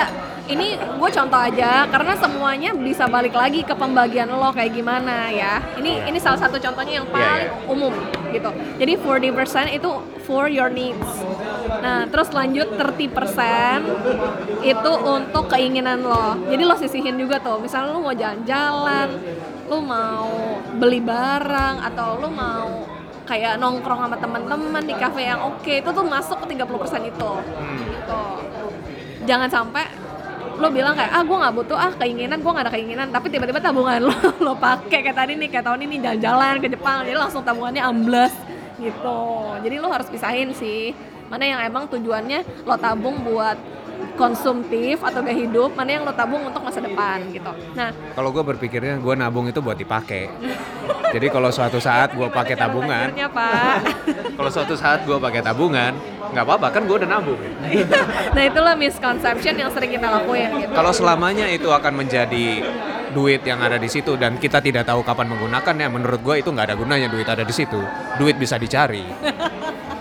ini 0.51 0.75
gue 0.75 1.11
contoh 1.15 1.39
aja 1.39 1.87
karena 1.87 2.19
semuanya 2.19 2.75
bisa 2.75 3.07
balik 3.07 3.31
lagi 3.31 3.63
ke 3.63 3.79
pembagian 3.79 4.27
lo 4.27 4.51
kayak 4.51 4.75
gimana 4.75 5.31
ya. 5.31 5.63
Ini 5.79 6.03
Iya. 6.03 6.09
ini 6.11 6.19
salah 6.19 6.41
satu 6.43 6.59
contohnya 6.59 6.99
yang 6.99 7.07
Iya, 7.07 7.15
paling 7.15 7.47
iya. 7.47 7.71
umum 7.71 7.95
gitu. 8.35 8.51
Jadi 8.83 8.93
40% 8.99 9.71
itu 9.71 9.91
for 10.27 10.51
your 10.51 10.67
needs. 10.67 11.07
Nah, 11.81 12.05
terus 12.11 12.29
lanjut 12.35 12.69
30% 12.77 13.81
itu 14.61 14.93
untuk 15.07 15.45
keinginan 15.49 16.05
lo. 16.05 16.37
Jadi 16.51 16.63
lo 16.67 16.77
sisihin 16.77 17.17
juga 17.17 17.41
tuh. 17.41 17.63
Misalnya 17.63 17.97
lo 17.97 18.01
mau 18.05 18.13
jalan-jalan, 18.13 19.09
lo 19.71 19.79
mau 19.81 20.61
beli 20.77 21.01
barang 21.01 21.75
atau 21.89 22.21
lo 22.21 22.29
mau 22.29 22.85
kayak 23.23 23.57
nongkrong 23.57 24.01
sama 24.05 24.17
teman-teman 24.19 24.83
di 24.83 24.95
cafe 24.99 25.31
yang 25.31 25.41
oke 25.41 25.73
itu 25.73 25.89
tuh 25.89 26.05
masuk 26.05 26.43
ke 26.45 26.59
30% 26.59 27.07
itu 27.07 27.31
gitu 27.87 28.23
jangan 29.25 29.49
sampai 29.49 29.87
lo 30.59 30.69
bilang 30.69 30.93
kayak 30.93 31.11
ah 31.11 31.23
gue 31.25 31.37
nggak 31.39 31.55
butuh 31.55 31.79
ah 31.79 31.93
keinginan 31.97 32.39
gue 32.43 32.51
nggak 32.53 32.67
ada 32.69 32.73
keinginan 32.75 33.09
tapi 33.09 33.33
tiba-tiba 33.33 33.63
tabungan 33.63 34.11
lo 34.11 34.15
lo 34.45 34.53
pakai 34.59 35.01
kayak 35.07 35.17
tadi 35.17 35.33
nih 35.39 35.49
kayak 35.49 35.65
tahun 35.65 35.81
ini 35.87 35.97
jalan-jalan 36.03 36.55
ke 36.61 36.69
Jepang 36.71 36.99
jadi 37.07 37.17
langsung 37.17 37.43
tabungannya 37.47 37.83
amblas 37.83 38.35
gitu 38.77 39.23
jadi 39.63 39.77
lo 39.79 39.89
harus 39.89 40.11
pisahin 40.11 40.51
sih 40.53 40.93
mana 41.33 41.49
yang 41.49 41.61
emang 41.65 41.89
tujuannya 41.89 42.69
lo 42.69 42.77
tabung 42.77 43.25
buat 43.25 43.57
konsumtif 44.21 45.01
atau 45.01 45.25
gaya 45.25 45.33
hidup 45.33 45.73
mana 45.73 45.97
yang 45.97 46.05
lo 46.05 46.13
tabung 46.13 46.45
untuk 46.45 46.61
masa 46.61 46.85
depan 46.85 47.25
gitu 47.33 47.49
nah 47.73 47.89
Kalau 48.13 48.29
gua 48.29 48.45
berpikirnya 48.45 49.01
gua 49.01 49.17
nabung 49.17 49.49
itu 49.49 49.65
buat 49.65 49.81
dipakai. 49.81 50.29
Jadi 51.13 51.27
kalau 51.33 51.49
suatu 51.49 51.81
saat 51.81 52.13
gua 52.13 52.29
pakai 52.29 52.57
tabungan, 52.57 53.09
kalau 54.37 54.51
suatu 54.53 54.77
saat 54.77 55.09
gua 55.09 55.17
pakai 55.17 55.41
tabungan, 55.41 55.97
nggak 56.33 56.45
apa-apa 56.45 56.69
kan 56.69 56.85
gua 56.85 57.01
udah 57.01 57.09
nabung. 57.09 57.41
nah 58.37 58.43
itulah 58.45 58.77
misconception 58.77 59.57
yang 59.57 59.73
sering 59.73 59.97
kita 59.97 60.09
lakuin 60.13 60.49
gitu 60.61 60.73
Kalau 60.77 60.93
selamanya 60.93 61.49
itu 61.49 61.73
akan 61.73 62.05
menjadi 62.05 62.65
duit 63.17 63.45
yang 63.45 63.61
ada 63.61 63.77
di 63.81 63.89
situ 63.89 64.17
dan 64.21 64.37
kita 64.37 64.61
tidak 64.61 64.85
tahu 64.85 65.01
kapan 65.01 65.33
menggunakannya, 65.33 65.89
menurut 65.89 66.21
gua 66.21 66.37
itu 66.37 66.53
nggak 66.53 66.69
ada 66.73 66.77
gunanya 66.77 67.09
duit 67.09 67.29
ada 67.29 67.45
di 67.45 67.55
situ. 67.57 67.81
Duit 68.21 68.37
bisa 68.37 68.61
dicari. 68.61 69.05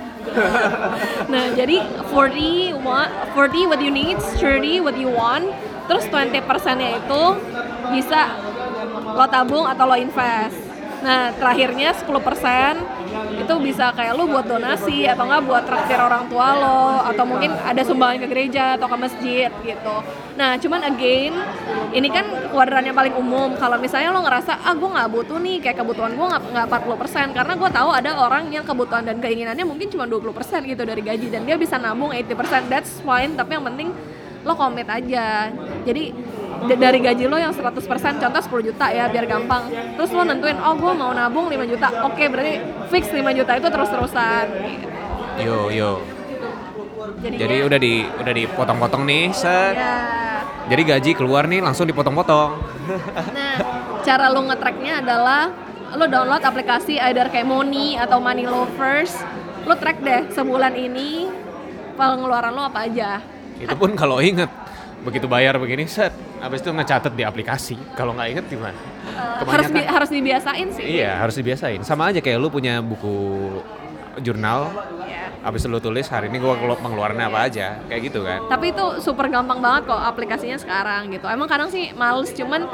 Nah, 1.28 1.46
jadi 1.54 1.84
40 2.12 2.76
wa- 2.80 3.12
40 3.36 3.68
what 3.68 3.80
you 3.80 3.92
need, 3.92 4.18
30 4.20 4.80
what 4.80 4.96
you 4.96 5.12
want, 5.12 5.48
terus 5.86 6.08
20 6.08 6.40
persennya 6.44 6.98
itu 6.98 7.24
bisa 7.92 8.32
lo 9.12 9.26
tabung 9.28 9.68
atau 9.68 9.86
lo 9.86 9.96
invest. 9.96 10.56
Nah, 11.02 11.34
terakhirnya 11.36 11.92
10 11.98 12.22
persen 12.22 12.80
itu 13.12 13.54
bisa 13.60 13.92
kayak 13.92 14.14
lo 14.16 14.28
buat 14.30 14.46
donasi 14.48 15.04
atau 15.08 15.28
enggak 15.28 15.44
buat 15.44 15.64
traktir 15.68 16.00
orang 16.00 16.28
tua 16.32 16.48
lo 16.56 16.84
atau 17.12 17.24
mungkin 17.28 17.52
ada 17.60 17.82
sumbangan 17.84 18.24
ke 18.24 18.28
gereja 18.32 18.80
atau 18.80 18.88
ke 18.88 18.98
masjid 18.98 19.50
gitu. 19.64 19.96
Nah, 20.40 20.56
cuman 20.56 20.82
again 20.88 21.36
ini 21.92 22.08
kan 22.08 22.26
kuadran 22.50 22.88
paling 22.96 23.16
umum. 23.20 23.54
Kalau 23.60 23.78
misalnya 23.78 24.16
lo 24.16 24.24
ngerasa 24.24 24.64
ah 24.64 24.74
gue 24.74 24.90
nggak 24.90 25.10
butuh 25.12 25.38
nih 25.38 25.58
kayak 25.60 25.78
kebutuhan 25.84 26.16
gue 26.16 26.26
nggak 26.26 26.42
nggak 26.56 26.66
40 26.72 27.02
persen 27.02 27.26
karena 27.36 27.54
gue 27.60 27.70
tahu 27.70 27.90
ada 27.92 28.12
orang 28.16 28.44
yang 28.50 28.64
kebutuhan 28.64 29.04
dan 29.04 29.18
keinginannya 29.20 29.66
mungkin 29.68 29.88
cuma 29.92 30.08
20 30.08 30.32
persen 30.32 30.60
gitu 30.64 30.84
dari 30.88 31.02
gaji 31.04 31.28
dan 31.28 31.44
dia 31.44 31.60
bisa 31.60 31.76
nabung 31.76 32.16
80 32.16 32.40
persen. 32.40 32.62
That's 32.72 33.04
fine. 33.04 33.36
Tapi 33.36 33.60
yang 33.60 33.66
penting 33.68 33.90
lo 34.42 34.54
komit 34.58 34.90
aja. 34.90 35.52
Jadi 35.86 36.14
dari 36.78 37.00
gaji 37.02 37.26
lo 37.26 37.38
yang 37.38 37.54
100% 37.54 37.74
contoh 38.22 38.42
10 38.62 38.68
juta 38.72 38.86
ya 38.94 39.10
biar 39.10 39.26
gampang 39.26 39.68
terus 39.98 40.10
lo 40.14 40.22
nentuin 40.24 40.58
oh 40.62 40.78
gue 40.78 40.94
mau 40.94 41.12
nabung 41.12 41.50
5 41.50 41.58
juta 41.66 41.88
oke 42.06 42.24
berarti 42.30 42.54
fix 42.94 43.10
5 43.10 43.22
juta 43.38 43.52
itu 43.58 43.68
terus-terusan 43.68 44.46
gitu. 44.66 44.88
Yo 45.42 45.72
yo. 45.74 45.92
Jadinya, 47.22 47.40
Jadi 47.46 47.56
udah 47.66 47.80
di 47.82 47.94
udah 48.06 48.34
dipotong-potong 48.34 49.04
nih, 49.06 49.30
set. 49.34 49.78
ya. 49.78 49.98
Jadi 50.70 50.82
gaji 50.86 51.12
keluar 51.18 51.46
nih 51.46 51.62
langsung 51.62 51.86
dipotong-potong. 51.90 52.52
Nah, 53.34 53.56
cara 54.02 54.30
lo 54.30 54.42
nge-tracknya 54.50 55.02
adalah 55.06 55.54
lo 55.98 56.06
download 56.08 56.42
aplikasi 56.42 56.98
either 56.98 57.28
kayak 57.30 57.46
Money 57.46 57.98
atau 57.98 58.18
Money 58.18 58.46
Lovers. 58.50 59.18
Lo 59.66 59.78
track 59.78 60.02
deh 60.02 60.34
sebulan 60.34 60.74
ini 60.74 61.30
pengeluaran 61.94 62.54
lo 62.54 62.66
apa 62.70 62.90
aja. 62.90 63.22
Itu 63.62 63.76
pun 63.78 63.94
kalau 63.94 64.18
inget 64.18 64.50
begitu 65.02 65.26
bayar 65.26 65.58
begini 65.58 65.86
set, 65.86 66.14
habis 66.38 66.62
itu 66.62 66.70
ngecatet 66.70 67.12
di 67.12 67.24
aplikasi. 67.24 67.76
Kalau 67.94 68.14
nggak 68.14 68.28
inget 68.30 68.46
gimana? 68.48 68.78
Eh, 69.02 69.46
harus 69.46 69.70
di- 69.70 69.88
harus 69.88 70.10
dibiasain 70.10 70.68
sih. 70.72 70.86
Iya 70.98 71.18
harus 71.18 71.36
dibiasain. 71.36 71.82
Sama 71.82 72.10
aja 72.10 72.20
kayak 72.20 72.38
lu 72.38 72.48
punya 72.48 72.80
buku 72.80 73.16
jurnal, 74.20 74.70
Ya. 75.08 75.32
abis 75.42 75.64
lu 75.66 75.80
tulis 75.80 76.06
hari 76.06 76.28
ini 76.28 76.38
gue 76.38 76.54
mengeluarkan 76.78 77.18
apa 77.24 77.48
aja 77.48 77.80
kayak 77.88 78.12
gitu 78.12 78.22
kan 78.22 78.44
Tapi 78.46 78.76
itu 78.76 78.86
super 79.00 79.26
gampang 79.26 79.58
banget 79.58 79.88
kok 79.88 79.98
aplikasinya 79.98 80.58
sekarang 80.58 81.10
gitu. 81.10 81.26
Emang 81.26 81.48
kadang 81.48 81.72
sih 81.72 81.96
males 81.96 82.30
cuman 82.32 82.68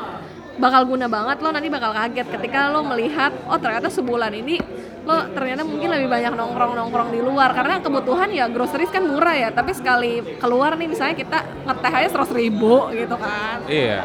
bakal 0.57 0.89
guna 0.89 1.05
banget 1.05 1.37
lo 1.41 1.49
nanti 1.53 1.69
bakal 1.69 1.93
kaget 1.93 2.27
ketika 2.33 2.73
lo 2.73 2.81
melihat 2.81 3.29
oh 3.45 3.57
ternyata 3.61 3.93
sebulan 3.93 4.33
ini 4.33 4.57
lo 5.05 5.29
ternyata 5.31 5.63
mungkin 5.63 5.87
lebih 5.93 6.09
banyak 6.11 6.33
nongkrong-nongkrong 6.35 7.09
di 7.13 7.21
luar 7.23 7.53
karena 7.55 7.79
kebutuhan 7.79 8.27
ya 8.33 8.49
groceries 8.49 8.91
kan 8.91 9.05
murah 9.05 9.37
ya 9.37 9.49
tapi 9.53 9.71
sekali 9.71 10.19
keluar 10.41 10.75
nih 10.75 10.89
misalnya 10.89 11.15
kita 11.15 11.39
ngeteh 11.63 11.93
aja 11.93 12.09
seratus 12.11 12.33
ribu 12.35 12.89
gitu 12.91 13.15
kan 13.15 13.63
iya 13.69 14.03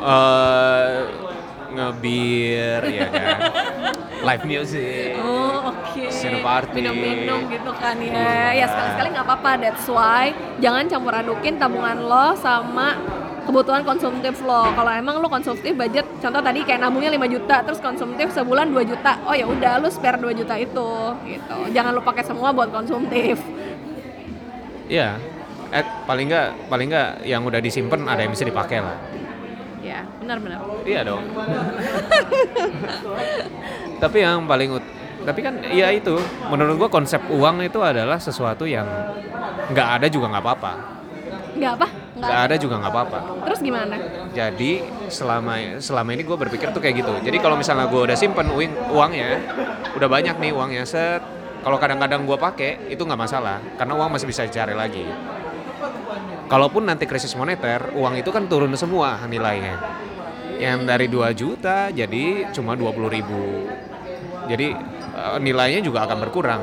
Eh 0.00 0.96
ngebir 1.70 2.82
ya 2.88 3.06
kan 3.12 3.38
live 4.26 4.44
music 4.48 5.20
Oh 5.20 5.76
oke. 5.76 6.02
Party. 6.40 6.80
Minum-minum 6.80 7.52
gitu 7.52 7.72
kan 7.76 8.00
ya. 8.00 8.56
Ya 8.56 8.66
sekali-sekali 8.66 9.08
nggak 9.12 9.26
apa-apa. 9.28 9.50
That's 9.60 9.86
why 9.86 10.32
jangan 10.58 10.88
campur 10.88 11.12
adukin 11.12 11.60
tabungan 11.60 12.00
lo 12.00 12.32
sama 12.40 12.96
kebutuhan 13.44 13.82
konsumtif 13.82 14.40
lo. 14.44 14.70
Kalau 14.72 14.90
emang 14.92 15.20
lo 15.20 15.28
konsumtif 15.28 15.72
budget, 15.72 16.06
contoh 16.20 16.40
tadi 16.40 16.60
kayak 16.64 16.80
nabungnya 16.84 17.10
5 17.14 17.26
juta, 17.28 17.56
terus 17.64 17.80
konsumtif 17.80 18.28
sebulan 18.32 18.68
2 18.72 18.84
juta. 18.84 19.18
Oh 19.24 19.34
ya 19.34 19.44
udah, 19.48 19.80
lo 19.80 19.88
spare 19.88 20.20
2 20.20 20.32
juta 20.34 20.54
itu 20.56 20.90
gitu. 21.26 21.56
Jangan 21.72 21.92
lo 21.96 22.02
pakai 22.04 22.24
semua 22.24 22.52
buat 22.52 22.68
konsumtif. 22.68 23.40
Iya. 24.90 25.16
Eh, 25.70 25.86
paling 26.02 26.26
nggak 26.26 26.48
paling 26.66 26.90
nggak 26.90 27.10
yang 27.22 27.46
udah 27.46 27.62
disimpan 27.62 28.02
ada 28.10 28.26
yang 28.26 28.34
bisa 28.34 28.42
dipakai 28.42 28.82
lah. 28.82 28.98
Ya, 29.80 30.02
benar-benar. 30.18 30.60
Iya 30.82 31.00
dong. 31.06 31.22
tapi 34.02 34.18
yang 34.20 34.44
paling 34.50 34.76
ut- 34.76 34.92
tapi 35.20 35.40
kan 35.44 35.54
ya 35.70 35.92
itu 35.92 36.16
menurut 36.48 36.74
gua 36.80 36.90
konsep 36.90 37.20
uang 37.30 37.62
itu 37.62 37.78
adalah 37.84 38.16
sesuatu 38.18 38.64
yang 38.66 38.88
nggak 39.70 39.88
ada 40.00 40.06
juga 40.10 40.26
nggak 40.34 40.42
apa-apa. 40.42 40.72
Nggak 41.60 41.72
apa? 41.76 41.86
Nggak 42.16 42.40
ada 42.48 42.54
juga 42.56 42.74
nggak 42.80 42.92
apa-apa. 42.92 43.18
Terus 43.44 43.60
gimana? 43.60 43.94
Jadi 44.32 44.70
selama 45.12 45.52
selama 45.76 46.10
ini 46.16 46.22
gue 46.24 46.36
berpikir 46.40 46.72
tuh 46.72 46.80
kayak 46.80 47.04
gitu. 47.04 47.12
Jadi 47.20 47.36
kalau 47.36 47.60
misalnya 47.60 47.84
gue 47.92 48.00
udah 48.00 48.16
simpen 48.16 48.48
uang 48.48 48.96
uangnya, 48.96 49.30
udah 49.92 50.08
banyak 50.08 50.40
nih 50.40 50.50
uangnya 50.56 50.88
set. 50.88 51.20
Kalau 51.60 51.76
kadang-kadang 51.76 52.24
gue 52.24 52.38
pakai 52.40 52.88
itu 52.88 53.04
nggak 53.04 53.20
masalah, 53.20 53.60
karena 53.76 53.92
uang 53.92 54.16
masih 54.16 54.24
bisa 54.24 54.48
dicari 54.48 54.72
lagi. 54.72 55.04
Kalaupun 56.48 56.88
nanti 56.88 57.04
krisis 57.04 57.36
moneter, 57.36 57.92
uang 57.92 58.16
itu 58.16 58.32
kan 58.32 58.48
turun 58.48 58.72
semua 58.74 59.20
nilainya. 59.28 59.76
Yang 60.56 60.78
dari 60.88 61.06
2 61.12 61.30
juta 61.36 61.92
jadi 61.92 62.48
cuma 62.56 62.72
20 62.72 63.06
ribu. 63.12 63.68
Jadi 64.48 64.72
eh, 65.14 65.36
nilainya 65.44 65.84
juga 65.84 66.08
akan 66.08 66.18
berkurang. 66.24 66.62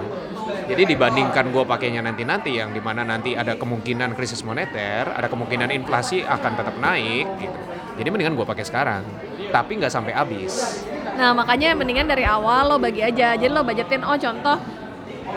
Jadi 0.67 0.83
dibandingkan 0.83 1.47
gue 1.55 1.63
pakainya 1.63 2.03
nanti-nanti 2.03 2.59
yang 2.59 2.75
di 2.75 2.83
mana 2.83 3.07
nanti 3.07 3.39
ada 3.39 3.55
kemungkinan 3.55 4.11
krisis 4.19 4.43
moneter, 4.43 5.07
ada 5.07 5.31
kemungkinan 5.31 5.71
inflasi 5.71 6.27
akan 6.27 6.51
tetap 6.59 6.75
naik 6.75 7.23
gitu. 7.39 7.59
Jadi 7.97 8.07
mendingan 8.11 8.35
gue 8.35 8.43
pakai 8.43 8.67
sekarang, 8.67 9.07
tapi 9.47 9.79
nggak 9.79 9.87
sampai 9.87 10.11
habis. 10.11 10.83
Nah 11.15 11.31
makanya 11.31 11.71
mendingan 11.71 12.03
dari 12.11 12.27
awal 12.27 12.67
lo 12.67 12.75
bagi 12.83 12.99
aja. 12.99 13.39
Jadi 13.39 13.47
lo 13.47 13.63
budgetin, 13.63 14.03
oh 14.03 14.19
contoh 14.19 14.59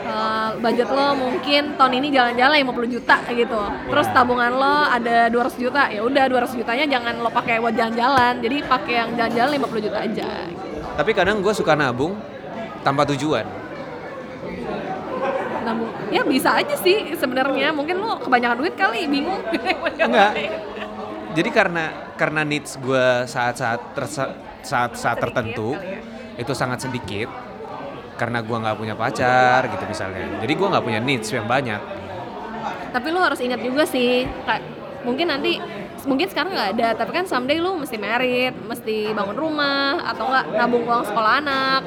eh, 0.02 0.50
budget 0.58 0.90
lo 0.90 1.14
mungkin 1.14 1.78
tahun 1.78 1.92
ini 2.02 2.08
jalan-jalan 2.10 2.66
50 2.66 2.94
juta 2.98 3.16
gitu. 3.30 3.62
Terus 3.86 4.06
tabungan 4.10 4.50
lo 4.50 4.74
ada 4.90 5.30
200 5.30 5.62
juta, 5.62 5.94
ya 5.94 6.02
udah 6.02 6.26
200 6.26 6.58
jutanya 6.58 6.84
jangan 6.90 7.22
lo 7.22 7.30
pakai 7.30 7.62
buat 7.62 7.78
jalan-jalan. 7.78 8.42
Jadi 8.42 8.56
pakai 8.66 8.94
yang 8.98 9.10
jalan-jalan 9.14 9.50
50 9.62 9.86
juta 9.86 9.98
aja. 10.02 10.30
Tapi 10.98 11.10
kadang 11.14 11.38
gue 11.38 11.54
suka 11.54 11.78
nabung 11.78 12.18
tanpa 12.82 13.06
tujuan. 13.14 13.59
Nabung. 15.70 15.90
Ya 16.10 16.22
bisa 16.26 16.58
aja 16.58 16.74
sih 16.74 17.14
sebenarnya. 17.14 17.70
Mungkin 17.70 18.02
lo 18.02 18.18
kebanyakan 18.18 18.56
duit 18.58 18.74
kali, 18.74 19.06
bingung. 19.06 19.38
Enggak. 20.02 20.32
Jadi 21.30 21.50
karena 21.54 22.10
karena 22.18 22.42
needs 22.42 22.74
gue 22.82 23.06
saat-saat 23.30 23.94
tersa- 23.94 24.34
saat-saat 24.66 25.18
tertentu 25.22 25.78
itu 26.34 26.52
sangat 26.58 26.82
sedikit 26.82 27.30
karena 28.18 28.42
gue 28.44 28.52
nggak 28.52 28.76
punya 28.76 28.94
pacar 28.98 29.70
gitu 29.70 29.84
misalnya. 29.86 30.42
Jadi 30.42 30.52
gue 30.52 30.66
nggak 30.68 30.84
punya 30.84 31.00
needs 31.00 31.30
yang 31.30 31.46
banyak. 31.46 31.78
Tapi 32.90 33.06
lo 33.14 33.22
harus 33.22 33.38
ingat 33.38 33.62
juga 33.62 33.86
sih, 33.86 34.26
kayak 34.26 34.62
mungkin 35.06 35.30
nanti 35.30 35.56
mungkin 36.04 36.26
sekarang 36.28 36.52
nggak 36.52 36.70
ada, 36.76 36.88
tapi 36.98 37.10
kan 37.14 37.24
someday 37.24 37.62
lo 37.62 37.78
mesti 37.78 37.96
merit, 37.96 38.52
mesti 38.66 39.14
bangun 39.14 39.36
rumah 39.38 40.02
atau 40.10 40.26
nggak 40.28 40.44
nabung 40.58 40.84
uang 40.84 41.04
sekolah 41.06 41.32
anak. 41.40 41.80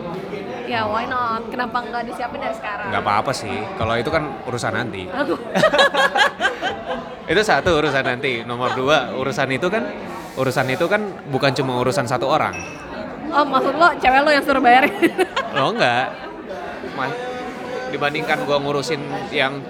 Ya 0.63 0.87
why 0.87 1.05
not? 1.05 1.47
Kenapa 1.51 1.83
nggak 1.83 2.03
disiapin 2.07 2.39
dari 2.39 2.55
sekarang? 2.55 2.87
Nggak 2.91 3.03
apa-apa 3.03 3.31
sih. 3.35 3.55
Kalau 3.75 3.93
itu 3.99 4.09
kan 4.09 4.23
urusan 4.47 4.73
nanti. 4.73 5.03
Itu 7.23 7.39
satu 7.39 7.79
urusan 7.79 8.03
nanti. 8.03 8.43
Nomor 8.43 8.75
dua 8.75 9.15
urusan 9.15 9.47
itu 9.47 9.71
kan 9.71 9.87
urusan 10.35 10.67
itu 10.75 10.85
kan 10.91 11.01
bukan 11.31 11.55
cuma 11.55 11.79
urusan 11.79 12.03
satu 12.03 12.27
orang. 12.27 12.51
Oh 13.31 13.47
maksud 13.47 13.73
lo 13.79 13.87
cewek 13.97 14.19
lo 14.21 14.29
yang 14.29 14.43
suruh 14.43 14.59
bayarin? 14.59 14.91
Lo 15.55 15.71
enggak. 15.71 16.11
Ma- 16.93 17.15
dibandingkan 17.89 18.43
gua 18.43 18.57
ngurusin 18.59 19.01
yang 19.31 19.61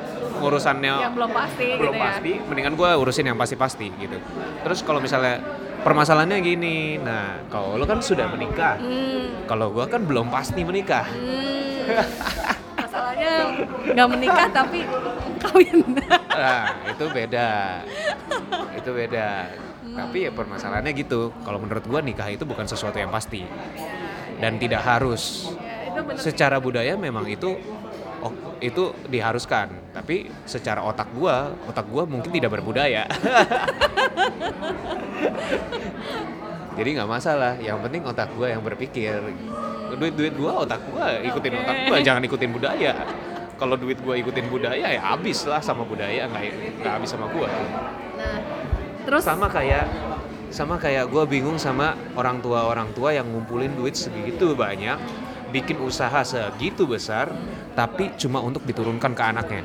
urusannya 0.41 0.95
yang 1.07 1.13
belum 1.15 1.31
pasti 1.31 1.65
belum 1.77 1.93
gitu 1.93 1.99
ya. 1.99 2.03
pasti, 2.09 2.31
mendingan 2.51 2.73
gue 2.75 2.89
urusin 2.99 3.25
yang 3.31 3.37
pasti-pasti 3.39 3.87
gitu. 3.95 4.17
Terus 4.65 4.79
kalau 4.83 4.99
misalnya 4.99 5.39
permasalahannya 5.83 6.39
gini, 6.39 6.97
nah 6.97 7.43
kalau 7.51 7.75
lo 7.75 7.83
kan 7.83 7.99
sudah 7.99 8.31
menikah, 8.31 8.79
Hmm, 8.79 9.45
kalau 9.45 9.69
gue 9.69 9.85
kan 9.85 10.01
belum 10.01 10.31
pasti 10.31 10.63
menikah. 10.63 11.05
hmm. 11.05 11.99
Masalahnya 12.79 13.31
nggak 13.91 14.07
menikah 14.09 14.47
tapi 14.49 14.87
kawin. 15.43 15.83
Nah 16.31 16.65
itu 16.87 17.05
beda, 17.11 17.49
itu 18.73 18.89
beda. 18.89 19.29
Tapi 19.93 20.17
ya 20.25 20.31
permasalahannya 20.33 20.91
gitu. 20.97 21.29
Kalau 21.45 21.61
menurut 21.61 21.85
gue 21.85 21.99
nikah 22.01 22.25
itu 22.31 22.47
bukan 22.47 22.65
sesuatu 22.65 22.97
yang 22.97 23.13
pasti 23.13 23.45
dan 24.41 24.57
tidak 24.57 24.81
harus. 24.81 25.53
ya. 25.59 26.17
Secara 26.17 26.57
budaya 26.57 26.97
memang 26.97 27.29
itu 27.29 27.53
oh, 28.23 28.33
itu 28.63 28.95
diharuskan, 29.11 29.91
tapi 29.91 30.31
secara 30.47 30.79
otak 30.79 31.11
gua, 31.11 31.51
otak 31.67 31.85
gua 31.91 32.07
mungkin 32.07 32.31
tidak 32.31 32.55
berbudaya. 32.55 33.03
Jadi 36.73 36.89
nggak 36.97 37.09
masalah, 37.09 37.53
yang 37.61 37.77
penting 37.83 38.01
otak 38.07 38.33
gua 38.33 38.49
yang 38.49 38.63
berpikir. 38.65 39.21
Duit 39.93 40.17
duit 40.17 40.33
gua, 40.33 40.65
otak 40.65 40.81
gua 40.89 41.21
ikutin 41.21 41.53
otak 41.53 41.77
gua, 41.91 42.01
jangan 42.01 42.23
ikutin 42.25 42.49
budaya. 42.49 42.93
Kalau 43.59 43.77
duit 43.77 44.01
gua 44.01 44.17
ikutin 44.17 44.49
budaya 44.49 44.87
ya 44.89 45.01
habis 45.13 45.45
lah 45.45 45.61
sama 45.61 45.85
budaya, 45.85 46.25
nggak 46.25 46.81
nggak 46.81 46.93
habis 46.97 47.13
sama 47.13 47.29
gua. 47.29 47.45
Nah, 48.17 48.39
terus 49.05 49.21
Sama 49.21 49.45
kayak 49.51 49.85
sama 50.49 50.77
kayak 50.81 51.09
gua 51.13 51.29
bingung 51.29 51.61
sama 51.61 51.93
orang 52.17 52.41
tua 52.41 52.65
orang 52.65 52.89
tua 52.93 53.13
yang 53.13 53.29
ngumpulin 53.29 53.73
duit 53.77 53.93
segitu 53.93 54.57
banyak, 54.57 54.97
bikin 55.53 55.77
usaha 55.77 56.25
segitu 56.25 56.89
besar, 56.89 57.29
tapi 57.73 58.13
cuma 58.17 58.39
untuk 58.39 58.61
diturunkan 58.63 59.11
ke 59.13 59.23
anaknya. 59.23 59.63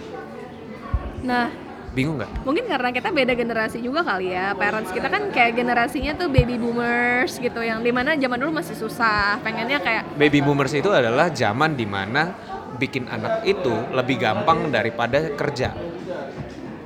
nah 1.21 1.49
Bingung 1.89 2.21
nggak? 2.21 2.45
mungkin 2.45 2.69
karena 2.69 2.89
kita 2.93 3.09
beda 3.11 3.33
generasi 3.33 3.81
juga 3.81 4.05
kali 4.05 4.31
ya 4.31 4.53
parents 4.55 4.93
kita 4.93 5.09
kan 5.09 5.33
kayak 5.33 5.57
generasinya 5.57 6.15
tuh 6.15 6.29
baby 6.29 6.61
boomers 6.61 7.41
gitu 7.41 7.59
yang 7.65 7.81
di 7.81 7.91
mana 7.91 8.13
zaman 8.15 8.39
dulu 8.39 8.61
masih 8.61 8.77
susah 8.77 9.41
pengennya 9.41 9.81
kayak 9.81 10.05
Baby 10.15 10.45
boomers 10.45 10.77
itu 10.77 10.93
adalah 10.93 11.33
zaman 11.33 11.75
di 11.75 11.89
mana 11.89 12.37
bikin 12.77 13.09
anak 13.09 13.43
itu 13.49 13.73
lebih 13.97 14.21
gampang 14.21 14.69
daripada 14.69 15.33
kerja. 15.33 15.73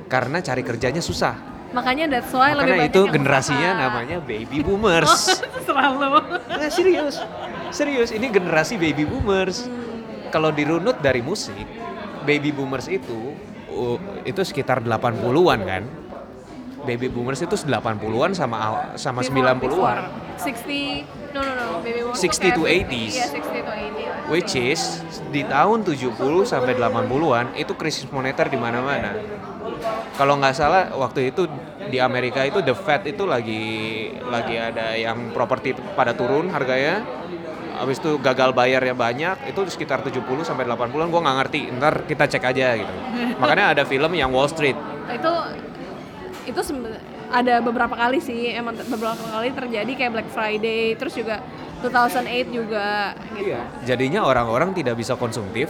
Karena 0.07 0.39
cari 0.39 0.61
kerjanya 0.63 1.01
susah. 1.03 1.51
makanya 1.73 2.05
that's 2.05 2.29
why 2.29 2.53
lebih 2.53 2.69
Karena 2.69 2.85
banyak 2.85 2.93
itu 2.93 3.01
generasinya 3.09 3.69
usaha. 3.73 3.83
namanya 3.89 4.17
baby 4.21 4.57
boomers. 4.61 5.13
selalu 5.67 6.21
Nah, 6.45 6.69
serius. 6.69 7.17
Serius, 7.73 8.13
ini 8.13 8.29
generasi 8.29 8.77
baby 8.77 9.09
boomers. 9.09 9.65
Kalau 10.33 10.49
dirunut 10.49 10.97
dari 10.97 11.21
musik, 11.21 11.61
baby 12.25 12.49
boomers 12.49 12.89
itu 12.89 13.37
uh, 13.69 14.01
itu 14.25 14.41
sekitar 14.41 14.81
80-an 14.81 15.59
kan. 15.61 15.83
Baby 16.83 17.07
boomers 17.07 17.39
itu 17.39 17.53
80-an 17.53 18.33
sama 18.33 18.57
sama 18.97 19.21
90-an. 19.21 20.09
60 20.41 21.37
no 21.37 21.39
no 21.39 21.53
no 21.53 21.65
baby 21.85 22.01
boomers 22.01 22.17
60 22.17 22.57
to 22.57 22.65
kayak- 22.65 22.89
80s. 22.89 23.13
iya 23.13 23.25
60 23.29 23.61
to 23.61 23.71
80 23.71 24.09
lah. 24.09 24.17
Which 24.33 24.53
is 24.57 24.81
di 25.29 25.45
tahun 25.45 25.85
70 25.85 26.49
sampai 26.49 26.73
80-an 26.75 27.45
itu 27.53 27.73
krisis 27.77 28.09
moneter 28.09 28.49
di 28.49 28.57
mana-mana. 28.57 29.13
Kalau 30.17 30.41
nggak 30.41 30.55
salah 30.57 30.89
waktu 30.97 31.29
itu 31.29 31.45
di 31.87 32.01
Amerika 32.01 32.41
itu 32.41 32.65
the 32.65 32.73
Fed 32.73 33.05
itu 33.05 33.29
lagi 33.29 33.63
lagi 34.25 34.55
ada 34.57 34.97
yang 34.97 35.29
properti 35.29 35.77
pada 35.93 36.17
turun 36.17 36.49
harganya. 36.49 37.05
Habis 37.83 37.99
itu 37.99 38.15
gagal 38.23 38.55
bayarnya 38.55 38.95
banyak, 38.95 39.51
itu 39.51 39.59
sekitar 39.67 39.99
70 39.99 40.23
sampai 40.47 40.63
80-an 40.63 41.11
gua 41.11 41.21
nggak 41.27 41.37
ngerti. 41.43 41.61
Ntar 41.75 41.93
kita 42.07 42.23
cek 42.31 42.43
aja 42.47 42.79
gitu. 42.79 42.93
Makanya 43.43 43.75
ada 43.75 43.83
film 43.83 44.15
yang 44.15 44.31
Wall 44.31 44.47
Street. 44.47 44.79
itu 45.03 45.33
itu 46.47 46.61
ada 47.27 47.59
beberapa 47.59 47.91
kali 47.91 48.23
sih 48.23 48.55
emang 48.55 48.77
beberapa 48.87 49.19
kali 49.19 49.51
terjadi 49.51 49.91
kayak 49.99 50.11
Black 50.15 50.29
Friday 50.31 50.95
terus 50.95 51.17
juga 51.17 51.43
2008 51.83 52.55
juga 52.55 53.11
gitu. 53.35 53.59
Jadinya 53.83 54.23
orang-orang 54.23 54.71
tidak 54.71 54.95
bisa 54.95 55.19
konsumtif. 55.19 55.67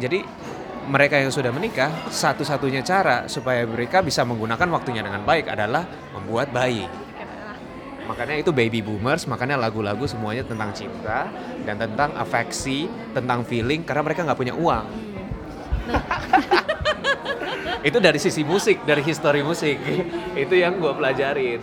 Jadi 0.00 0.24
mereka 0.88 1.20
yang 1.20 1.30
sudah 1.30 1.52
menikah, 1.52 1.92
satu-satunya 2.08 2.80
cara 2.82 3.28
supaya 3.28 3.62
mereka 3.68 4.00
bisa 4.00 4.24
menggunakan 4.24 4.66
waktunya 4.72 5.04
dengan 5.04 5.22
baik 5.22 5.52
adalah 5.52 5.84
membuat 6.16 6.50
bayi. 6.50 6.88
Makanya 8.10 8.42
itu 8.42 8.50
baby 8.50 8.82
boomers, 8.82 9.30
makanya 9.30 9.54
lagu-lagu 9.54 10.02
semuanya 10.02 10.42
tentang 10.42 10.74
cinta 10.74 11.30
dan 11.62 11.78
tentang 11.78 12.10
afeksi, 12.18 12.90
tentang 13.14 13.46
feeling 13.46 13.86
karena 13.86 14.02
mereka 14.02 14.26
nggak 14.26 14.34
punya 14.34 14.54
uang. 14.58 14.86
itu 17.88 17.98
dari 18.02 18.18
sisi 18.18 18.42
musik, 18.42 18.82
dari 18.82 19.06
histori 19.06 19.46
musik. 19.46 19.78
itu 20.34 20.54
yang 20.58 20.82
gue 20.82 20.90
pelajarin. 20.90 21.62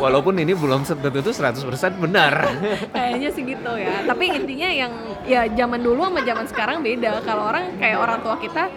Walaupun 0.00 0.40
ini 0.40 0.56
belum 0.56 0.88
tentu 0.88 1.30
100% 1.30 1.60
benar. 2.00 2.48
Kayaknya 2.88 3.28
sih 3.36 3.44
gitu 3.44 3.72
ya. 3.76 4.08
Tapi 4.08 4.24
intinya 4.32 4.68
yang 4.72 4.92
ya 5.28 5.44
zaman 5.52 5.84
dulu 5.84 6.08
sama 6.08 6.24
zaman 6.24 6.46
sekarang 6.48 6.80
beda. 6.80 7.20
Kalau 7.28 7.52
orang 7.52 7.76
kayak 7.76 7.98
orang 8.00 8.18
tua 8.24 8.40
kita, 8.40 8.72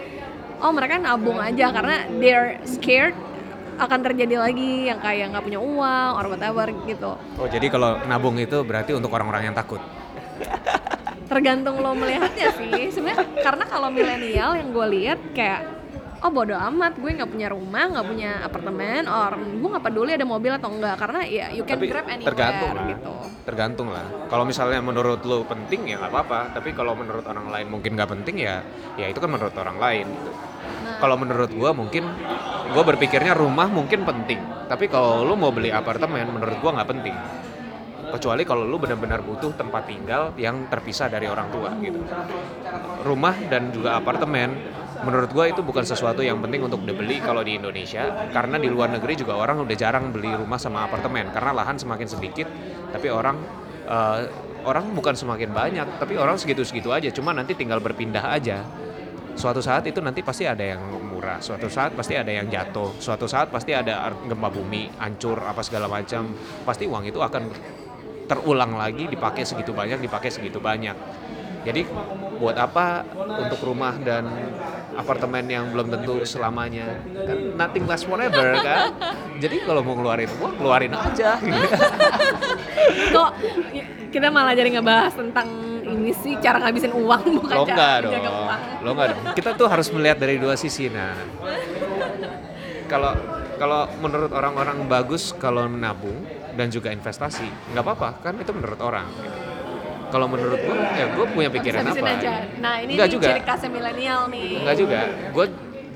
oh 0.60 0.72
mereka 0.76 1.00
nabung 1.00 1.40
aja 1.40 1.72
karena 1.72 2.04
they're 2.20 2.60
scared 2.68 3.16
akan 3.78 4.00
terjadi 4.02 4.42
lagi 4.42 4.90
yang 4.90 4.98
kayak 4.98 5.30
nggak 5.30 5.44
punya 5.46 5.60
uang 5.62 6.10
or 6.18 6.26
whatever 6.34 6.66
gitu. 6.84 7.14
Oh 7.38 7.46
jadi 7.46 7.70
kalau 7.70 8.02
nabung 8.10 8.34
itu 8.36 8.58
berarti 8.66 8.92
untuk 8.92 9.14
orang-orang 9.14 9.50
yang 9.50 9.56
takut. 9.56 9.78
Tergantung 11.30 11.78
lo 11.78 11.94
melihatnya 11.94 12.50
sih. 12.58 12.90
Sebenarnya 12.90 13.24
karena 13.38 13.64
kalau 13.70 13.88
milenial 13.94 14.58
yang 14.58 14.74
gue 14.74 14.86
lihat 14.98 15.20
kayak 15.32 15.77
oh 16.18 16.30
bodo 16.34 16.54
amat 16.54 16.98
gue 16.98 17.10
nggak 17.14 17.30
punya 17.30 17.48
rumah 17.50 17.84
nggak 17.94 18.06
punya 18.06 18.30
apartemen 18.42 19.06
or 19.06 19.38
gue 19.38 19.68
nggak 19.70 19.84
peduli 19.86 20.10
ada 20.18 20.26
mobil 20.26 20.52
atau 20.54 20.70
enggak 20.74 20.96
karena 20.98 21.20
ya 21.26 21.46
you 21.54 21.62
can 21.62 21.78
Tapi 21.78 21.86
grab 21.86 22.06
anywhere 22.10 22.30
tergantung 22.34 22.72
lah. 22.74 22.86
gitu 22.90 23.12
Tergantung 23.48 23.88
lah. 23.88 24.04
Kalau 24.28 24.44
misalnya 24.44 24.84
menurut 24.84 25.24
lo 25.24 25.40
penting 25.48 25.88
ya 25.88 25.96
nggak 25.96 26.12
apa-apa. 26.12 26.52
Tapi 26.52 26.76
kalau 26.76 26.92
menurut 26.92 27.24
orang 27.24 27.48
lain 27.48 27.72
mungkin 27.72 27.96
nggak 27.96 28.12
penting 28.12 28.44
ya, 28.44 28.60
ya 29.00 29.08
itu 29.08 29.16
kan 29.24 29.32
menurut 29.32 29.56
orang 29.56 29.80
lain. 29.80 30.04
Gitu. 30.04 30.30
Nah. 30.84 31.00
Kalau 31.00 31.16
menurut 31.16 31.48
gua 31.56 31.72
mungkin 31.72 32.04
gua 32.76 32.84
berpikirnya 32.84 33.32
rumah 33.32 33.64
mungkin 33.72 34.04
penting. 34.04 34.68
Tapi 34.68 34.92
kalau 34.92 35.24
lu 35.24 35.32
mau 35.32 35.48
beli 35.48 35.72
apartemen, 35.72 36.28
menurut 36.28 36.60
gua 36.60 36.76
nggak 36.76 36.88
penting. 36.92 37.16
Kecuali 38.08 38.44
kalau 38.44 38.68
lu 38.68 38.76
benar-benar 38.76 39.24
butuh 39.24 39.56
tempat 39.56 39.88
tinggal 39.88 40.36
yang 40.36 40.68
terpisah 40.68 41.08
dari 41.08 41.24
orang 41.24 41.48
tua 41.48 41.72
gitu. 41.80 42.04
Rumah 43.00 43.48
dan 43.48 43.72
juga 43.72 43.96
apartemen 43.96 44.60
menurut 45.04 45.30
gua 45.30 45.46
itu 45.50 45.62
bukan 45.62 45.84
sesuatu 45.86 46.24
yang 46.24 46.42
penting 46.42 46.64
untuk 46.64 46.82
dibeli 46.82 47.22
kalau 47.22 47.44
di 47.44 47.58
Indonesia 47.58 48.30
karena 48.34 48.58
di 48.58 48.66
luar 48.66 48.90
negeri 48.90 49.14
juga 49.14 49.38
orang 49.38 49.62
udah 49.62 49.76
jarang 49.78 50.10
beli 50.10 50.34
rumah 50.34 50.58
sama 50.58 50.86
apartemen 50.86 51.30
karena 51.30 51.54
lahan 51.54 51.78
semakin 51.78 52.08
sedikit 52.08 52.46
tapi 52.90 53.06
orang 53.12 53.36
eh, 53.86 54.20
orang 54.66 54.90
bukan 54.92 55.14
semakin 55.14 55.54
banyak 55.54 55.86
tapi 56.02 56.18
orang 56.18 56.34
segitu-segitu 56.34 56.90
aja 56.90 57.08
cuma 57.14 57.30
nanti 57.30 57.54
tinggal 57.54 57.78
berpindah 57.78 58.34
aja. 58.34 58.66
Suatu 59.38 59.62
saat 59.62 59.86
itu 59.86 60.02
nanti 60.02 60.18
pasti 60.26 60.50
ada 60.50 60.66
yang 60.66 60.82
murah 61.18 61.42
suatu 61.42 61.66
saat 61.66 61.98
pasti 61.98 62.14
ada 62.14 62.30
yang 62.30 62.46
jatuh 62.46 62.94
suatu 63.02 63.26
saat 63.26 63.50
pasti 63.50 63.74
ada 63.74 64.06
gempa 64.30 64.48
bumi 64.54 64.86
hancur 65.02 65.42
apa 65.42 65.66
segala 65.66 65.90
macam 65.90 66.30
pasti 66.62 66.86
uang 66.86 67.10
itu 67.10 67.18
akan 67.18 67.50
terulang 68.30 68.78
lagi 68.78 69.10
dipakai 69.10 69.42
segitu 69.42 69.74
banyak 69.74 69.98
dipakai 69.98 70.30
segitu 70.30 70.62
banyak 70.62 70.94
jadi 71.66 71.82
buat 72.38 72.54
apa 72.54 73.02
untuk 73.26 73.60
rumah 73.66 73.98
dan 73.98 74.24
apartemen 74.94 75.44
yang 75.46 75.70
belum 75.74 75.90
tentu 75.90 76.22
selamanya? 76.22 77.02
Kan 77.26 77.58
nothing 77.58 77.84
lasts 77.86 78.06
forever 78.06 78.58
kan? 78.62 78.94
Jadi 79.38 79.62
kalau 79.66 79.82
mau 79.82 79.94
ngeluarin 79.98 80.30
uang 80.38 80.54
keluarin 80.58 80.92
aja. 80.94 81.38
Kok 83.14 83.30
ya, 83.74 83.84
kita 84.10 84.28
malah 84.30 84.54
jadi 84.54 84.70
ngebahas 84.78 85.14
tentang 85.14 85.48
ini 85.88 86.12
sih 86.12 86.36
cara 86.38 86.60
ngabisin 86.62 86.92
uang 86.92 87.22
bukan 87.42 87.56
lo 87.56 87.64
cara 87.64 88.04
dong 88.04 88.12
menjaga 88.12 88.30
uang. 88.30 88.60
lo 88.84 88.90
enggak 88.92 89.08
dong. 89.08 89.20
Kita 89.34 89.50
tuh 89.56 89.66
harus 89.70 89.88
melihat 89.94 90.18
dari 90.20 90.36
dua 90.36 90.54
sisi 90.54 90.90
nah 90.92 91.16
kalau 92.88 93.12
kalau 93.60 93.84
menurut 94.00 94.32
orang-orang 94.32 94.88
bagus 94.88 95.36
kalau 95.36 95.68
menabung 95.68 96.24
dan 96.56 96.72
juga 96.72 96.88
investasi 96.90 97.44
nggak 97.76 97.84
apa-apa 97.84 98.08
kan 98.24 98.34
itu 98.40 98.50
menurut 98.56 98.80
orang. 98.80 99.06
gitu. 99.12 99.47
Kalau 100.08 100.26
menurut 100.26 100.60
gua 100.60 100.76
ya 100.92 101.06
gua 101.12 101.26
punya 101.28 101.48
pikiran 101.48 101.84
apa 101.84 102.06
aja. 102.16 102.32
nah 102.58 102.80
ini 102.80 102.96
Enggak 102.96 103.10
juga. 103.12 103.26
ciri 103.28 103.42
khasnya 103.44 103.70
milenial 103.70 104.20
nih 104.32 104.48
Enggak 104.60 104.76
juga. 104.76 105.00
Gue 105.32 105.46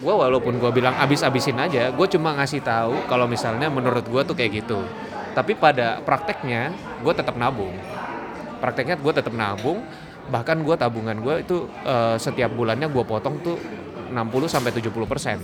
gua 0.02 0.14
walaupun 0.26 0.58
gue 0.58 0.70
bilang 0.74 0.98
abis-abisin 0.98 1.54
aja, 1.56 1.94
gue 1.94 2.06
cuma 2.10 2.34
ngasih 2.34 2.58
tahu 2.60 3.06
kalau 3.06 3.30
misalnya 3.30 3.70
menurut 3.70 4.02
gue 4.02 4.22
tuh 4.26 4.34
kayak 4.34 4.64
gitu. 4.64 4.82
Tapi 5.32 5.54
pada 5.54 6.02
prakteknya 6.02 6.74
gue 7.00 7.12
tetap 7.14 7.38
nabung. 7.38 7.72
Prakteknya 8.58 8.98
gue 8.98 9.12
tetap 9.14 9.30
nabung. 9.30 9.80
Bahkan 10.26 10.62
gue 10.66 10.74
tabungan 10.74 11.16
gue 11.18 11.34
itu 11.40 11.56
eh, 11.82 12.16
setiap 12.18 12.50
bulannya 12.50 12.90
gue 12.90 13.04
potong 13.06 13.38
tuh 13.40 13.56
60 14.10 14.18
sampai 14.50 14.70
70 14.74 14.92
persen. 15.08 15.38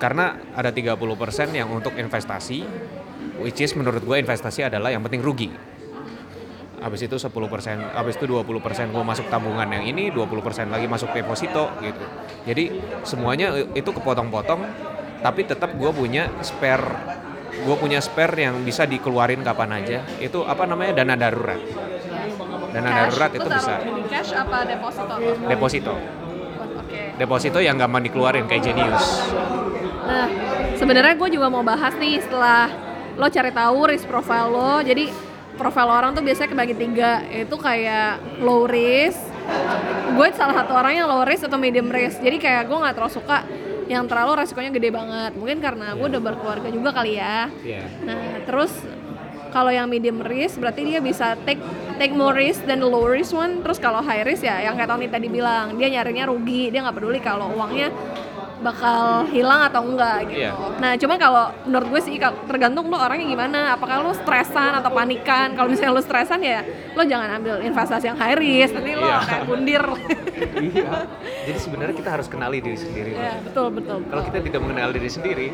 Karena 0.00 0.32
ada 0.56 0.72
30 0.72 0.96
persen 1.14 1.52
yang 1.52 1.68
untuk 1.68 1.92
investasi, 1.92 2.64
which 3.44 3.60
is 3.60 3.76
menurut 3.76 4.00
gue 4.00 4.16
investasi 4.16 4.64
adalah 4.64 4.88
yang 4.88 5.04
penting 5.04 5.20
rugi. 5.20 5.52
Habis 6.80 7.04
itu 7.04 7.16
10%, 7.20 7.28
habis 7.92 8.16
itu 8.16 8.24
20% 8.24 8.88
gue 8.88 9.04
masuk 9.04 9.28
tabungan 9.28 9.68
yang 9.68 9.84
ini, 9.84 10.08
20% 10.08 10.72
lagi 10.72 10.88
masuk 10.88 11.12
deposito 11.12 11.68
gitu. 11.84 12.04
Jadi 12.48 12.64
semuanya 13.04 13.52
itu 13.76 13.90
kepotong-potong, 13.92 14.64
tapi 15.20 15.44
tetap 15.44 15.76
gue 15.76 15.92
punya 15.92 16.32
spare, 16.40 16.88
gue 17.52 17.76
punya 17.76 18.00
spare 18.00 18.48
yang 18.48 18.64
bisa 18.64 18.88
dikeluarin 18.88 19.44
kapan 19.44 19.76
aja. 19.76 19.98
Itu 20.24 20.48
apa 20.48 20.64
namanya 20.64 21.04
dana 21.04 21.20
darurat. 21.20 21.60
Dana 22.70 22.86
Cash, 22.86 22.98
darurat 23.02 23.30
itu 23.34 23.48
bisa 23.50 23.74
cash 24.06 24.30
apa 24.30 24.58
deposito 24.62 25.14
deposito. 25.50 25.94
oke 26.78 27.00
Deposito 27.18 27.58
yang 27.58 27.74
gampang 27.74 28.06
dikeluarin 28.06 28.46
kayak 28.46 28.62
Genius. 28.70 29.06
Nah, 30.06 30.26
sebenarnya 30.78 31.18
gue 31.18 31.28
juga 31.34 31.50
mau 31.50 31.66
bahas 31.66 31.92
nih 31.98 32.22
setelah 32.22 32.70
lo 33.18 33.26
cari 33.26 33.50
tahu 33.50 33.78
risk 33.90 34.06
profile 34.06 34.48
lo. 34.48 34.72
Jadi 34.86 35.29
profile 35.60 35.92
orang 35.92 36.16
tuh 36.16 36.24
biasanya 36.24 36.48
kebagi 36.56 36.74
tiga, 36.80 37.20
yaitu 37.28 37.56
kayak 37.60 38.40
low 38.40 38.64
risk. 38.64 39.20
Gue 40.16 40.32
salah 40.32 40.64
satu 40.64 40.72
orang 40.72 40.96
yang 40.96 41.06
low 41.06 41.20
risk 41.28 41.44
atau 41.44 41.60
medium 41.60 41.92
risk. 41.92 42.24
Jadi 42.24 42.40
kayak 42.40 42.64
gue 42.64 42.78
nggak 42.80 42.96
terlalu 42.96 43.12
suka 43.12 43.44
yang 43.92 44.08
terlalu 44.08 44.40
resikonya 44.40 44.72
gede 44.72 44.88
banget. 44.88 45.32
Mungkin 45.36 45.60
karena 45.60 45.92
gue 45.92 46.06
udah 46.08 46.22
berkeluarga 46.22 46.68
juga 46.72 46.96
kali 46.96 47.20
ya. 47.20 47.52
Iya. 47.60 47.84
Nah, 48.08 48.40
terus 48.48 48.72
kalau 49.50 49.68
yang 49.68 49.90
medium 49.90 50.22
risk 50.22 50.62
berarti 50.62 50.86
dia 50.86 51.02
bisa 51.02 51.34
take 51.42 51.58
take 51.98 52.14
more 52.14 52.32
risk 52.32 52.64
the 52.64 52.78
low 52.78 53.04
risk 53.04 53.36
one. 53.36 53.60
Terus 53.60 53.76
kalau 53.82 54.00
high 54.00 54.24
risk 54.24 54.46
ya 54.46 54.64
yang 54.64 54.78
kayak 54.80 54.88
Tony 54.88 55.10
tadi 55.10 55.28
bilang, 55.28 55.76
dia 55.76 55.90
nyarinya 55.90 56.30
rugi, 56.30 56.72
dia 56.72 56.80
nggak 56.86 56.96
peduli 56.96 57.20
kalau 57.20 57.52
uangnya 57.52 57.92
bakal 58.60 59.24
hilang 59.32 59.64
atau 59.66 59.80
enggak 59.82 60.28
gitu. 60.28 60.44
Iya. 60.44 60.52
Nah, 60.76 60.92
cuma 61.00 61.16
kalau 61.16 61.48
menurut 61.64 61.88
gue 61.96 62.00
sih 62.04 62.14
tergantung 62.44 62.92
lo 62.92 63.00
orangnya 63.00 63.26
gimana. 63.26 63.60
Apakah 63.74 64.04
lo 64.04 64.12
stresan 64.12 64.76
atau 64.76 64.92
panikan? 64.92 65.56
Kalau 65.56 65.68
misalnya 65.68 65.96
lo 65.96 66.04
stresan 66.04 66.40
ya 66.44 66.60
lo 66.92 67.02
jangan 67.04 67.40
ambil 67.40 67.64
investasi 67.64 68.12
yang 68.12 68.18
high 68.20 68.36
risk, 68.36 68.76
nanti 68.76 68.92
lo 68.94 69.08
Iya. 69.08 69.18
kayak 69.24 69.44
kundir. 69.48 69.84
Iya. 70.60 71.04
Jadi 71.48 71.58
sebenarnya 71.60 71.94
kita 71.96 72.10
harus 72.16 72.24
kenali 72.28 72.64
diri 72.64 72.76
sendiri. 72.76 73.12
ya, 73.12 73.36
betul 73.44 73.68
betul. 73.72 74.00
Kalau 74.08 74.22
betul. 74.24 74.28
kita 74.32 74.38
tidak 74.48 74.60
mengenal 74.64 74.88
diri 74.92 75.10
sendiri, 75.12 75.46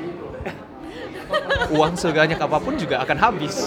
uang 1.75 1.95
sebanyak 1.99 2.38
apa 2.38 2.59
pun 2.62 2.75
juga 2.79 3.03
akan 3.03 3.16
habis. 3.19 3.66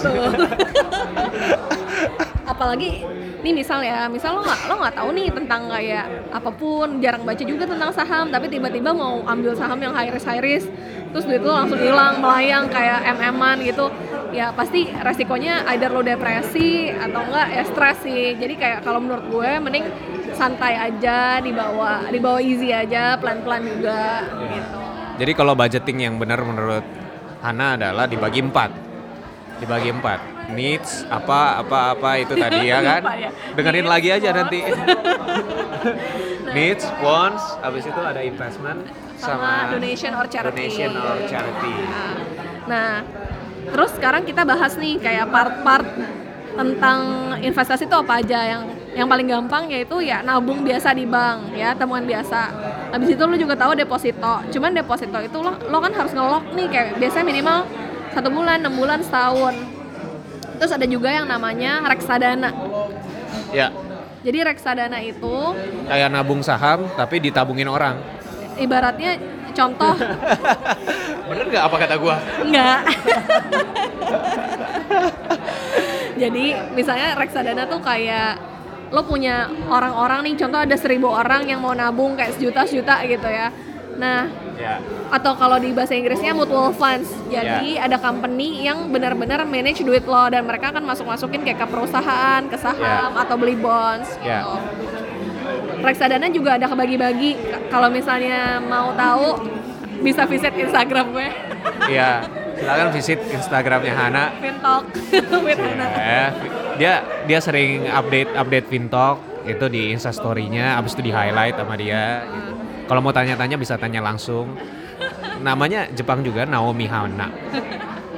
apalagi 2.50 3.06
nih 3.40 3.54
misal 3.56 3.80
ya 3.80 4.06
misal 4.06 4.38
lo 4.38 4.42
nggak 4.44 4.60
lo 4.68 4.74
nggak 4.80 4.94
tahu 4.96 5.08
nih 5.16 5.28
tentang 5.32 5.62
kayak 5.72 6.06
apa 6.30 6.50
pun 6.52 6.88
jarang 7.00 7.24
baca 7.24 7.42
juga 7.42 7.64
tentang 7.64 7.90
saham 7.90 8.28
tapi 8.28 8.46
tiba-tiba 8.52 8.92
mau 8.92 9.24
ambil 9.24 9.56
saham 9.56 9.80
yang 9.80 9.92
high 9.96 10.12
risk 10.12 10.28
high 10.28 10.42
risk 10.44 10.68
terus 11.10 11.24
duit 11.26 11.42
lo 11.42 11.56
langsung 11.56 11.80
hilang 11.80 12.22
melayang 12.22 12.70
kayak 12.70 13.02
mm-an 13.18 13.58
gitu 13.66 13.90
ya 14.30 14.54
pasti 14.54 14.86
resikonya 14.90 15.66
either 15.74 15.90
lo 15.90 16.02
depresi 16.06 16.90
atau 16.90 17.20
enggak 17.26 17.48
ya 17.50 17.62
stres 17.66 17.98
sih. 18.06 18.38
Jadi 18.38 18.54
kayak 18.56 18.78
kalau 18.86 19.02
menurut 19.02 19.26
gue 19.26 19.50
mending 19.58 19.86
santai 20.34 20.78
aja 20.78 21.42
dibawa 21.42 22.08
dibawa 22.08 22.38
easy 22.40 22.70
aja 22.70 23.18
pelan-pelan 23.18 23.62
juga 23.66 24.24
gitu. 24.54 24.80
Jadi 25.20 25.32
kalau 25.36 25.52
budgeting 25.52 25.98
yang 26.00 26.14
benar 26.16 26.40
menurut 26.40 26.86
Hana 27.40 27.76
adalah 27.76 28.04
dibagi 28.04 28.40
empat, 28.44 28.70
dibagi 29.60 29.92
empat. 29.92 30.39
Needs 30.52 31.06
apa 31.06 31.62
apa 31.62 31.94
apa 31.94 32.10
itu 32.18 32.34
tadi 32.34 32.66
ya 32.66 32.78
kan? 32.82 33.00
Lupa 33.02 33.14
ya. 33.16 33.30
Dengerin 33.54 33.84
Needs, 33.86 33.92
lagi 33.94 34.08
aja 34.10 34.28
wants. 34.28 34.38
nanti. 34.42 34.58
Needs, 36.56 36.84
wants, 36.98 37.44
habis 37.62 37.86
itu 37.86 38.00
ada 38.02 38.20
investment 38.20 38.82
sama, 39.14 39.70
donation 39.70 40.10
or 40.18 40.26
charity 40.26 40.66
donation 40.66 40.90
or 40.98 41.16
charity. 41.30 41.74
Nah, 41.86 42.14
Nah, 42.66 42.92
terus 43.70 43.90
sekarang 43.94 44.22
kita 44.22 44.42
bahas 44.42 44.74
nih 44.74 44.98
kayak 44.98 45.30
part-part 45.30 45.86
tentang 46.54 46.98
investasi 47.38 47.86
itu 47.86 47.96
apa 47.96 48.18
aja 48.18 48.38
yang 48.42 48.62
yang 48.90 49.06
paling 49.06 49.30
gampang 49.30 49.70
yaitu 49.70 50.02
ya 50.02 50.18
nabung 50.20 50.66
biasa 50.66 50.90
di 50.90 51.06
bank 51.06 51.54
ya 51.54 51.74
temuan 51.74 52.02
biasa. 52.02 52.50
Habis 52.90 53.14
itu 53.14 53.22
lu 53.22 53.38
juga 53.38 53.54
tahu 53.54 53.78
deposito. 53.78 54.34
Cuman 54.50 54.74
deposito 54.74 55.18
itu 55.22 55.38
lo, 55.38 55.54
lo 55.70 55.78
kan 55.78 55.94
harus 55.94 56.10
ngelok 56.10 56.50
nih 56.58 56.66
kayak 56.66 56.88
biasanya 56.98 57.26
minimal 57.26 57.58
satu 58.10 58.28
bulan, 58.30 58.58
enam 58.66 58.74
bulan, 58.74 58.98
setahun. 59.02 59.54
Terus 60.60 60.70
ada 60.70 60.84
juga 60.84 61.08
yang 61.08 61.24
namanya 61.24 61.80
reksadana. 61.82 62.52
Ya, 63.50 63.72
Jadi 64.20 64.44
reksadana 64.44 65.00
itu 65.00 65.56
Kayak 65.88 66.08
nabung 66.12 66.40
saham 66.40 66.84
tapi 66.92 67.18
ditabungin 67.18 67.66
orang. 67.66 67.98
ibaratnya 68.54 69.16
contoh 69.50 69.96
Bener 71.32 71.44
nggak 71.48 71.64
apa 71.64 71.76
kata 71.80 71.94
gua? 71.96 72.16
enggak. 72.44 72.80
Jadi 76.20 76.52
misalnya 76.70 77.16
reksadana 77.16 77.64
tuh 77.64 77.80
kayak 77.80 78.36
lo 78.90 79.02
punya 79.02 79.48
orang-orang 79.64 80.28
nih 80.28 80.34
contoh 80.36 80.60
ada 80.60 80.76
seribu 80.76 81.08
orang 81.08 81.46
yang 81.46 81.58
mau 81.58 81.72
nabung 81.72 82.12
kayak 82.12 82.36
sejuta 82.36 82.68
sejuta 82.68 83.00
gitu 83.02 83.24
ya. 83.24 83.48
Nah 83.96 84.28
Ya. 84.60 84.76
atau 85.08 85.32
kalau 85.34 85.56
di 85.56 85.72
bahasa 85.72 85.96
Inggrisnya 85.96 86.30
mutual 86.30 86.70
funds. 86.70 87.08
Jadi 87.26 87.74
ada 87.74 87.96
company 87.96 88.60
yang 88.60 88.86
benar-benar 88.86 89.42
manage 89.42 89.80
duit 89.80 90.04
lo 90.04 90.28
dan 90.28 90.44
mereka 90.44 90.68
akan 90.68 90.84
masuk-masukin 90.84 91.40
kayak 91.40 91.58
ke 91.58 91.66
perusahaan, 91.66 92.44
ke 92.44 92.54
saham 92.54 93.16
atau 93.16 93.34
beli 93.34 93.56
bonds 93.56 94.20
Ya. 94.20 94.44
gitu. 94.44 94.54
Reksadana 95.80 96.28
juga 96.28 96.54
ada 96.54 96.68
kebagi-bagi. 96.68 97.40
Kalau 97.66 97.88
misalnya 97.88 98.60
mau 98.60 98.92
tahu 98.92 99.48
bisa 100.00 100.24
visit 100.24 100.52
Instagram 100.52 101.06
gue, 101.10 101.28
Iya. 101.88 102.24
Silakan 102.52 102.88
visit 102.92 103.20
Instagramnya 103.26 103.94
Hana. 103.94 104.24
Fintalk 104.36 104.84
with 105.48 105.56
Hana. 105.56 105.86
Ya, 105.90 106.24
dia 106.76 106.92
dia 107.24 107.38
sering 107.40 107.88
update 107.88 108.28
update 108.30 108.68
Vintalk 108.68 109.16
itu 109.42 109.64
di 109.66 109.88
Instastory-nya, 109.90 110.76
abis 110.76 110.92
itu 110.92 111.08
di 111.08 111.12
highlight 111.12 111.56
sama 111.56 111.74
dia. 111.74 112.20
gitu. 112.22 112.52
Kalau 112.90 112.98
mau 113.06 113.14
tanya-tanya 113.14 113.54
bisa 113.54 113.78
tanya 113.78 114.02
langsung. 114.02 114.50
Namanya 115.38 115.86
Jepang 115.94 116.26
juga 116.26 116.42
Naomi 116.42 116.90
Hana. 116.90 117.30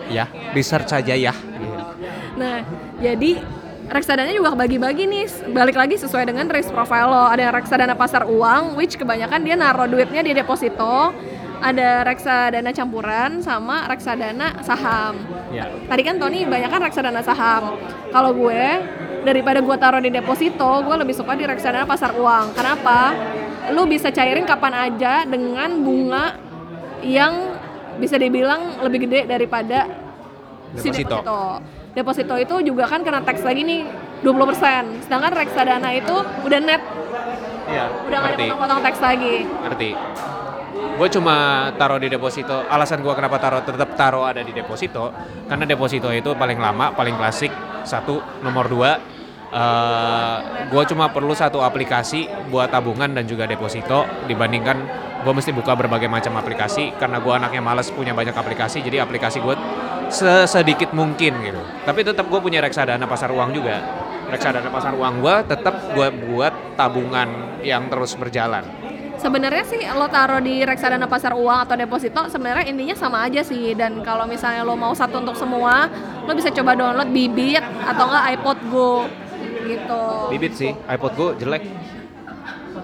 Ya, 0.09 0.33
research 0.57 0.97
aja 0.97 1.13
ya. 1.13 1.37
Nah, 2.41 2.65
jadi 2.97 3.45
reksadana 3.93 4.33
juga 4.33 4.57
kebagi-bagi 4.57 5.05
nih. 5.05 5.53
Balik 5.53 5.77
lagi 5.77 6.01
sesuai 6.01 6.25
dengan 6.25 6.49
risk 6.49 6.73
profile 6.73 7.05
lo. 7.05 7.29
Ada 7.29 7.53
reksadana 7.53 7.93
pasar 7.93 8.25
uang, 8.25 8.81
which 8.81 8.97
kebanyakan 8.97 9.45
dia 9.45 9.61
naruh 9.61 9.85
duitnya 9.85 10.25
di 10.25 10.33
deposito. 10.33 11.13
Ada 11.63 12.03
reksadana 12.03 12.75
campuran 12.75 13.39
sama 13.39 13.87
reksadana 13.87 14.59
saham. 14.61 15.15
Ya. 15.55 15.71
Tadi 15.87 16.03
kan 16.03 16.19
Tony 16.19 16.43
banyak 16.43 16.67
kan 16.67 16.83
reksadana 16.83 17.23
saham. 17.23 17.79
Kalau 18.11 18.35
gue 18.35 18.63
daripada 19.23 19.63
gue 19.63 19.77
taruh 19.79 20.03
di 20.03 20.11
deposito, 20.11 20.83
gue 20.83 20.97
lebih 20.99 21.15
suka 21.15 21.39
di 21.39 21.47
reksadana 21.47 21.87
pasar 21.87 22.19
uang. 22.19 22.51
Kenapa? 22.53 23.15
Lu 23.71 23.87
bisa 23.87 24.11
cairin 24.11 24.43
kapan 24.43 24.75
aja 24.91 25.23
dengan 25.23 25.71
bunga 25.79 26.35
yang 27.01 27.55
bisa 27.95 28.19
dibilang 28.19 28.83
lebih 28.83 29.07
gede 29.07 29.31
daripada 29.31 29.87
si 30.75 30.91
Deposito. 30.91 31.23
deposito. 31.23 31.41
Deposito 31.93 32.35
itu 32.41 32.75
juga 32.75 32.89
kan 32.89 33.07
kena 33.07 33.23
tax 33.23 33.45
lagi 33.47 33.63
nih 33.63 33.87
20%. 34.25 35.07
Sedangkan 35.07 35.31
reksadana 35.31 35.95
itu 35.95 36.15
udah 36.43 36.59
net, 36.59 36.83
Iya, 37.71 37.87
udah 37.87 38.19
nggak 38.19 38.23
ngerti. 38.35 38.43
dipotong-potong 38.43 38.81
tax 38.83 38.95
lagi. 38.99 39.37
Ngerti. 39.47 39.91
Gue 40.93 41.09
cuma 41.11 41.69
taruh 41.81 41.99
di 41.99 42.13
deposito. 42.13 42.65
Alasan 42.69 43.01
gue 43.01 43.15
kenapa 43.17 43.41
taruh 43.41 43.63
tetap 43.65 43.97
taruh 43.99 44.29
ada 44.29 44.45
di 44.45 44.53
deposito 44.55 45.11
karena 45.49 45.65
deposito 45.67 46.13
itu 46.13 46.35
paling 46.37 46.59
lama, 46.61 46.93
paling 46.95 47.17
klasik. 47.17 47.51
Satu, 47.83 48.23
nomor 48.47 48.71
dua, 48.71 48.95
gue 50.73 50.83
cuma 50.89 51.13
perlu 51.13 51.37
satu 51.37 51.61
aplikasi 51.61 52.49
buat 52.49 52.73
tabungan 52.73 53.13
dan 53.13 53.29
juga 53.29 53.45
deposito 53.45 54.09
dibandingkan 54.25 54.77
gue 55.23 55.33
mesti 55.33 55.53
buka 55.53 55.77
berbagai 55.77 56.09
macam 56.09 56.41
aplikasi 56.41 56.97
karena 56.97 57.21
gue 57.21 57.33
anaknya 57.37 57.63
males 57.63 57.93
punya 57.93 58.17
banyak 58.17 58.33
aplikasi 58.33 58.81
jadi 58.81 59.05
aplikasi 59.05 59.45
gue 59.45 59.55
sesedikit 60.09 60.97
mungkin 60.97 61.37
gitu 61.45 61.63
tapi 61.85 62.01
tetap 62.01 62.33
gue 62.33 62.41
punya 62.41 62.65
reksadana 62.65 63.05
pasar 63.05 63.29
uang 63.29 63.53
juga 63.53 63.77
reksadana 64.33 64.73
pasar 64.73 64.97
uang 64.97 65.21
gue 65.21 65.35
tetap 65.45 65.75
gue 65.95 66.09
buat 66.33 66.75
tabungan 66.75 67.61
yang 67.61 67.93
terus 67.93 68.17
berjalan 68.17 68.65
Sebenarnya 69.23 69.63
sih 69.63 69.79
lo 69.87 70.11
taruh 70.11 70.43
di 70.43 70.67
reksadana 70.67 71.07
pasar 71.07 71.39
uang 71.39 71.63
atau 71.63 71.79
deposito 71.79 72.27
sebenarnya 72.27 72.67
intinya 72.67 72.99
sama 72.99 73.23
aja 73.23 73.47
sih 73.47 73.71
dan 73.79 74.03
kalau 74.03 74.27
misalnya 74.27 74.67
lo 74.67 74.75
mau 74.75 74.91
satu 74.99 75.23
untuk 75.23 75.39
semua 75.39 75.87
lo 76.27 76.33
bisa 76.35 76.51
coba 76.51 76.75
download 76.75 77.07
Bibit 77.15 77.63
atau 77.87 78.11
enggak 78.11 78.25
iPod 78.35 78.59
Go 78.67 79.07
gitu. 79.63 80.03
bibit 80.35 80.53
sih 80.59 80.75
iPod 80.75 81.13
gue 81.15 81.31
jelek 81.39 81.63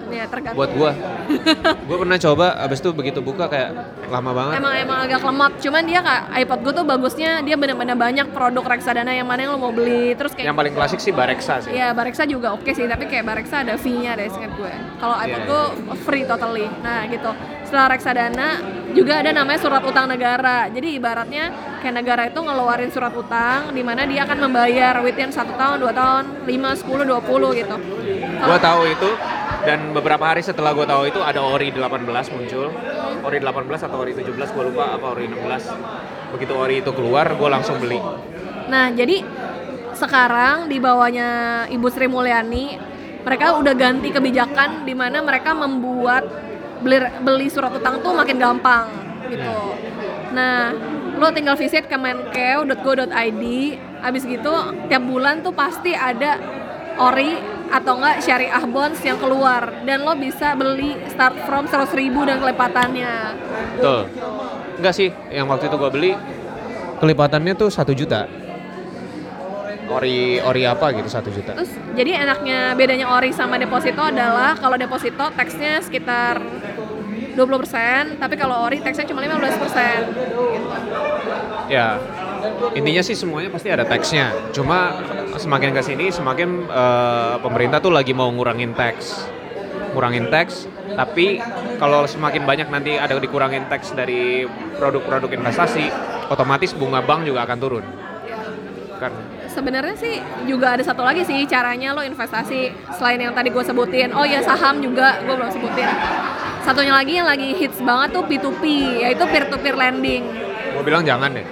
Ya 0.08 0.24
tergantung. 0.26 0.58
buat 0.58 0.70
gua. 0.72 0.92
gua 1.88 1.96
pernah 2.00 2.18
coba 2.18 2.46
abis 2.64 2.78
itu 2.80 2.90
begitu 2.92 3.20
buka 3.20 3.48
kayak 3.48 3.70
lama 4.08 4.30
banget. 4.32 4.54
Emang 4.60 4.74
emang 4.74 4.98
agak 5.04 5.20
lemot, 5.22 5.52
cuman 5.60 5.82
dia 5.84 6.00
kak 6.00 6.20
iPod 6.44 6.60
Go 6.64 6.70
tuh 6.72 6.84
bagusnya 6.84 7.30
dia 7.44 7.56
bener-bener 7.60 7.96
banyak 7.96 8.26
produk 8.32 8.64
reksadana 8.64 9.12
yang 9.12 9.28
mana 9.28 9.44
yang 9.44 9.52
lo 9.56 9.60
mau 9.60 9.72
beli 9.72 10.16
terus 10.16 10.32
kayak 10.32 10.48
Yang 10.52 10.56
paling 10.56 10.74
klasik 10.74 11.00
sih 11.00 11.12
Bareksa 11.12 11.54
sih. 11.64 11.72
Iya, 11.76 11.92
Bareksa 11.92 12.24
juga 12.24 12.56
oke 12.56 12.70
sih, 12.72 12.84
tapi 12.88 13.04
kayak 13.06 13.24
Bareksa 13.24 13.62
ada 13.64 13.76
fee-nya 13.76 14.16
deh 14.16 14.28
seingat 14.32 14.52
gue. 14.56 14.72
Kalau 14.98 15.16
iPod 15.20 15.38
Iya, 15.38 15.46
Go 15.46 15.60
free 16.04 16.24
totally. 16.24 16.66
Nah, 16.80 17.04
gitu. 17.08 17.30
Setelah 17.68 18.00
reksadana 18.00 18.48
juga 18.96 19.20
ada 19.20 19.28
namanya 19.28 19.60
surat 19.60 19.84
utang 19.84 20.08
negara. 20.08 20.72
Jadi 20.72 20.96
ibaratnya 20.96 21.52
kayak 21.84 21.94
negara 22.00 22.22
itu 22.32 22.40
ngeluarin 22.40 22.88
surat 22.88 23.12
utang 23.12 23.76
di 23.76 23.84
mana 23.84 24.08
dia 24.08 24.24
akan 24.24 24.48
membayar 24.48 25.04
within 25.04 25.28
satu 25.28 25.52
tahun, 25.52 25.76
dua 25.76 25.92
tahun, 25.92 26.48
5, 26.48 26.48
10, 26.48 27.04
20 27.04 27.60
gitu. 27.60 27.76
Gua 28.40 28.56
tahu 28.56 28.88
itu 28.88 29.10
dan 29.68 29.92
beberapa 29.92 30.24
hari 30.32 30.40
setelah 30.40 30.72
gua 30.72 30.88
tahu 30.88 31.12
itu 31.12 31.20
ada 31.20 31.44
Ori 31.44 31.68
18 31.68 32.08
muncul. 32.32 32.72
Ori 33.20 33.36
18 33.36 33.84
atau 33.84 33.96
Ori 34.00 34.16
17 34.16 34.56
gua 34.56 34.64
lupa 34.64 34.84
apa 34.96 35.06
Ori 35.12 35.28
16. 35.28 36.32
Begitu 36.32 36.52
Ori 36.56 36.80
itu 36.80 36.90
keluar 36.96 37.36
gua 37.36 37.60
langsung 37.60 37.76
beli. 37.76 38.00
Nah, 38.72 38.88
jadi 38.96 39.20
sekarang 39.92 40.72
di 40.72 40.80
bawahnya 40.80 41.28
Ibu 41.68 41.86
Sri 41.92 42.08
Mulyani, 42.08 42.80
mereka 43.28 43.60
udah 43.60 43.76
ganti 43.76 44.08
kebijakan 44.08 44.88
di 44.88 44.96
mana 44.96 45.20
mereka 45.20 45.52
membuat 45.52 46.47
beli, 46.82 46.98
beli 47.22 47.46
surat 47.50 47.72
utang 47.74 48.00
tuh 48.02 48.12
makin 48.14 48.36
gampang 48.38 48.86
gitu. 49.28 49.76
Nah, 50.32 50.72
lo 51.18 51.28
tinggal 51.32 51.56
visit 51.58 51.88
kemenkeu.go.id, 51.88 53.44
abis 54.02 54.22
gitu 54.24 54.54
tiap 54.86 55.02
bulan 55.04 55.42
tuh 55.42 55.52
pasti 55.52 55.92
ada 55.92 56.38
ori 56.98 57.36
atau 57.68 58.00
enggak 58.00 58.24
syariah 58.24 58.64
bonds 58.64 59.00
yang 59.04 59.20
keluar 59.20 59.84
dan 59.84 60.00
lo 60.00 60.16
bisa 60.16 60.56
beli 60.56 60.96
start 61.12 61.36
from 61.44 61.68
100 61.68 61.92
ribu 61.92 62.24
dan 62.24 62.40
kelipatannya. 62.40 63.36
Betul. 63.76 64.00
Enggak 64.80 64.94
sih, 64.96 65.12
yang 65.28 65.46
waktu 65.52 65.68
itu 65.68 65.76
gua 65.76 65.92
beli 65.92 66.16
kelipatannya 66.98 67.52
tuh 67.54 67.68
satu 67.68 67.92
juta. 67.92 68.24
Ori 69.88 70.36
ori 70.44 70.68
apa 70.68 70.92
gitu 70.92 71.08
satu 71.08 71.32
juta. 71.32 71.56
Terus 71.56 71.72
jadi 71.96 72.28
enaknya 72.28 72.76
bedanya 72.76 73.08
ori 73.08 73.32
sama 73.32 73.56
deposito 73.56 74.04
adalah 74.04 74.52
kalau 74.60 74.76
deposito 74.76 75.32
teksnya 75.32 75.80
sekitar 75.80 76.44
20%, 77.38 78.18
tapi 78.18 78.34
kalau 78.34 78.66
ori 78.66 78.82
teksnya 78.82 79.06
cuma 79.06 79.22
15%. 79.22 81.70
Ya, 81.70 82.02
intinya 82.74 83.02
sih 83.06 83.14
semuanya 83.14 83.54
pasti 83.54 83.70
ada 83.70 83.86
teksnya. 83.86 84.34
Cuma 84.50 84.98
semakin 85.38 85.70
ke 85.70 85.82
sini 85.86 86.10
semakin 86.10 86.66
eh, 86.66 87.38
pemerintah 87.38 87.78
tuh 87.78 87.94
lagi 87.94 88.10
mau 88.10 88.26
ngurangin 88.34 88.74
teks. 88.74 89.30
Ngurangin 89.94 90.26
teks, 90.28 90.68
tapi 90.98 91.38
kalau 91.78 92.04
semakin 92.04 92.44
banyak 92.44 92.68
nanti 92.68 92.98
ada 92.98 93.16
dikurangin 93.22 93.70
teks 93.70 93.94
dari 93.94 94.44
produk-produk 94.76 95.30
investasi, 95.32 95.88
otomatis 96.28 96.74
bunga 96.74 97.00
bank 97.00 97.24
juga 97.24 97.46
akan 97.46 97.58
turun. 97.62 97.84
Kan 98.98 99.14
Sebenarnya 99.48 99.96
sih 99.96 100.20
juga 100.44 100.76
ada 100.76 100.84
satu 100.84 101.02
lagi 101.02 101.24
sih 101.24 101.48
caranya 101.48 101.96
lo 101.96 102.04
investasi 102.04 102.72
selain 102.94 103.18
yang 103.18 103.32
tadi 103.32 103.48
gue 103.48 103.64
sebutin. 103.64 104.12
Oh 104.12 104.22
ya 104.22 104.44
saham 104.44 104.78
juga 104.84 105.18
gue 105.24 105.34
belum 105.34 105.50
sebutin. 105.50 105.88
Satunya 106.62 106.92
lagi 106.92 107.16
yang 107.16 107.26
lagi 107.26 107.56
hits 107.56 107.80
banget 107.80 108.12
tuh 108.12 108.24
P2P, 108.28 108.62
yaitu 109.00 109.24
peer 109.24 109.48
to 109.48 109.56
peer 109.56 109.74
lending. 109.74 110.22
gue 110.68 110.82
bilang 110.84 111.02
jangan 111.02 111.32
deh. 111.32 111.42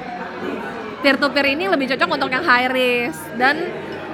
Peer 1.02 1.16
to 1.18 1.26
peer 1.32 1.56
ini 1.56 1.66
lebih 1.66 1.90
cocok 1.90 2.08
untuk 2.20 2.30
yang 2.30 2.44
high 2.44 2.68
risk 2.70 3.18
dan 3.40 3.72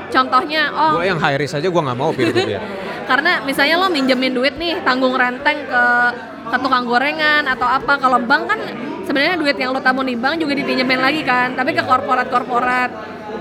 contohnya 0.09 0.71
oh 0.73 1.01
Gue 1.01 1.09
yang 1.11 1.21
high 1.21 1.37
risk 1.37 1.59
aja 1.59 1.69
gue 1.69 1.83
nggak 1.83 1.99
mau 1.99 2.15
peer 2.15 2.31
to 2.31 2.41
peer. 2.45 2.63
karena 3.03 3.43
misalnya 3.43 3.77
lo 3.83 3.89
minjemin 3.91 4.31
duit 4.31 4.55
nih 4.57 4.79
tanggung 4.87 5.19
renteng 5.19 5.59
ke 5.67 5.85
ke 6.53 6.57
tukang 6.61 6.85
gorengan 6.87 7.45
atau 7.51 7.67
apa 7.67 7.99
kalau 7.99 8.21
bank 8.23 8.47
kan 8.47 8.61
sebenarnya 9.09 9.35
duit 9.41 9.57
yang 9.59 9.75
lo 9.75 9.81
tabung 9.83 10.07
di 10.07 10.15
bank 10.15 10.39
juga 10.39 10.55
dipinjemin 10.55 11.01
lagi 11.03 11.27
kan 11.27 11.57
tapi 11.59 11.75
ke 11.75 11.83
korporat 11.83 12.31
korporat 12.31 12.91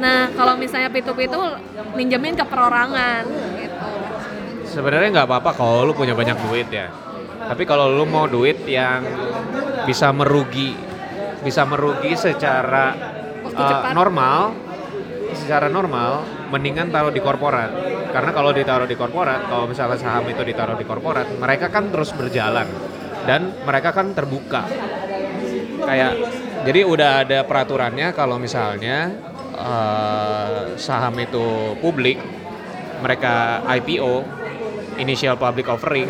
nah 0.02 0.34
kalau 0.34 0.58
misalnya 0.58 0.89
P2P 0.89 1.30
itu 1.30 1.41
minjemin 1.93 2.34
ke 2.34 2.45
perorangan 2.49 3.24
gitu 3.62 4.02
Sebenarnya 4.72 5.10
nggak 5.12 5.28
apa-apa 5.28 5.52
kalau 5.52 5.84
lu 5.84 5.91
punya 5.91 6.16
banyak 6.16 6.39
duit 6.47 6.72
ya. 6.72 6.88
Tapi 7.43 7.68
kalau 7.68 7.91
lu 7.91 8.08
mau 8.08 8.24
duit 8.24 8.64
yang 8.64 9.04
bisa 9.84 10.16
merugi, 10.16 10.72
bisa 11.43 11.68
merugi 11.68 12.16
secara 12.16 12.95
uh, 13.52 13.91
normal, 13.91 14.56
secara 15.36 15.68
normal, 15.68 16.24
mendingan 16.56 16.88
taruh 16.88 17.12
di 17.12 17.20
korporat. 17.20 17.68
Karena 18.16 18.32
kalau 18.32 18.56
ditaruh 18.56 18.88
di 18.88 18.95
korporat, 18.95 19.52
kalau 19.52 19.68
misalnya 19.68 19.99
saham 19.99 20.24
itu 20.32 20.39
ditaruh 20.39 20.80
di 20.80 20.88
korporat, 20.88 21.28
mereka 21.36 21.68
kan 21.68 21.91
terus 21.91 22.16
berjalan 22.16 22.72
dan 23.28 23.52
mereka 23.68 23.91
kan 23.91 24.16
terbuka. 24.16 24.72
Kayak 25.84 26.16
jadi 26.64 26.88
udah 26.88 27.28
ada 27.28 27.39
peraturannya 27.43 28.16
kalau 28.16 28.39
misalnya 28.39 29.12
uh, 29.56 30.76
saham 30.76 31.16
itu 31.20 31.76
publik 31.80 32.20
mereka 33.02 33.66
IPO, 33.66 34.24
initial 35.02 35.36
public 35.36 35.66
offering, 35.68 36.08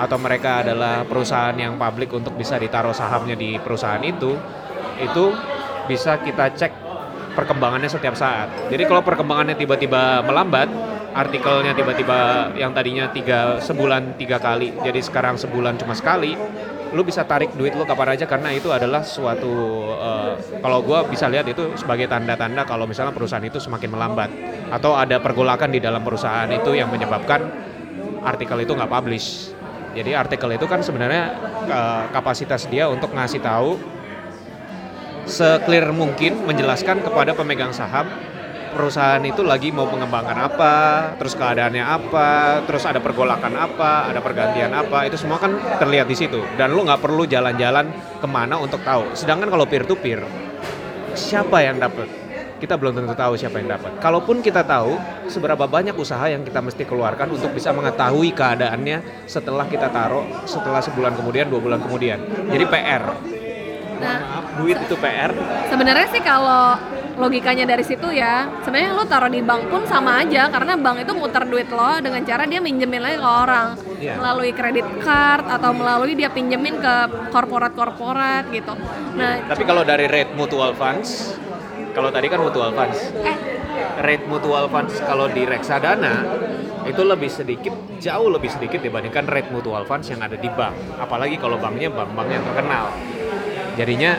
atau 0.00 0.16
mereka 0.16 0.64
adalah 0.64 1.04
perusahaan 1.04 1.52
yang 1.52 1.76
publik 1.76 2.08
untuk 2.10 2.32
bisa 2.34 2.56
ditaruh 2.56 2.96
sahamnya 2.96 3.36
di 3.36 3.60
perusahaan 3.60 4.00
itu, 4.00 4.34
itu 4.98 5.24
bisa 5.86 6.18
kita 6.24 6.56
cek 6.56 6.72
perkembangannya 7.36 7.88
setiap 7.88 8.16
saat. 8.16 8.48
Jadi 8.72 8.82
kalau 8.88 9.04
perkembangannya 9.04 9.56
tiba-tiba 9.60 10.24
melambat, 10.24 10.72
artikelnya 11.12 11.76
tiba-tiba 11.76 12.50
yang 12.56 12.72
tadinya 12.72 13.12
tiga 13.12 13.60
sebulan 13.60 14.16
tiga 14.16 14.40
kali, 14.40 14.72
jadi 14.80 15.00
sekarang 15.04 15.36
sebulan 15.36 15.76
cuma 15.76 15.92
sekali, 15.92 16.32
lu 16.92 17.02
bisa 17.02 17.24
tarik 17.24 17.56
duit 17.56 17.72
lu 17.72 17.88
kapan 17.88 18.16
aja 18.16 18.28
karena 18.28 18.52
itu 18.52 18.68
adalah 18.68 19.00
suatu 19.00 19.48
uh, 19.96 20.36
kalau 20.60 20.84
gua 20.84 21.08
bisa 21.08 21.26
lihat 21.26 21.48
itu 21.48 21.72
sebagai 21.74 22.04
tanda-tanda 22.08 22.68
kalau 22.68 22.84
misalnya 22.84 23.16
perusahaan 23.16 23.44
itu 23.44 23.56
semakin 23.56 23.90
melambat 23.92 24.30
atau 24.68 24.92
ada 24.92 25.16
pergolakan 25.18 25.72
di 25.72 25.80
dalam 25.80 26.04
perusahaan 26.04 26.48
itu 26.52 26.76
yang 26.76 26.92
menyebabkan 26.92 27.48
artikel 28.22 28.60
itu 28.62 28.72
nggak 28.72 28.90
publish. 28.92 29.50
Jadi 29.92 30.16
artikel 30.16 30.48
itu 30.56 30.64
kan 30.64 30.80
sebenarnya 30.80 31.36
uh, 31.68 32.04
kapasitas 32.16 32.64
dia 32.68 32.88
untuk 32.88 33.12
ngasih 33.12 33.44
tahu 33.44 33.76
seclear 35.28 35.92
mungkin 35.92 36.44
menjelaskan 36.48 37.04
kepada 37.04 37.36
pemegang 37.36 37.70
saham 37.70 38.08
perusahaan 38.72 39.20
itu 39.22 39.44
lagi 39.44 39.68
mau 39.70 39.84
mengembangkan 39.86 40.38
apa, 40.48 40.74
terus 41.20 41.36
keadaannya 41.36 41.84
apa, 41.84 42.30
terus 42.64 42.82
ada 42.88 42.98
pergolakan 42.98 43.52
apa, 43.54 44.08
ada 44.08 44.18
pergantian 44.24 44.72
apa, 44.72 45.04
itu 45.06 45.20
semua 45.20 45.36
kan 45.36 45.52
terlihat 45.78 46.08
di 46.08 46.16
situ. 46.16 46.40
Dan 46.56 46.72
lu 46.72 46.82
nggak 46.82 47.04
perlu 47.04 47.28
jalan-jalan 47.28 47.92
ke 48.18 48.26
mana 48.26 48.56
untuk 48.56 48.80
tahu. 48.82 49.12
Sedangkan 49.12 49.52
kalau 49.52 49.68
peer 49.68 49.84
to 49.84 49.94
peer, 49.94 50.24
siapa 51.12 51.60
yang 51.60 51.76
dapat? 51.78 52.08
Kita 52.58 52.78
belum 52.78 52.94
tentu 52.94 53.10
tahu 53.18 53.34
siapa 53.34 53.58
yang 53.58 53.74
dapat. 53.74 53.98
Kalaupun 53.98 54.38
kita 54.38 54.62
tahu 54.62 54.94
seberapa 55.26 55.66
banyak 55.66 55.98
usaha 55.98 56.22
yang 56.30 56.46
kita 56.46 56.62
mesti 56.62 56.86
keluarkan 56.86 57.34
untuk 57.34 57.50
bisa 57.50 57.74
mengetahui 57.74 58.30
keadaannya 58.38 59.26
setelah 59.26 59.66
kita 59.66 59.90
taruh, 59.90 60.22
setelah 60.46 60.78
sebulan 60.78 61.18
kemudian, 61.18 61.50
dua 61.50 61.58
bulan 61.58 61.82
kemudian. 61.82 62.22
Jadi 62.54 62.64
PR. 62.70 63.02
Nah, 63.98 64.18
Maaf, 64.18 64.46
duit 64.62 64.78
itu 64.78 64.94
PR. 64.98 65.30
sebenarnya 65.70 66.06
sih 66.10 66.22
kalau 66.22 66.74
logikanya 67.18 67.64
dari 67.68 67.84
situ 67.84 68.08
ya 68.10 68.48
sebenarnya 68.64 68.90
lo 68.96 69.04
taruh 69.04 69.28
di 69.28 69.42
bank 69.44 69.68
pun 69.68 69.82
sama 69.84 70.24
aja 70.24 70.48
karena 70.48 70.76
bank 70.78 71.04
itu 71.04 71.12
muter 71.12 71.44
duit 71.46 71.68
lo 71.68 72.00
dengan 72.00 72.22
cara 72.24 72.48
dia 72.48 72.60
minjemin 72.62 73.02
lagi 73.02 73.18
ke 73.20 73.28
orang 73.28 73.68
Iya. 74.02 74.18
melalui 74.18 74.50
kredit 74.50 74.82
card 74.98 75.46
atau 75.46 75.70
melalui 75.70 76.18
dia 76.18 76.26
pinjemin 76.26 76.82
ke 76.82 76.94
korporat-korporat 77.30 78.50
gitu 78.50 78.74
nah 79.14 79.38
Tapi 79.46 79.62
kalau 79.62 79.86
dari 79.86 80.10
rate 80.10 80.34
mutual 80.34 80.74
funds, 80.74 81.38
kalau 81.94 82.10
tadi 82.10 82.26
kan 82.26 82.42
mutual 82.42 82.74
funds, 82.74 82.98
eh 83.22 83.36
rate 84.02 84.26
mutual 84.26 84.66
funds 84.66 84.98
kalau 85.06 85.30
di 85.30 85.46
reksadana 85.46 86.26
itu 86.82 86.98
lebih 87.06 87.30
sedikit, 87.30 87.70
jauh 88.02 88.26
lebih 88.26 88.50
sedikit 88.50 88.82
dibandingkan 88.82 89.22
rate 89.30 89.54
mutual 89.54 89.86
funds 89.86 90.10
yang 90.10 90.18
ada 90.18 90.34
di 90.34 90.50
bank. 90.50 90.74
Apalagi 90.98 91.38
kalau 91.38 91.54
banknya 91.62 91.94
bank-bank 91.94 92.28
yang 92.32 92.42
terkenal. 92.42 92.90
Jadinya 93.74 94.12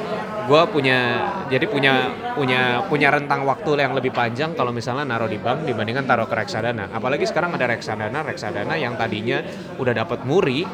gue 0.43 0.61
punya, 0.67 0.99
jadi 1.47 1.65
punya 1.69 1.93
punya 2.35 2.83
punya 2.89 3.07
rentang 3.13 3.47
waktu 3.47 3.79
yang 3.79 3.95
lebih 3.95 4.11
panjang 4.11 4.51
kalau 4.57 4.75
misalnya 4.75 5.07
naruh 5.07 5.31
di 5.31 5.39
bank 5.39 5.63
dibandingkan 5.63 6.03
taruh 6.03 6.27
ke 6.27 6.35
reksadana. 6.35 6.91
Apalagi 6.91 7.23
sekarang 7.23 7.55
ada 7.55 7.69
reksadana, 7.69 8.19
reksadana 8.25 8.75
yang 8.75 8.99
tadinya 8.99 9.39
udah 9.79 9.93
dapat 9.95 10.25
muri, 10.27 10.67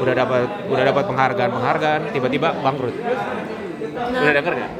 udah 0.00 0.14
dapat 0.16 0.42
udah 0.66 0.84
dapat 0.84 1.04
penghargaan 1.06 1.50
penghargaan, 1.54 2.00
tiba-tiba 2.10 2.48
bangkrut. 2.60 2.96
Nah. 3.92 4.20
Udah 4.24 4.34
denger 4.34 4.54
nggak? 4.58 4.72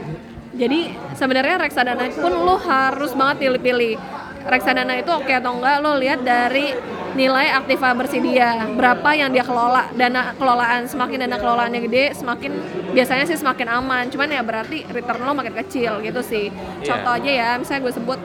jadi 0.52 0.92
sebenarnya 1.16 1.56
reksadana 1.64 2.12
pun 2.12 2.32
lo 2.44 2.60
harus 2.60 3.16
banget 3.16 3.48
pilih-pilih 3.48 3.96
reksadana 4.44 5.00
itu 5.00 5.08
oke 5.08 5.32
atau 5.32 5.56
enggak 5.56 5.76
lo 5.80 5.96
lihat 5.96 6.20
dari 6.20 6.76
nilai 7.14 7.52
aktiva 7.52 7.92
bersedia. 7.92 8.68
Berapa 8.72 9.12
yang 9.16 9.30
dia 9.32 9.44
kelola? 9.44 9.88
Dana 9.92 10.32
kelolaan 10.36 10.88
semakin 10.88 11.28
dana 11.28 11.36
kelolaannya 11.36 11.80
gede 11.84 12.16
semakin 12.16 12.52
biasanya 12.96 13.24
sih 13.28 13.38
semakin 13.38 13.68
aman. 13.68 14.04
Cuman 14.08 14.28
ya 14.32 14.42
berarti 14.44 14.84
return 14.88 15.24
lo 15.24 15.32
makin 15.36 15.54
kecil 15.64 16.00
gitu 16.00 16.20
sih. 16.24 16.48
Contoh 16.84 17.12
aja 17.16 17.30
ya 17.30 17.50
misalnya 17.60 17.88
gue 17.88 17.94
sebut 17.94 18.20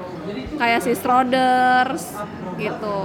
kayak 0.58 0.80
si 0.84 0.92
Schroders 0.96 2.16
gitu. 2.58 3.00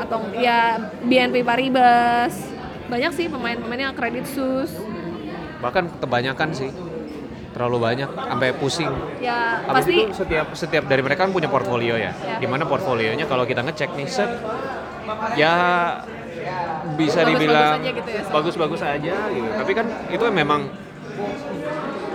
Atau 0.00 0.18
ya 0.36 0.90
BNP 1.04 1.44
Paribas. 1.44 2.34
Banyak 2.90 3.12
sih 3.14 3.26
pemain-pemain 3.30 3.90
yang 3.90 3.94
kredit 3.94 4.26
sus. 4.26 4.74
Bahkan 5.62 6.02
kebanyakan 6.02 6.50
sih. 6.56 6.70
Terlalu 7.50 7.82
banyak 7.82 8.10
sampai 8.14 8.54
pusing. 8.54 8.90
ya 9.18 9.58
Habis 9.66 9.82
pasti 9.82 9.94
itu 10.06 10.14
setiap 10.14 10.46
setiap 10.54 10.84
dari 10.86 11.02
mereka 11.02 11.26
kan 11.26 11.34
punya 11.34 11.50
portfolio 11.50 11.98
ya. 11.98 12.14
Ya. 12.14 12.38
Di 12.38 12.46
mana 12.46 12.62
portfolionya? 12.62 13.26
Kalau 13.26 13.42
kita 13.42 13.66
ngecek 13.66 13.90
nih 13.98 14.06
set 14.06 14.30
ya 15.36 15.54
bisa 16.96 17.20
Bagus-bagus 17.22 17.40
dibilang 17.40 17.78
aja 17.80 17.90
gitu 17.92 18.10
ya, 18.10 18.22
bagus-bagus 18.32 18.80
aja 18.82 19.14
gitu. 19.30 19.48
Tapi 19.54 19.72
kan 19.76 19.86
itu 20.08 20.24
memang 20.32 20.60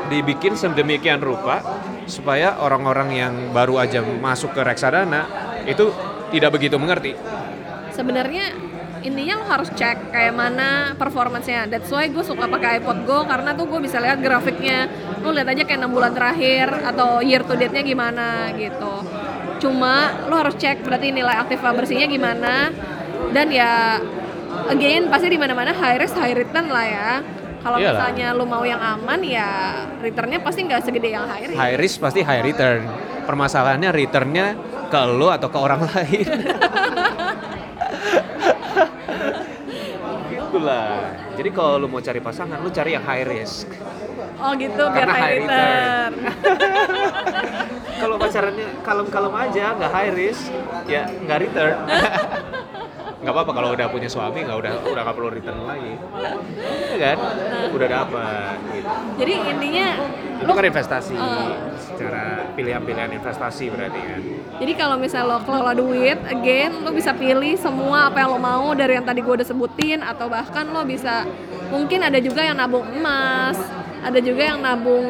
dibikin 0.10 0.54
sedemikian 0.54 1.22
rupa 1.22 1.62
supaya 2.06 2.62
orang-orang 2.62 3.10
yang 3.14 3.34
baru 3.50 3.82
aja 3.82 4.02
masuk 4.02 4.54
ke 4.54 4.62
reksadana 4.62 5.26
itu 5.66 5.90
tidak 6.30 6.54
begitu 6.54 6.78
mengerti. 6.78 7.18
sebenarnya 7.96 8.52
intinya 9.06 9.40
lo 9.40 9.46
harus 9.48 9.70
cek 9.72 10.12
kayak 10.12 10.34
mana 10.36 10.98
performance-nya. 11.00 11.70
That's 11.72 11.88
why 11.94 12.12
gue 12.12 12.26
suka 12.26 12.50
pakai 12.50 12.82
iPod 12.82 13.08
Go 13.08 13.24
karena 13.24 13.56
tuh 13.56 13.70
gue 13.70 13.80
bisa 13.80 14.02
lihat 14.02 14.20
grafiknya. 14.20 14.90
Lo 15.24 15.32
lihat 15.32 15.48
aja 15.48 15.64
kayak 15.64 15.80
enam 15.80 15.94
bulan 15.96 16.12
terakhir 16.12 16.74
atau 16.84 17.24
year 17.24 17.46
to 17.46 17.54
date-nya 17.56 17.86
gimana 17.86 18.52
gitu. 18.58 19.06
Cuma 19.60 20.26
lo 20.28 20.36
harus 20.36 20.56
cek 20.60 20.84
berarti 20.84 21.12
nilai 21.12 21.36
aktif 21.40 21.60
bersihnya 21.64 22.08
gimana. 22.08 22.70
Dan 23.32 23.52
ya 23.52 24.00
again 24.70 25.08
pasti 25.12 25.28
di 25.32 25.40
mana-mana 25.40 25.72
high 25.76 26.00
risk 26.00 26.16
high 26.16 26.36
return 26.36 26.70
lah 26.70 26.86
ya. 26.86 27.12
Kalau 27.66 27.82
misalnya 27.82 28.30
lo 28.38 28.46
mau 28.46 28.62
yang 28.62 28.78
aman 28.78 29.26
ya 29.26 29.74
returnnya 29.98 30.38
pasti 30.38 30.70
nggak 30.70 30.86
segede 30.86 31.10
yang 31.10 31.26
high 31.26 31.50
risk. 31.50 31.58
High 31.58 31.78
risk 31.82 31.98
pasti 31.98 32.22
high 32.22 32.46
return. 32.46 32.86
Permasalahannya 33.26 33.90
returnnya 33.90 34.54
ke 34.86 35.02
lo 35.10 35.34
atau 35.34 35.50
ke 35.50 35.58
orang 35.58 35.82
lain. 35.90 36.28
Itulah. 40.30 41.12
Jadi 41.36 41.50
kalau 41.52 41.82
lu 41.82 41.88
mau 41.90 42.00
cari 42.00 42.22
pasangan, 42.22 42.62
lu 42.62 42.70
cari 42.70 42.96
yang 42.96 43.04
high 43.04 43.26
risk. 43.28 43.68
Oh 44.36 44.52
gitu 44.56 44.84
biar 44.92 45.08
Karena 45.08 45.16
high 45.16 45.38
return. 45.40 46.12
Kalau 48.02 48.16
pacarannya 48.20 48.68
kalem-kalem 48.84 49.34
aja, 49.40 49.66
nggak 49.80 49.92
high 49.92 50.12
risk, 50.12 50.52
ya 50.86 51.08
nggak 51.08 51.38
return. 51.48 51.78
nggak 53.26 53.34
apa-apa 53.34 53.52
kalau 53.58 53.74
udah 53.74 53.90
punya 53.90 54.06
suami 54.06 54.46
nggak 54.46 54.54
udah 54.54 54.74
udah 54.86 55.02
nggak 55.02 55.16
perlu 55.18 55.30
return 55.34 55.58
lagi, 55.66 55.98
ya 56.94 57.16
kan? 57.16 57.18
Udah 57.74 57.88
dapat. 57.90 58.58
Gitu. 58.70 58.90
Jadi 59.18 59.34
intinya 59.50 59.88
Itu 60.36 60.46
lo 60.46 60.54
kan 60.54 60.68
investasi, 60.68 61.16
Eh. 61.16 61.50
secara 61.80 62.24
pilihan-pilihan 62.54 63.18
investasi 63.18 63.72
berarti 63.72 63.98
kan. 64.04 64.22
Jadi 64.62 64.74
kalau 64.78 65.00
misalnya 65.00 65.32
lo 65.32 65.38
kelola 65.42 65.74
duit, 65.74 66.20
again 66.28 66.86
lo 66.86 66.92
bisa 66.92 67.16
pilih 67.16 67.56
semua 67.58 68.12
apa 68.14 68.20
yang 68.22 68.36
lo 68.36 68.40
mau 68.44 68.76
dari 68.76 69.00
yang 69.00 69.08
tadi 69.08 69.24
gue 69.24 69.34
udah 69.42 69.48
sebutin 69.48 70.04
atau 70.06 70.28
bahkan 70.30 70.68
lo 70.70 70.84
bisa 70.86 71.24
mungkin 71.72 72.04
ada 72.06 72.20
juga 72.22 72.46
yang 72.46 72.60
nabung 72.60 72.86
emas, 72.94 73.58
ada 74.06 74.20
juga 74.22 74.54
yang 74.54 74.62
nabung 74.62 75.06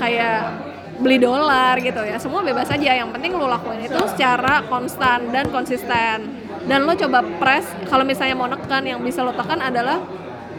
kayak 0.00 0.56
beli 0.98 1.20
dolar 1.20 1.76
gitu 1.78 2.00
ya. 2.02 2.16
Semua 2.16 2.40
bebas 2.40 2.66
aja. 2.72 2.90
Yang 2.96 3.12
penting 3.14 3.36
lo 3.36 3.46
lakuin 3.46 3.84
itu 3.84 4.00
secara 4.08 4.64
konstan 4.66 5.28
dan 5.30 5.52
konsisten. 5.52 6.48
Dan 6.64 6.88
lo 6.88 6.96
coba 6.96 7.20
press 7.38 7.68
kalau 7.86 8.02
misalnya 8.02 8.34
mau 8.34 8.48
nekan 8.48 8.82
yang 8.84 9.00
bisa 9.04 9.20
lo 9.20 9.36
tekan 9.36 9.60
adalah 9.60 10.00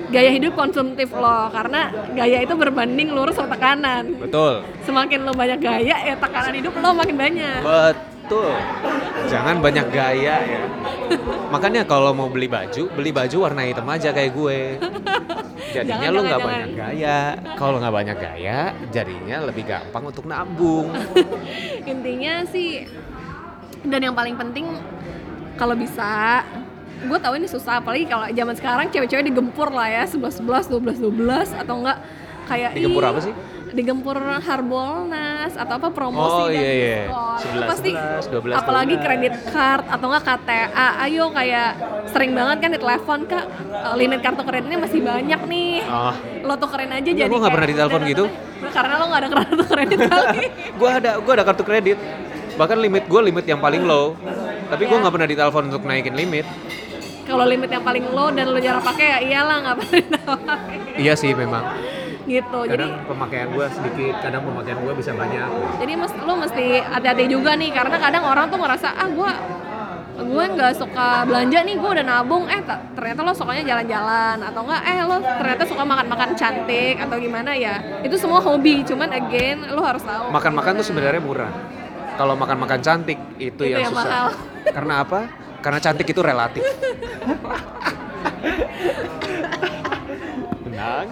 gaya 0.09 0.33
hidup 0.33 0.57
konsumtif 0.57 1.13
lo 1.13 1.53
karena 1.53 1.93
gaya 2.17 2.41
itu 2.41 2.53
berbanding 2.57 3.13
lurus 3.13 3.37
sama 3.37 3.57
tekanan. 3.57 4.17
Betul. 4.17 4.65
Semakin 4.85 5.25
lo 5.25 5.33
banyak 5.33 5.59
gaya 5.61 5.95
ya 6.13 6.15
tekanan 6.17 6.53
hidup 6.55 6.73
lo 6.77 6.89
makin 6.93 7.15
banyak. 7.17 7.61
Betul. 7.61 7.93
Jangan 9.29 9.61
banyak 9.61 9.87
gaya 9.89 10.35
ya. 10.41 10.63
Makanya 11.49 11.85
kalau 11.85 12.13
mau 12.13 12.29
beli 12.29 12.45
baju, 12.45 12.89
beli 12.93 13.09
baju 13.09 13.37
warna 13.41 13.65
hitam 13.65 13.85
aja 13.89 14.13
kayak 14.13 14.31
gue. 14.33 14.59
Jadinya 15.69 16.09
Jangan, 16.09 16.17
lu 16.17 16.21
nggak 16.25 16.41
banyak 16.41 16.71
gaya. 16.73 17.17
Kalau 17.57 17.77
nggak 17.77 17.95
banyak 17.95 18.17
gaya, 18.17 18.59
jadinya 18.89 19.37
lebih 19.45 19.63
gampang 19.69 20.03
untuk 20.09 20.25
nabung. 20.25 20.89
intinya 21.91 22.45
sih 22.49 22.85
dan 23.85 23.99
yang 24.03 24.15
paling 24.17 24.35
penting 24.35 24.65
kalau 25.55 25.75
bisa 25.77 26.41
gue 26.99 27.19
tahu 27.19 27.39
ini 27.39 27.47
susah 27.47 27.79
apalagi 27.79 28.03
kalau 28.11 28.27
zaman 28.27 28.55
sekarang 28.59 28.87
cewek-cewek 28.91 29.31
digempur 29.31 29.71
lah 29.71 29.87
ya 29.87 30.03
11 30.03 30.43
11 30.43 30.67
12 30.67 30.99
12 30.99 31.63
atau 31.63 31.75
enggak 31.79 31.97
kayak 32.49 32.71
Digempur 32.75 33.05
apa 33.05 33.19
sih? 33.21 33.33
Digempur 33.69 34.17
Harbolnas 34.17 35.53
atau 35.53 35.73
apa 35.75 35.89
promosi 35.89 36.41
Oh, 36.41 36.47
dan 36.47 36.55
iya, 36.55 36.71
iya. 36.71 36.97
diskon. 37.03 37.37
Itu 37.39 37.59
11, 37.59 37.69
pasti 37.69 37.91
11, 37.91 38.25
12, 38.49 38.53
apalagi 38.55 38.93
12. 38.93 39.03
kredit 39.03 39.33
card 39.47 39.83
atau 39.85 40.05
enggak 40.07 40.23
KTA 40.25 40.65
ayo 41.01 41.25
kayak 41.29 41.69
sering 42.07 42.31
banget 42.33 42.57
kan 42.59 42.69
di 42.69 42.79
telepon 42.79 43.19
kak 43.23 43.45
eh, 43.69 43.93
limit 43.95 44.19
kartu 44.19 44.41
kreditnya 44.41 44.77
masih 44.77 44.99
banyak 44.99 45.39
nih 45.45 45.73
Oh, 45.83 46.13
lo 46.43 46.53
tukerin 46.55 46.89
aja 46.89 46.99
Enggak, 47.03 47.17
jadi 47.19 47.27
gua 47.27 47.39
nggak 47.39 47.53
pernah 47.53 47.69
ditelepon 47.69 48.01
gitu. 48.05 48.25
karena 48.69 48.93
lo 48.93 49.05
nggak 49.05 49.19
ada 49.19 49.29
kartu 49.31 49.63
kredit 49.65 49.99
kali 50.09 50.39
gue 50.71 50.89
ada 50.91 51.11
gue 51.15 51.31
ada 51.31 51.43
kartu 51.43 51.63
kredit. 51.63 51.97
Bahkan 52.51 52.77
limit 52.77 53.03
gue 53.05 53.21
limit 53.23 53.45
yang 53.45 53.57
paling 53.57 53.81
low. 53.81 54.19
Tapi 54.67 54.83
gue 54.83 54.91
Ya. 54.91 54.99
nggak 54.99 55.13
pernah 55.13 55.27
ditelepon 55.27 55.63
untuk 55.67 55.81
naikin 55.81 56.11
limit. 56.13 56.43
Kalau 57.23 57.45
limit 57.45 57.69
yang 57.69 57.81
paling 57.81 58.05
low 58.07 58.27
dan 58.29 58.49
lo 58.49 58.57
jarang 58.57 58.81
pakai 58.81 59.05
ya 59.07 59.17
iyalah 59.21 59.57
nggak 59.61 59.77
pernah. 59.79 60.23
Iya 60.95 61.13
sih 61.13 61.31
memang. 61.31 61.61
Gitu. 62.29 62.59
Jadi 62.63 62.77
Kadang 62.77 62.93
pemakaian 63.03 63.47
gue 63.49 63.65
sedikit, 63.67 64.13
kadang 64.21 64.41
pemakaian 64.43 64.77
gue 64.77 64.93
bisa 64.93 65.11
banyak. 65.11 65.49
jadi 65.75 65.93
mes, 65.95 66.13
lo 66.19 66.33
mesti 66.37 66.65
hati-hati 66.79 67.25
juga 67.25 67.51
nih 67.53 67.69
karena 67.69 67.97
kadang 67.97 68.23
orang 68.23 68.45
tuh 68.47 68.57
ngerasa 68.57 68.87
ah 68.91 69.09
gue 69.09 69.31
gue 70.19 70.43
nggak 70.51 70.73
suka 70.75 71.23
belanja 71.23 71.63
nih 71.63 71.75
gue 71.75 71.89
udah 71.89 72.03
nabung 72.03 72.43
eh 72.45 72.59
ta- 72.59 72.83
ternyata 72.91 73.23
lo 73.23 73.31
sukanya 73.31 73.63
jalan-jalan 73.65 74.37
atau 74.43 74.61
enggak 74.61 74.81
eh 74.85 74.99
lo 75.01 75.15
ternyata 75.17 75.63
suka 75.63 75.83
makan-makan 75.83 76.29
cantik 76.35 76.99
atau 76.99 77.15
gimana 77.17 77.55
ya 77.55 77.73
itu 77.99 78.13
semua 78.13 78.37
hobi 78.37 78.83
cuman 78.83 79.09
again 79.09 79.63
lo 79.65 79.79
harus 79.79 80.03
tahu 80.03 80.27
Makan-makan 80.29 80.71
tuh 80.75 80.85
sebenarnya 80.85 81.19
murah. 81.19 81.47
Kalau 82.13 82.35
makan-makan 82.35 82.79
cantik 82.79 83.15
itu, 83.37 83.55
Itu 83.55 83.63
yang 83.65 83.79
yang 83.81 83.95
susah. 83.95 84.03
mahal. 84.03 84.27
Karena 84.67 84.93
apa? 84.99 85.19
Karena 85.59 85.79
cantik 85.79 86.03
itu 86.05 86.19
relatif. 86.19 86.67
Benar. 90.61 91.03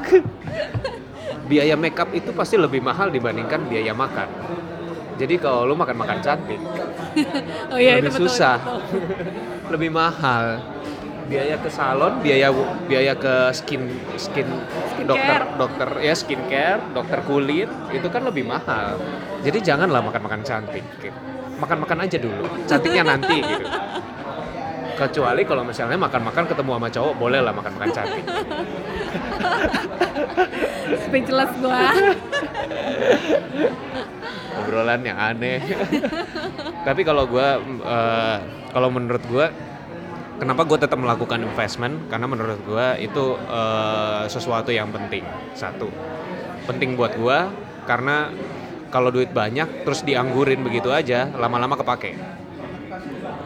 Biaya 1.47 1.75
makeup 1.79 2.11
itu 2.11 2.35
pasti 2.35 2.59
lebih 2.59 2.83
mahal 2.83 3.07
dibandingkan 3.07 3.71
biaya 3.71 3.95
makan. 3.95 4.27
Jadi 5.17 5.35
kalau 5.41 5.65
lu 5.65 5.73
makan-makan 5.73 6.21
cantik, 6.21 6.61
oh 7.73 7.79
iya 7.81 7.97
lebih 7.97 8.05
itu 8.05 8.09
betul, 8.13 8.29
susah, 8.29 8.57
betul. 8.61 8.79
lebih 9.73 9.89
mahal. 9.89 10.61
Biaya 11.27 11.55
ke 11.59 11.67
salon, 11.67 12.21
biaya 12.23 12.53
biaya 12.87 13.17
ke 13.17 13.51
skin 13.51 13.89
skin 14.15 14.47
dokter 15.03 15.43
Skincare. 15.43 15.59
dokter 15.59 15.89
ya 16.05 16.13
skincare, 16.15 16.81
dokter 16.93 17.19
kulit 17.25 17.67
itu 17.91 18.07
kan 18.13 18.29
lebih 18.29 18.45
mahal. 18.45 19.01
Jadi 19.41 19.57
janganlah 19.65 20.05
makan-makan 20.05 20.45
cantik. 20.45 20.85
gitu. 21.01 21.11
Makan-makan 21.57 22.05
aja 22.05 22.17
dulu, 22.21 22.45
cantiknya 22.69 23.03
nanti 23.17 23.41
gitu. 23.41 23.65
Kecuali 24.97 25.41
kalau 25.45 25.61
misalnya 25.61 25.97
makan-makan 26.01 26.49
ketemu 26.49 26.71
sama 26.73 26.89
cowok, 26.89 27.13
boleh 27.21 27.39
lah 27.45 27.53
makan-makan 27.53 27.89
cantik. 27.93 28.25
speechless 31.07 31.51
gue 31.61 31.83
obrolan 34.57 35.01
yang 35.05 35.15
aneh. 35.15 35.63
Tapi 36.83 37.01
kalau 37.07 37.23
gue, 37.29 37.47
kalau 38.73 38.89
menurut 38.91 39.23
gue, 39.31 39.45
kenapa 40.41 40.67
gue 40.67 40.77
tetap 40.81 40.99
melakukan 40.99 41.39
investment? 41.45 42.11
Karena 42.11 42.27
menurut 42.27 42.59
gue 42.67 42.87
itu 42.99 43.25
eh, 43.37 44.23
sesuatu 44.27 44.75
yang 44.75 44.91
penting. 44.91 45.23
Satu, 45.55 45.87
penting 46.67 46.99
buat 46.99 47.15
gue 47.15 47.39
karena 47.87 48.33
kalau 48.91 49.11
duit 49.11 49.31
banyak 49.31 49.87
terus 49.87 50.03
dianggurin 50.03 50.63
begitu 50.63 50.91
aja, 50.91 51.31
lama-lama 51.31 51.79
kepake. 51.79 52.19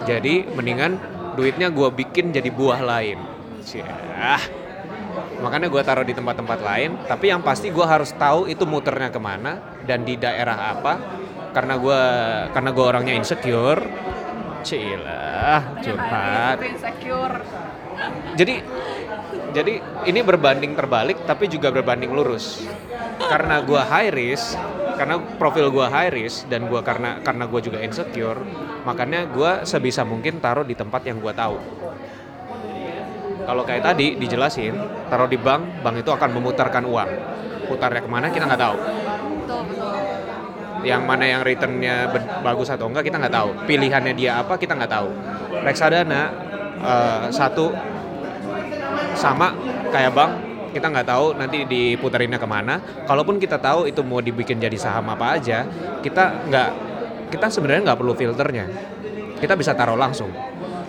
Jadi 0.10 0.50
mendingan 0.50 0.98
duitnya 1.36 1.72
gue 1.72 1.90
bikin 1.92 2.36
jadi 2.36 2.50
buah 2.52 2.80
lain. 2.82 3.20
Ciah. 3.62 4.42
Makanya 5.42 5.68
gue 5.68 5.82
taruh 5.82 6.06
di 6.06 6.14
tempat-tempat 6.14 6.60
lain. 6.62 6.92
Tapi 7.06 7.34
yang 7.34 7.42
pasti 7.42 7.74
gue 7.74 7.86
harus 7.86 8.14
tahu 8.16 8.48
itu 8.48 8.64
muternya 8.64 9.10
ke 9.10 9.20
mana 9.20 9.82
dan 9.84 10.06
di 10.06 10.16
daerah 10.16 10.78
apa. 10.78 10.94
Karena 11.52 11.76
gue 11.76 12.02
karena 12.56 12.70
gue 12.72 12.86
orangnya 12.86 13.14
insecure. 13.18 13.82
Cilah, 14.62 15.82
curhat. 15.82 16.58
Jadi 18.38 18.56
jadi 19.52 19.74
ini 20.08 20.20
berbanding 20.22 20.78
terbalik 20.78 21.26
tapi 21.26 21.50
juga 21.50 21.74
berbanding 21.74 22.14
lurus. 22.14 22.62
Karena 23.26 23.60
gue 23.66 23.82
high 23.82 24.14
risk, 24.14 24.56
karena 25.02 25.18
profil 25.18 25.74
gue 25.74 25.82
high 25.82 26.14
risk 26.14 26.46
dan 26.46 26.70
gue 26.70 26.78
karena 26.86 27.18
karena 27.26 27.50
gue 27.50 27.58
juga 27.58 27.82
insecure, 27.82 28.38
makanya 28.86 29.26
gue 29.26 29.66
sebisa 29.66 30.06
mungkin 30.06 30.38
taruh 30.38 30.62
di 30.62 30.78
tempat 30.78 31.02
yang 31.10 31.18
gue 31.18 31.34
tahu. 31.34 31.58
Kalau 33.42 33.66
kayak 33.66 33.82
tadi 33.82 34.14
dijelasin, 34.22 34.78
taruh 35.10 35.26
di 35.26 35.42
bank, 35.42 35.82
bank 35.82 36.06
itu 36.06 36.14
akan 36.14 36.30
memutarkan 36.38 36.86
uang. 36.86 37.10
Putarnya 37.66 38.06
ke 38.06 38.10
mana 38.14 38.30
kita 38.30 38.46
nggak 38.46 38.62
tahu. 38.62 38.78
betul 38.78 39.62
betul 39.74 39.90
Yang 40.86 41.02
mana 41.02 41.24
yang 41.26 41.42
returnnya 41.42 41.96
bagus 42.46 42.70
atau 42.70 42.86
enggak 42.86 43.10
kita 43.10 43.18
nggak 43.18 43.34
tahu. 43.34 43.50
Pilihannya 43.66 44.14
dia 44.14 44.38
apa 44.38 44.54
kita 44.62 44.78
nggak 44.78 44.92
tahu. 45.02 45.10
Reksadana 45.66 46.22
eh, 46.78 47.26
satu 47.34 47.74
sama 49.18 49.50
kayak 49.90 50.14
bank 50.14 50.51
kita 50.72 50.88
nggak 50.88 51.08
tahu 51.08 51.26
nanti 51.36 51.68
diputarinnya 51.68 52.40
ke 52.40 52.48
mana. 52.48 52.80
Kalaupun 53.06 53.38
kita 53.38 53.60
tahu 53.60 53.86
itu 53.86 54.02
mau 54.02 54.24
dibikin 54.24 54.58
jadi 54.58 54.76
saham 54.80 55.12
apa 55.12 55.38
aja, 55.38 55.68
kita 56.00 56.48
nggak 56.48 56.70
kita 57.32 57.48
sebenarnya 57.52 57.92
nggak 57.92 58.00
perlu 58.00 58.14
filternya. 58.16 58.66
Kita 59.38 59.54
bisa 59.60 59.76
taruh 59.76 60.00
langsung. 60.00 60.32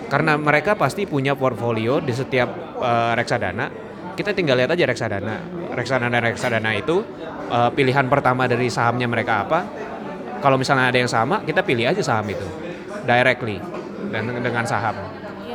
Karena 0.07 0.37
mereka 0.37 0.77
pasti 0.77 1.03
punya 1.09 1.33
portfolio 1.33 1.99
di 1.99 2.13
setiap 2.15 2.79
eh, 2.79 3.13
reksadana. 3.19 3.67
Kita 4.13 4.29
tinggal 4.31 4.61
lihat 4.61 4.71
aja 4.73 4.85
reksadana. 4.85 5.35
Reksadana 5.73 6.17
reksadana 6.23 6.71
itu 6.73 7.03
eh, 7.51 7.69
pilihan 7.75 8.07
pertama 8.07 8.47
dari 8.47 8.71
sahamnya 8.71 9.05
mereka 9.05 9.45
apa. 9.45 9.59
Kalau 10.39 10.59
misalnya 10.59 10.91
ada 10.91 10.99
yang 10.99 11.07
sama, 11.07 11.39
kita 11.47 11.63
pilih 11.63 11.87
aja 11.87 12.03
saham 12.03 12.27
itu 12.27 12.43
directly 13.07 13.59
dan 14.11 14.27
dengan 14.27 14.63
saham 14.67 14.95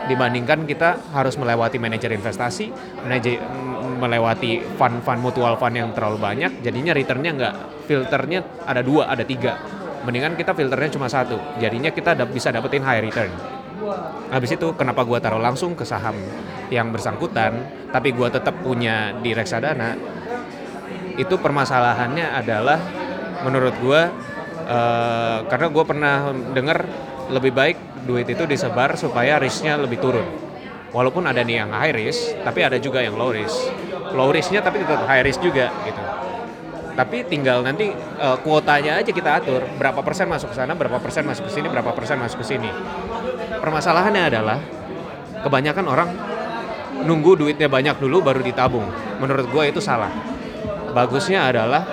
dibandingkan 0.09 0.64
kita 0.64 1.12
harus 1.12 1.36
melewati 1.36 1.76
manajer 1.76 2.11
investasi, 2.16 2.72
manajer 3.04 3.38
melewati 3.98 4.62
fund-fund 4.78 5.20
mutual 5.20 5.59
fund 5.59 5.74
yang 5.74 5.90
terlalu 5.92 6.16
banyak, 6.22 6.62
jadinya 6.62 6.94
returnnya 6.94 7.30
nggak 7.34 7.54
filternya 7.84 8.64
ada 8.64 8.80
dua, 8.80 9.11
ada 9.11 9.26
tiga. 9.26 9.59
Mendingan 10.06 10.38
kita 10.38 10.54
filternya 10.54 10.90
cuma 10.94 11.11
satu, 11.11 11.36
jadinya 11.59 11.90
kita 11.90 12.14
bisa 12.30 12.54
dapetin 12.54 12.86
high 12.86 13.02
return. 13.02 13.28
Habis 14.30 14.54
itu 14.54 14.72
kenapa 14.78 15.02
gua 15.02 15.18
taruh 15.18 15.42
langsung 15.42 15.74
ke 15.74 15.82
saham 15.82 16.14
yang 16.70 16.94
bersangkutan, 16.94 17.59
tapi 17.90 18.14
gua 18.14 18.30
tetap 18.30 18.54
punya 18.62 19.12
di 19.18 19.34
reksadana? 19.34 19.98
Itu 21.18 21.42
permasalahannya 21.42 22.26
adalah 22.38 22.78
menurut 23.42 23.74
gua 23.82 24.06
eh, 24.68 25.38
karena 25.50 25.66
gua 25.74 25.84
pernah 25.84 26.14
dengar 26.54 26.86
lebih 27.29 27.53
baik 27.53 27.76
duit 28.09 28.29
itu 28.29 28.45
disebar 28.49 28.97
supaya 28.97 29.37
risknya 29.37 29.76
lebih 29.76 30.01
turun. 30.01 30.24
Walaupun 30.89 31.29
ada 31.29 31.45
nih 31.45 31.61
yang 31.61 31.70
high 31.72 31.93
risk, 31.93 32.41
tapi 32.41 32.64
ada 32.64 32.81
juga 32.81 33.05
yang 33.05 33.16
low 33.20 33.29
risk. 33.29 33.68
Low 34.16 34.33
risknya 34.33 34.64
tapi 34.64 34.81
tetap 34.81 35.05
high 35.05 35.20
risk 35.20 35.45
juga 35.45 35.68
gitu. 35.85 36.03
Tapi 36.97 37.29
tinggal 37.29 37.62
nanti 37.62 37.93
eh, 37.95 38.37
kuotanya 38.43 38.99
aja 38.99 39.12
kita 39.12 39.45
atur 39.45 39.62
berapa 39.76 40.01
persen 40.01 40.26
masuk 40.26 40.51
ke 40.51 40.57
sana, 40.57 40.72
berapa 40.72 40.97
persen 40.99 41.29
masuk 41.29 41.47
ke 41.47 41.53
sini, 41.61 41.66
berapa 41.68 41.93
persen 41.93 42.16
masuk 42.16 42.41
ke 42.43 42.47
sini. 42.57 42.70
Permasalahannya 43.61 44.22
adalah 44.24 44.59
kebanyakan 45.45 45.87
orang 45.87 46.09
nunggu 47.05 47.39
duitnya 47.39 47.68
banyak 47.70 48.01
dulu 48.01 48.24
baru 48.24 48.41
ditabung. 48.43 48.89
Menurut 49.20 49.47
gue 49.47 49.64
itu 49.70 49.79
salah. 49.85 50.11
Bagusnya 50.97 51.47
adalah 51.47 51.85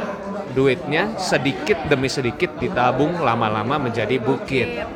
duitnya 0.55 1.19
sedikit 1.19 1.83
demi 1.91 2.07
sedikit 2.07 2.55
ditabung 2.57 3.19
lama-lama 3.19 3.75
menjadi 3.77 4.15
bukit. 4.17 4.87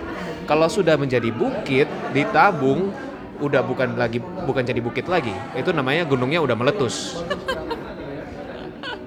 Kalau 0.50 0.66
sudah 0.66 0.98
menjadi 0.98 1.30
bukit 1.30 1.86
ditabung 2.10 2.90
udah 3.38 3.62
bukan 3.62 3.94
lagi 3.94 4.18
bukan 4.18 4.66
jadi 4.66 4.82
bukit 4.82 5.06
lagi. 5.06 5.30
Itu 5.54 5.70
namanya 5.70 6.10
gunungnya 6.10 6.42
udah 6.42 6.58
meletus. 6.58 7.22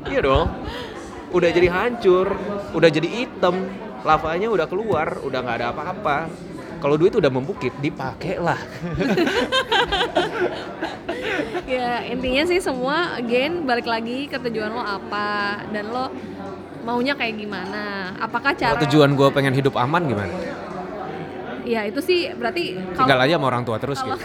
iya 0.07 0.23
dong. 0.23 0.47
Udah 1.35 1.51
jadi 1.51 1.67
hancur, 1.67 2.31
udah 2.71 2.89
jadi 2.93 3.09
hitam, 3.11 3.67
lavanya 4.07 4.55
udah 4.55 4.71
keluar, 4.71 5.19
udah 5.27 5.39
nggak 5.43 5.57
ada 5.59 5.67
apa-apa. 5.75 6.31
Kalau 6.79 6.95
duit 6.95 7.15
udah 7.19 7.31
membukit, 7.33 7.75
dipakai 7.83 8.39
lah. 8.39 8.63
ya 11.67 12.07
intinya 12.07 12.47
sih 12.47 12.63
semua 12.63 13.19
again 13.19 13.67
balik 13.67 13.91
lagi 13.91 14.31
ke 14.31 14.39
tujuan 14.39 14.71
lo 14.71 14.83
apa 14.85 15.63
dan 15.75 15.91
lo 15.91 16.13
maunya 16.83 17.15
kayak 17.15 17.39
gimana 17.39 18.13
apakah 18.19 18.53
cara 18.53 18.77
Kalau 18.77 18.85
tujuan 18.87 19.15
gue 19.15 19.29
pengen 19.31 19.55
hidup 19.55 19.79
aman 19.79 20.03
gimana? 20.05 20.35
Ya 21.63 21.87
itu 21.87 22.01
sih 22.03 22.31
berarti 22.35 22.79
Tinggal 22.95 23.19
kalau 23.19 23.27
aja 23.27 23.35
sama 23.39 23.47
orang 23.47 23.63
tua 23.63 23.77
terus 23.79 23.99
gitu. 24.03 24.17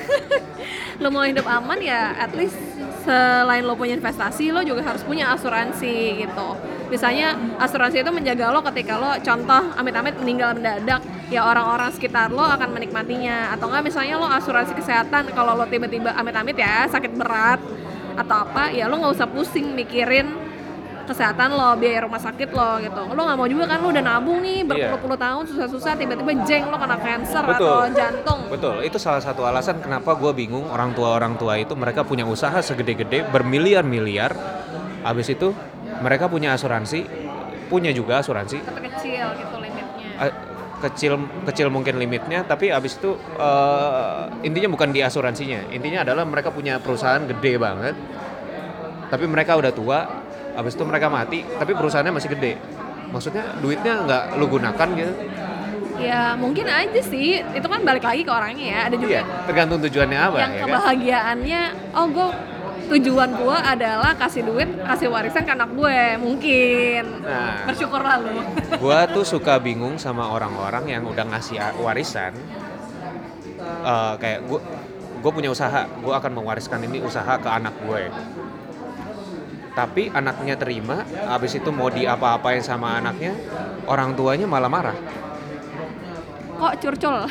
lo 1.02 1.08
mau 1.14 1.24
hidup 1.26 1.46
aman 1.46 1.78
ya 1.78 2.18
at 2.18 2.34
least 2.34 2.58
selain 3.06 3.64
lo 3.64 3.78
punya 3.78 3.96
investasi 3.96 4.50
lo 4.50 4.66
juga 4.66 4.84
harus 4.84 5.06
punya 5.06 5.32
asuransi 5.32 6.26
gitu 6.26 6.50
misalnya 6.90 7.38
asuransi 7.62 8.02
itu 8.02 8.12
menjaga 8.12 8.50
lo 8.50 8.60
ketika 8.66 8.98
lo 8.98 9.14
contoh 9.22 9.64
amit-amit 9.78 10.18
meninggal 10.18 10.58
mendadak 10.58 11.06
ya 11.30 11.46
orang-orang 11.46 11.94
sekitar 11.94 12.34
lo 12.34 12.44
akan 12.44 12.74
menikmatinya 12.74 13.54
atau 13.54 13.70
enggak 13.70 13.94
misalnya 13.94 14.16
lo 14.18 14.28
asuransi 14.28 14.74
kesehatan 14.74 15.32
kalau 15.32 15.54
lo 15.56 15.70
tiba-tiba 15.70 16.12
amit-amit 16.18 16.58
ya 16.58 16.90
sakit 16.90 17.14
berat 17.14 17.62
atau 18.18 18.50
apa 18.50 18.74
ya 18.74 18.90
lo 18.90 18.98
nggak 18.98 19.14
usah 19.14 19.30
pusing 19.30 19.78
mikirin 19.78 20.47
kesehatan 21.08 21.56
lo 21.56 21.80
biaya 21.80 22.04
rumah 22.04 22.20
sakit 22.20 22.52
lo 22.52 22.84
gitu. 22.84 23.02
Lo 23.08 23.22
nggak 23.24 23.38
mau 23.40 23.48
juga 23.48 23.66
kan 23.66 23.80
lo 23.80 23.88
udah 23.90 24.04
nabung 24.04 24.44
nih 24.44 24.62
Iya. 24.62 24.68
berpuluh-puluh 24.68 25.18
tahun 25.18 25.44
susah-susah 25.48 25.92
tiba-tiba 25.96 26.32
jeng 26.44 26.68
lo 26.68 26.76
kena 26.76 26.98
cancer 27.00 27.44
Betul. 27.48 27.72
atau 27.72 27.88
jantung. 27.96 28.40
Betul, 28.52 28.76
itu 28.84 28.98
salah 29.00 29.24
satu 29.24 29.48
alasan 29.48 29.80
kenapa 29.80 30.14
gue 30.14 30.32
bingung 30.36 30.68
orang 30.68 30.92
tua-orang 30.92 31.40
tua 31.40 31.56
itu 31.56 31.74
mereka 31.74 32.04
punya 32.04 32.28
usaha 32.28 32.60
segede-gede 32.60 33.24
bermiliar-miliar, 33.32 34.36
habis 35.02 35.32
itu 35.32 35.56
mereka 36.04 36.28
punya 36.28 36.52
asuransi, 36.54 37.08
punya 37.72 37.90
juga 37.96 38.20
asuransi, 38.20 38.60
tapi 38.62 38.92
kecil 38.92 39.26
gitu 39.40 39.56
limitnya. 39.58 40.08
A- 40.20 40.38
kecil 40.78 41.18
kecil 41.42 41.74
mungkin 41.74 41.98
limitnya 41.98 42.46
tapi 42.46 42.70
abis 42.70 43.02
itu 43.02 43.18
eh, 43.18 44.46
intinya 44.46 44.70
bukan 44.70 44.94
di 44.94 45.02
asuransinya. 45.02 45.74
Intinya 45.74 46.06
adalah 46.06 46.22
mereka 46.22 46.54
punya 46.54 46.78
perusahaan 46.78 47.26
gede 47.26 47.58
banget 47.58 47.98
tapi 49.08 49.26
mereka 49.26 49.56
udah 49.58 49.72
tua 49.74 50.00
abis 50.58 50.74
itu 50.74 50.84
mereka 50.84 51.08
mati 51.08 51.46
tapi 51.46 51.72
perusahaannya 51.78 52.14
masih 52.18 52.30
gede 52.34 52.58
maksudnya 53.14 53.56
duitnya 53.62 53.94
nggak 54.04 54.24
lu 54.42 54.46
gunakan 54.50 54.90
gitu 54.98 55.16
Ya 55.98 56.38
mungkin 56.38 56.70
aja 56.70 57.02
sih, 57.02 57.42
itu 57.42 57.66
kan 57.66 57.82
balik 57.82 58.06
lagi 58.06 58.22
ke 58.22 58.30
orangnya 58.30 58.70
ya. 58.70 58.80
Ada 58.86 58.96
juga 59.02 59.18
iya 59.18 59.24
tergantung 59.50 59.82
tujuannya 59.82 60.20
apa 60.30 60.36
yang 60.38 60.38
ya 60.38 60.46
kan 60.46 60.62
kebahagiaannya, 60.62 61.62
oh 61.98 62.06
gue 62.14 62.30
tujuan 62.94 63.30
gue 63.34 63.58
adalah 63.58 64.14
kasih 64.14 64.46
duit, 64.46 64.70
kasih 64.86 65.10
warisan 65.10 65.42
ke 65.42 65.58
anak 65.58 65.74
gue, 65.74 66.22
mungkin. 66.22 67.02
Nah. 67.26 67.66
Bersyukur 67.66 68.06
lalu. 68.06 68.46
gua 68.86 69.10
tuh 69.10 69.26
suka 69.26 69.58
bingung 69.58 69.98
sama 69.98 70.30
orang-orang 70.30 70.86
yang 70.86 71.02
udah 71.02 71.26
ngasih 71.34 71.58
warisan 71.82 72.38
Eh, 73.88 74.14
kayak 74.20 74.40
gua 74.48 74.60
gue 75.18 75.32
punya 75.34 75.50
usaha 75.50 75.90
gue 75.90 76.14
akan 76.14 76.32
mewariskan 76.40 76.78
ini 76.86 77.02
usaha 77.02 77.42
ke 77.42 77.50
anak 77.50 77.74
gue 77.84 78.06
tapi 79.78 80.10
anaknya 80.10 80.58
terima 80.58 81.06
habis 81.30 81.54
itu 81.54 81.70
mau 81.70 81.94
diapa-apain 81.94 82.66
sama 82.66 82.98
anaknya 82.98 83.38
orang 83.86 84.18
tuanya 84.18 84.50
malah 84.50 84.72
marah 84.74 84.98
Kok 86.58 86.74
curcol? 86.82 87.30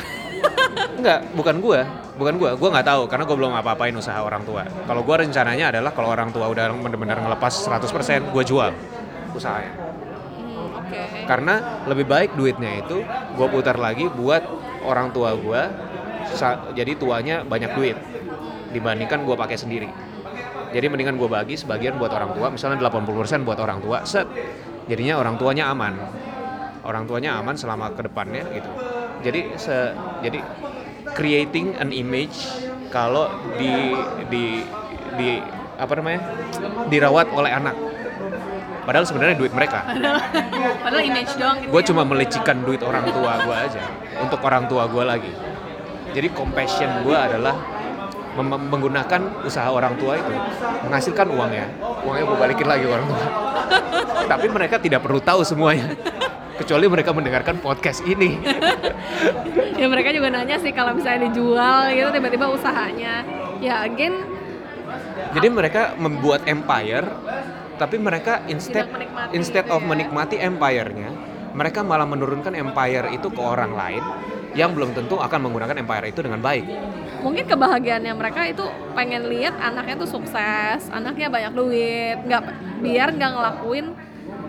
Enggak, 0.95 1.19
bukan 1.35 1.59
gua, 1.59 1.83
bukan 2.15 2.39
gua. 2.39 2.55
Gua 2.55 2.69
nggak 2.71 2.87
tahu 2.87 3.01
karena 3.11 3.23
gua 3.27 3.37
belum 3.43 3.53
apa-apain 3.59 3.91
usaha 3.91 4.15
orang 4.23 4.47
tua. 4.47 4.63
Kalau 4.63 5.03
gua 5.03 5.19
rencananya 5.19 5.75
adalah 5.75 5.91
kalau 5.91 6.15
orang 6.15 6.31
tua 6.31 6.47
udah 6.47 6.71
benar-benar 6.71 7.19
ngelepas 7.19 7.51
100%, 7.51 8.31
gua 8.31 8.43
jual 8.47 8.71
usahanya. 9.35 9.73
Hmm, 9.75 10.79
Oke. 10.79 11.27
Karena 11.27 11.83
lebih 11.91 12.07
baik 12.07 12.39
duitnya 12.39 12.87
itu 12.87 13.03
gua 13.35 13.51
putar 13.51 13.75
lagi 13.75 14.07
buat 14.07 14.47
orang 14.87 15.11
tua 15.11 15.35
gua 15.35 15.75
sa- 16.31 16.71
jadi 16.71 16.95
tuanya 16.95 17.43
banyak 17.43 17.75
duit 17.75 17.97
dibandingkan 18.71 19.27
gua 19.27 19.35
pakai 19.35 19.59
sendiri. 19.59 19.91
Jadi 20.71 20.85
mendingan 20.91 21.15
gua 21.15 21.41
bagi 21.41 21.55
sebagian 21.55 21.95
buat 21.95 22.11
orang 22.11 22.35
tua, 22.35 22.51
misalnya 22.51 22.77
80% 22.83 23.47
buat 23.47 23.59
orang 23.59 23.79
tua, 23.79 24.03
set. 24.03 24.27
Jadinya 24.87 25.19
orang 25.19 25.35
tuanya 25.35 25.71
aman. 25.71 25.93
Orang 26.87 27.03
tuanya 27.03 27.35
aman 27.39 27.59
selama 27.59 27.91
ke 27.91 28.07
depannya 28.07 28.47
gitu. 28.55 28.71
Jadi 29.23 29.59
se 29.59 29.91
jadi 30.23 30.39
creating 31.11 31.75
an 31.81 31.91
image 31.91 32.35
kalau 32.93 33.27
di 33.59 33.91
di 34.31 34.63
di 35.19 35.29
apa 35.77 35.93
namanya? 35.99 36.21
dirawat 36.87 37.27
oleh 37.35 37.51
anak. 37.51 37.75
Padahal 38.87 39.03
sebenarnya 39.03 39.35
duit 39.35 39.51
mereka. 39.51 39.83
Padahal 40.79 41.03
image 41.03 41.35
doang 41.35 41.59
gitu. 41.59 41.71
Gue 41.75 41.81
ya. 41.83 41.87
cuma 41.91 42.07
melicikan 42.07 42.63
duit 42.63 42.79
orang 42.79 43.03
tua 43.11 43.43
gue 43.43 43.55
aja 43.55 43.83
untuk 44.23 44.39
orang 44.47 44.71
tua 44.71 44.87
gue 44.87 45.03
lagi. 45.03 45.33
Jadi 46.15 46.27
compassion 46.31 47.03
gue 47.03 47.17
adalah 47.17 47.59
menggunakan 48.45 49.21
usaha 49.45 49.69
orang 49.69 49.97
tua 49.97 50.17
itu 50.19 50.33
menghasilkan 50.85 51.27
uangnya. 51.33 51.67
Uangnya 52.05 52.23
gue 52.23 52.37
balikin 52.37 52.67
lagi 52.69 52.85
orang 52.85 53.07
tua. 53.09 53.27
Tapi 54.31 54.47
mereka 54.51 54.75
tidak 54.77 55.01
perlu 55.01 55.19
tahu 55.21 55.41
semuanya. 55.41 55.97
Kecuali 56.57 56.89
mereka 56.89 57.13
mendengarkan 57.13 57.61
podcast 57.61 58.01
ini. 58.05 58.41
ya 59.81 59.85
mereka 59.85 60.09
juga 60.09 60.33
nanya 60.33 60.57
sih 60.57 60.73
kalau 60.73 60.97
misalnya 60.97 61.29
dijual 61.29 61.93
gitu 61.93 62.09
tiba-tiba 62.09 62.45
usahanya. 62.49 63.21
Ya 63.61 63.85
again 63.85 64.37
Jadi 65.27 65.47
mereka 65.51 65.93
membuat 65.99 66.47
empire, 66.47 67.03
tapi 67.75 67.99
mereka 67.99 68.41
instead 68.47 68.87
instead 69.35 69.67
gitu 69.67 69.75
of 69.75 69.83
ya. 69.83 69.87
menikmati 69.91 70.39
empire-nya, 70.39 71.11
mereka 71.51 71.83
malah 71.83 72.07
menurunkan 72.07 72.55
empire 72.55 73.11
itu 73.11 73.27
ke 73.27 73.41
orang 73.43 73.75
lain 73.75 74.03
yang 74.57 74.73
belum 74.73 74.97
tentu 74.97 75.21
akan 75.21 75.49
menggunakan 75.49 75.77
empire 75.77 76.05
itu 76.09 76.19
dengan 76.25 76.41
baik. 76.41 76.65
Mungkin 77.21 77.45
kebahagiaannya 77.45 78.13
mereka 78.13 78.45
itu 78.47 78.65
pengen 78.93 79.29
lihat 79.29 79.55
anaknya 79.57 79.95
tuh 80.01 80.09
sukses, 80.09 80.89
anaknya 80.89 81.27
banyak 81.29 81.53
duit, 81.53 82.17
nggak 82.25 82.43
biar 82.81 83.07
nggak 83.15 83.31
ngelakuin 83.33 83.87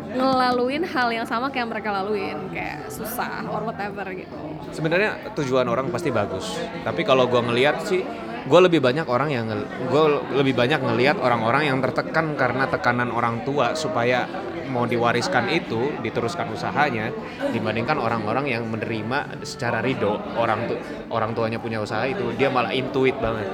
ngelaluin 0.08 0.82
hal 0.88 1.12
yang 1.12 1.28
sama 1.28 1.52
kayak 1.52 1.68
mereka 1.68 1.92
laluin 1.92 2.48
kayak 2.48 2.88
susah 2.88 3.44
or 3.52 3.60
whatever 3.68 4.08
gitu. 4.16 4.32
Sebenarnya 4.72 5.36
tujuan 5.36 5.68
orang 5.68 5.92
pasti 5.92 6.08
bagus, 6.08 6.56
tapi 6.82 7.04
kalau 7.04 7.28
gue 7.28 7.40
ngelihat 7.40 7.84
sih, 7.84 8.00
gue 8.48 8.60
lebih 8.64 8.80
banyak 8.80 9.04
orang 9.04 9.28
yang 9.28 9.46
gue 9.68 10.04
lebih 10.32 10.56
banyak 10.56 10.80
ngelihat 10.80 11.20
orang-orang 11.20 11.68
yang 11.68 11.78
tertekan 11.84 12.32
karena 12.40 12.64
tekanan 12.72 13.12
orang 13.12 13.44
tua 13.44 13.76
supaya 13.76 14.24
mau 14.68 14.84
diwariskan 14.84 15.48
itu 15.50 15.90
diteruskan 16.04 16.52
usahanya 16.52 17.10
dibandingkan 17.50 17.96
orang-orang 17.96 18.52
yang 18.52 18.62
menerima 18.68 19.42
secara 19.42 19.80
ridho 19.80 20.20
orang 20.36 20.68
tu 20.68 20.76
orang 21.10 21.32
tuanya 21.32 21.58
punya 21.58 21.80
usaha 21.82 22.04
itu 22.04 22.32
dia 22.36 22.52
malah 22.52 22.70
intuit 22.70 23.16
banget 23.16 23.48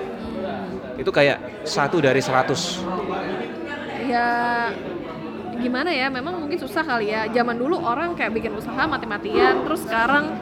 itu 0.94 1.10
kayak 1.10 1.66
satu 1.66 1.98
dari 1.98 2.22
seratus 2.22 2.82
Ya 4.04 4.68
gimana 5.56 5.88
ya, 5.88 6.12
memang 6.12 6.44
mungkin 6.44 6.60
susah 6.60 6.84
kali 6.84 7.08
ya. 7.08 7.24
Zaman 7.32 7.56
dulu 7.56 7.80
orang 7.80 8.12
kayak 8.12 8.36
bikin 8.36 8.52
usaha 8.52 8.84
mati-matian, 8.84 9.64
terus 9.64 9.80
sekarang 9.88 10.36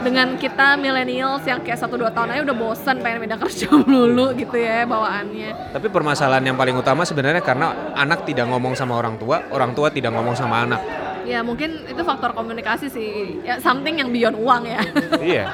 dengan 0.00 0.34
kita 0.40 0.80
millennials 0.80 1.44
yang 1.44 1.60
kayak 1.60 1.78
satu 1.78 2.00
dua 2.00 2.10
tahun 2.10 2.32
aja 2.32 2.42
udah 2.48 2.56
bosan 2.56 2.96
pengen 3.04 3.28
pindah 3.28 3.38
kerja 3.38 3.68
melulu 3.84 4.32
gitu 4.34 4.56
ya 4.56 4.88
bawaannya. 4.88 5.72
tapi 5.76 5.86
permasalahan 5.92 6.44
yang 6.44 6.56
paling 6.56 6.76
utama 6.76 7.04
sebenarnya 7.04 7.44
karena 7.44 7.92
anak 7.94 8.24
tidak 8.24 8.48
ngomong 8.48 8.72
sama 8.72 8.96
orang 8.96 9.20
tua 9.20 9.44
orang 9.52 9.76
tua 9.76 9.92
tidak 9.92 10.12
ngomong 10.16 10.34
sama 10.34 10.64
anak. 10.64 10.80
Ya 11.28 11.44
mungkin 11.44 11.84
itu 11.86 12.00
faktor 12.02 12.32
komunikasi 12.32 12.90
sih, 12.90 13.38
ya 13.44 13.60
something 13.60 14.00
yang 14.02 14.10
beyond 14.10 14.34
uang 14.40 14.66
ya. 14.66 14.80
iya. 15.36 15.46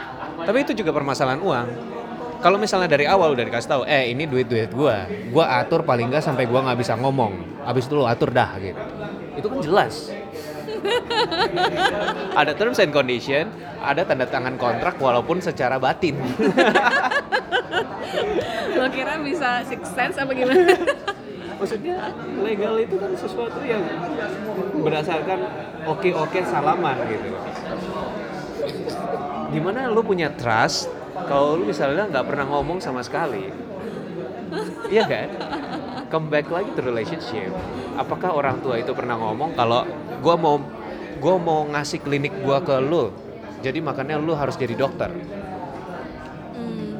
Tapi 0.47 0.62
itu 0.62 0.72
juga 0.72 0.94
permasalahan 0.94 1.42
uang. 1.42 1.66
Kalau 2.40 2.57
misalnya 2.57 2.86
dari 2.86 3.05
awal 3.05 3.34
udah 3.34 3.44
dikasih 3.44 3.68
tahu 3.68 3.82
eh 3.84 4.14
ini 4.14 4.24
duit 4.30 4.47
duit 4.47 4.70
gua. 4.70 5.05
Gua 5.28 5.59
atur 5.59 5.82
paling 5.82 6.09
nggak 6.09 6.22
sampai 6.22 6.47
gua 6.47 6.64
nggak 6.64 6.78
bisa 6.80 6.94
ngomong. 6.94 7.61
Habis 7.66 7.90
itu 7.90 7.99
lo 7.99 8.07
atur 8.07 8.30
dah 8.30 8.55
gitu. 8.62 8.80
Itu 9.36 9.47
kan 9.51 9.59
jelas 9.61 10.14
ada 12.41 12.53
terms 12.57 12.79
and 12.83 12.93
condition 12.93 13.49
ada 13.81 14.03
tanda 14.03 14.27
tangan 14.27 14.59
kontrak 14.59 14.99
walaupun 14.99 15.39
secara 15.39 15.79
batin. 15.79 16.16
Lo 18.77 18.87
kira 18.93 19.20
bisa 19.22 19.62
six 19.64 19.87
sense 19.95 20.16
apa 20.18 20.33
gimana? 20.35 20.74
maksudnya 21.61 22.12
legal 22.45 22.77
itu 22.77 23.01
kan 23.01 23.09
sesuatu 23.16 23.64
yang 23.64 23.81
berdasarkan 24.77 25.41
oke 25.89 26.11
oke 26.12 26.39
salaman 26.45 26.97
gitu. 27.09 27.33
Gimana 29.57 29.89
lu 29.89 30.05
punya 30.05 30.29
trust 30.37 30.93
kalau 31.31 31.57
lu 31.57 31.64
misalnya 31.64 32.05
nggak 32.12 32.27
pernah 32.29 32.45
ngomong 32.45 32.85
sama 32.85 33.01
sekali? 33.01 33.49
Iya 34.93 35.05
kan 35.09 35.29
come 36.09 36.30
back 36.32 36.48
lagi 36.50 36.70
to 36.74 36.82
relationship. 36.82 37.50
Apakah 37.98 38.34
orang 38.34 38.62
tua 38.62 38.78
itu 38.78 38.92
pernah 38.92 39.18
ngomong 39.18 39.54
kalau 39.59 39.84
gua 40.22 40.34
mau 40.38 40.57
gua 41.18 41.36
mau 41.40 41.64
ngasih 41.68 42.02
klinik 42.02 42.32
gua 42.44 42.61
ke 42.62 42.76
lu 42.82 43.12
jadi 43.64 43.80
makanya 43.80 44.20
lu 44.20 44.36
harus 44.36 44.54
jadi 44.54 44.76
dokter? 44.76 45.11
Hmm. 46.57 46.96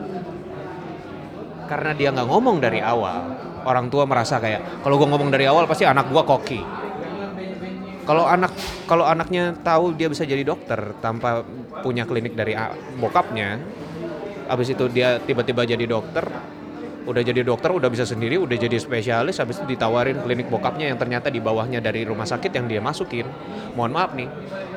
karena 1.67 1.91
dia 1.99 2.09
nggak 2.15 2.29
ngomong 2.31 2.63
dari 2.63 2.79
awal. 2.79 3.35
Orang 3.67 3.91
tua 3.91 4.07
merasa 4.07 4.39
kayak 4.39 4.87
kalau 4.87 4.95
gua 4.99 5.09
ngomong 5.11 5.31
dari 5.31 5.47
awal 5.51 5.67
pasti 5.67 5.87
anak 5.87 6.11
gua 6.11 6.23
koki. 6.23 6.63
Kalau 8.07 8.23
anak 8.23 8.55
kalau 8.87 9.03
anaknya 9.03 9.51
tahu 9.67 9.99
dia 9.99 10.07
bisa 10.07 10.23
jadi 10.23 10.47
dokter 10.47 10.95
tanpa 11.03 11.43
punya 11.83 12.07
klinik 12.07 12.39
dari 12.39 12.55
bokapnya 13.03 13.59
habis 14.47 14.71
itu 14.71 14.87
dia 14.87 15.19
tiba-tiba 15.19 15.67
jadi 15.67 15.85
dokter 15.85 16.23
udah 17.07 17.23
jadi 17.23 17.47
dokter 17.47 17.71
udah 17.71 17.87
bisa 17.87 18.03
sendiri 18.03 18.35
udah 18.35 18.59
jadi 18.59 18.77
spesialis 18.83 19.39
habis 19.39 19.63
itu 19.63 19.79
ditawarin 19.79 20.19
klinik 20.27 20.51
bokapnya 20.51 20.91
yang 20.91 20.99
ternyata 20.99 21.31
di 21.31 21.39
bawahnya 21.39 21.79
dari 21.79 22.03
rumah 22.03 22.27
sakit 22.27 22.51
yang 22.51 22.67
dia 22.67 22.83
masukin. 22.83 23.31
Mohon 23.79 23.93
maaf 23.95 24.11
nih 24.19 24.29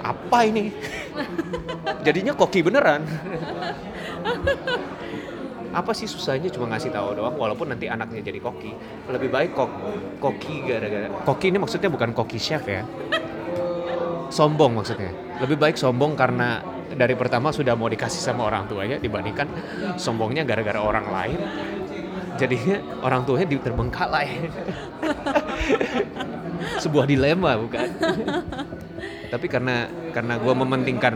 apa 0.05 0.39
ini? 0.45 0.69
Jadinya 2.05 2.37
koki 2.37 2.61
beneran. 2.61 3.01
Apa 5.69 5.93
sih 5.93 6.09
susahnya 6.09 6.49
cuma 6.49 6.69
ngasih 6.73 6.93
tahu 6.93 7.17
doang 7.17 7.33
walaupun 7.37 7.73
nanti 7.73 7.89
anaknya 7.89 8.21
jadi 8.21 8.37
koki? 8.41 8.77
Lebih 9.09 9.29
baik 9.33 9.51
kok 9.57 9.69
koki 10.21 10.65
gara-gara 10.69 11.09
koki 11.25 11.49
ini 11.49 11.57
maksudnya 11.57 11.89
bukan 11.89 12.13
koki 12.13 12.37
chef 12.37 12.61
ya? 12.69 12.85
Sombong 14.29 14.77
maksudnya. 14.77 15.09
Lebih 15.41 15.57
baik 15.57 15.81
sombong 15.81 16.13
karena 16.13 16.61
dari 16.93 17.13
pertama 17.13 17.53
sudah 17.53 17.77
mau 17.77 17.89
dikasih 17.89 18.21
sama 18.21 18.49
orang 18.49 18.65
tuanya 18.65 18.97
dibandingkan 18.97 19.45
sombongnya 20.01 20.41
gara-gara 20.41 20.81
orang 20.81 21.05
lain 21.09 21.39
jadinya 22.39 22.79
orang 23.03 23.27
tuanya 23.27 23.47
di- 23.51 23.59
terbengkalai. 23.59 24.47
Sebuah 26.83 27.05
dilema 27.07 27.59
bukan? 27.59 27.87
Tapi 29.27 29.45
karena 29.51 29.91
karena 30.15 30.39
gue 30.39 30.53
mementingkan 30.55 31.15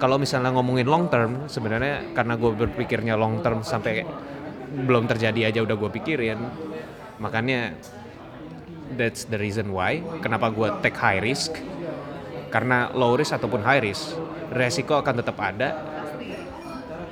kalau 0.00 0.16
misalnya 0.18 0.50
ngomongin 0.56 0.88
long 0.88 1.06
term 1.12 1.46
sebenarnya 1.46 2.16
karena 2.16 2.34
gue 2.34 2.50
berpikirnya 2.56 3.14
long 3.14 3.44
term 3.44 3.62
sampai 3.62 4.02
belum 4.72 5.04
terjadi 5.04 5.52
aja 5.52 5.60
udah 5.62 5.76
gue 5.76 5.90
pikirin 6.00 6.40
makanya 7.20 7.76
that's 8.96 9.28
the 9.28 9.36
reason 9.36 9.68
why 9.70 10.00
kenapa 10.24 10.48
gue 10.48 10.68
take 10.80 10.96
high 10.96 11.20
risk. 11.20 11.60
Karena 12.52 12.92
low 12.92 13.16
risk 13.16 13.32
ataupun 13.32 13.64
high 13.64 13.80
risk 13.80 14.12
resiko 14.52 15.00
akan 15.00 15.24
tetap 15.24 15.40
ada 15.40 15.72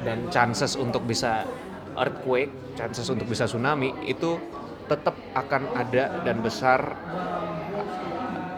dan 0.05 0.29
chances 0.29 0.77
untuk 0.77 1.09
bisa 1.09 1.49
earthquake 1.97 2.53
chances 2.77 3.07
untuk 3.11 3.27
bisa 3.27 3.47
tsunami 3.47 3.95
itu 4.07 4.39
tetap 4.91 5.15
akan 5.39 5.79
ada 5.79 6.27
dan 6.27 6.43
besar 6.43 6.83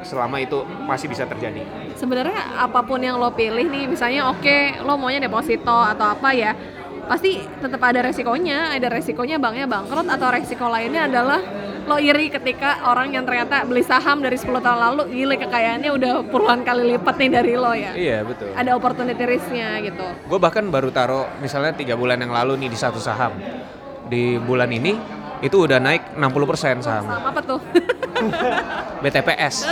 selama 0.03 0.43
itu 0.43 0.65
masih 0.89 1.07
bisa 1.07 1.29
terjadi. 1.29 1.63
Sebenarnya 1.95 2.59
apa 2.59 2.83
pun 2.83 2.99
yang 2.99 3.21
lo 3.21 3.31
pilih 3.37 3.69
nih 3.69 3.87
misalnya 3.87 4.33
oke 4.33 4.83
lo 4.83 4.99
maunya 4.99 5.23
deposito 5.23 5.71
atau 5.71 6.11
apa 6.11 6.35
ya 6.35 6.57
pasti 7.07 7.39
tetap 7.39 7.79
ada 7.85 8.03
resikonya. 8.03 8.75
Ada 8.75 8.89
resikonya 8.91 9.39
banknya 9.39 9.69
bangkrut 9.71 10.09
atau 10.11 10.29
resiko 10.33 10.67
lainnya 10.67 11.07
adalah 11.07 11.41
lo 11.83 11.99
iri 11.99 12.31
ketika 12.31 12.87
orang 12.87 13.11
yang 13.11 13.27
ternyata 13.27 13.67
beli 13.67 13.83
saham 13.83 14.23
dari 14.23 14.39
10 14.39 14.55
tahun 14.63 14.79
lalu 14.79 15.03
gila 15.19 15.35
kekayaannya 15.35 15.91
udah 15.91 16.13
puluhan 16.31 16.63
kali 16.63 16.95
lipat 16.95 17.15
nih 17.19 17.31
dari 17.31 17.55
lo 17.59 17.73
ya. 17.75 17.93
Iya 17.93 18.19
betul. 18.23 18.55
Ada 18.55 18.71
opportunity 18.79 19.23
risk-nya 19.27 19.83
gitu. 19.83 20.07
Gue 20.31 20.39
bahkan 20.39 20.63
baru 20.71 20.95
taruh 20.95 21.27
misalnya 21.43 21.75
tiga 21.75 21.99
bulan 21.99 22.23
yang 22.23 22.31
lalu 22.31 22.55
nih 22.67 22.71
di 22.71 22.79
satu 22.79 23.03
saham 23.03 23.35
di 24.13 24.37
bulan 24.37 24.69
ini 24.69 24.93
itu 25.41 25.65
udah 25.65 25.81
naik 25.81 26.15
60% 26.21 26.85
saham 26.85 27.03
saham 27.09 27.25
apa 27.25 27.41
tuh 27.41 27.61
BTPS 29.03 29.67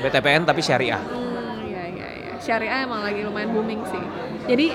BTPN 0.00 0.46
tapi 0.48 0.62
syariah 0.62 1.02
Hmm, 1.02 1.66
iya 1.66 1.82
iya 1.90 2.08
iya. 2.14 2.32
Syariah 2.38 2.86
emang 2.86 3.02
lagi 3.02 3.20
lumayan 3.26 3.50
booming 3.50 3.82
sih. 3.90 4.04
Jadi 4.46 4.72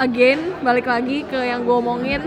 again 0.00 0.56
balik 0.64 0.88
lagi 0.88 1.22
ke 1.22 1.36
yang 1.36 1.62
gue 1.62 1.76
omongin, 1.76 2.22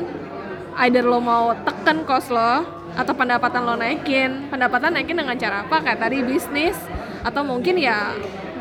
either 0.80 1.02
lo 1.02 1.18
mau 1.18 1.58
tekan 1.66 2.06
cost 2.06 2.30
lo 2.30 2.64
atau 2.94 3.14
pendapatan 3.18 3.66
lo 3.66 3.74
naikin. 3.74 4.48
Pendapatan 4.48 4.94
naikin 4.94 5.18
dengan 5.18 5.36
cara 5.36 5.66
apa? 5.66 5.82
Kayak 5.82 6.00
tadi 6.00 6.22
bisnis 6.22 6.78
atau 7.26 7.42
mungkin 7.42 7.76
ya 7.82 8.14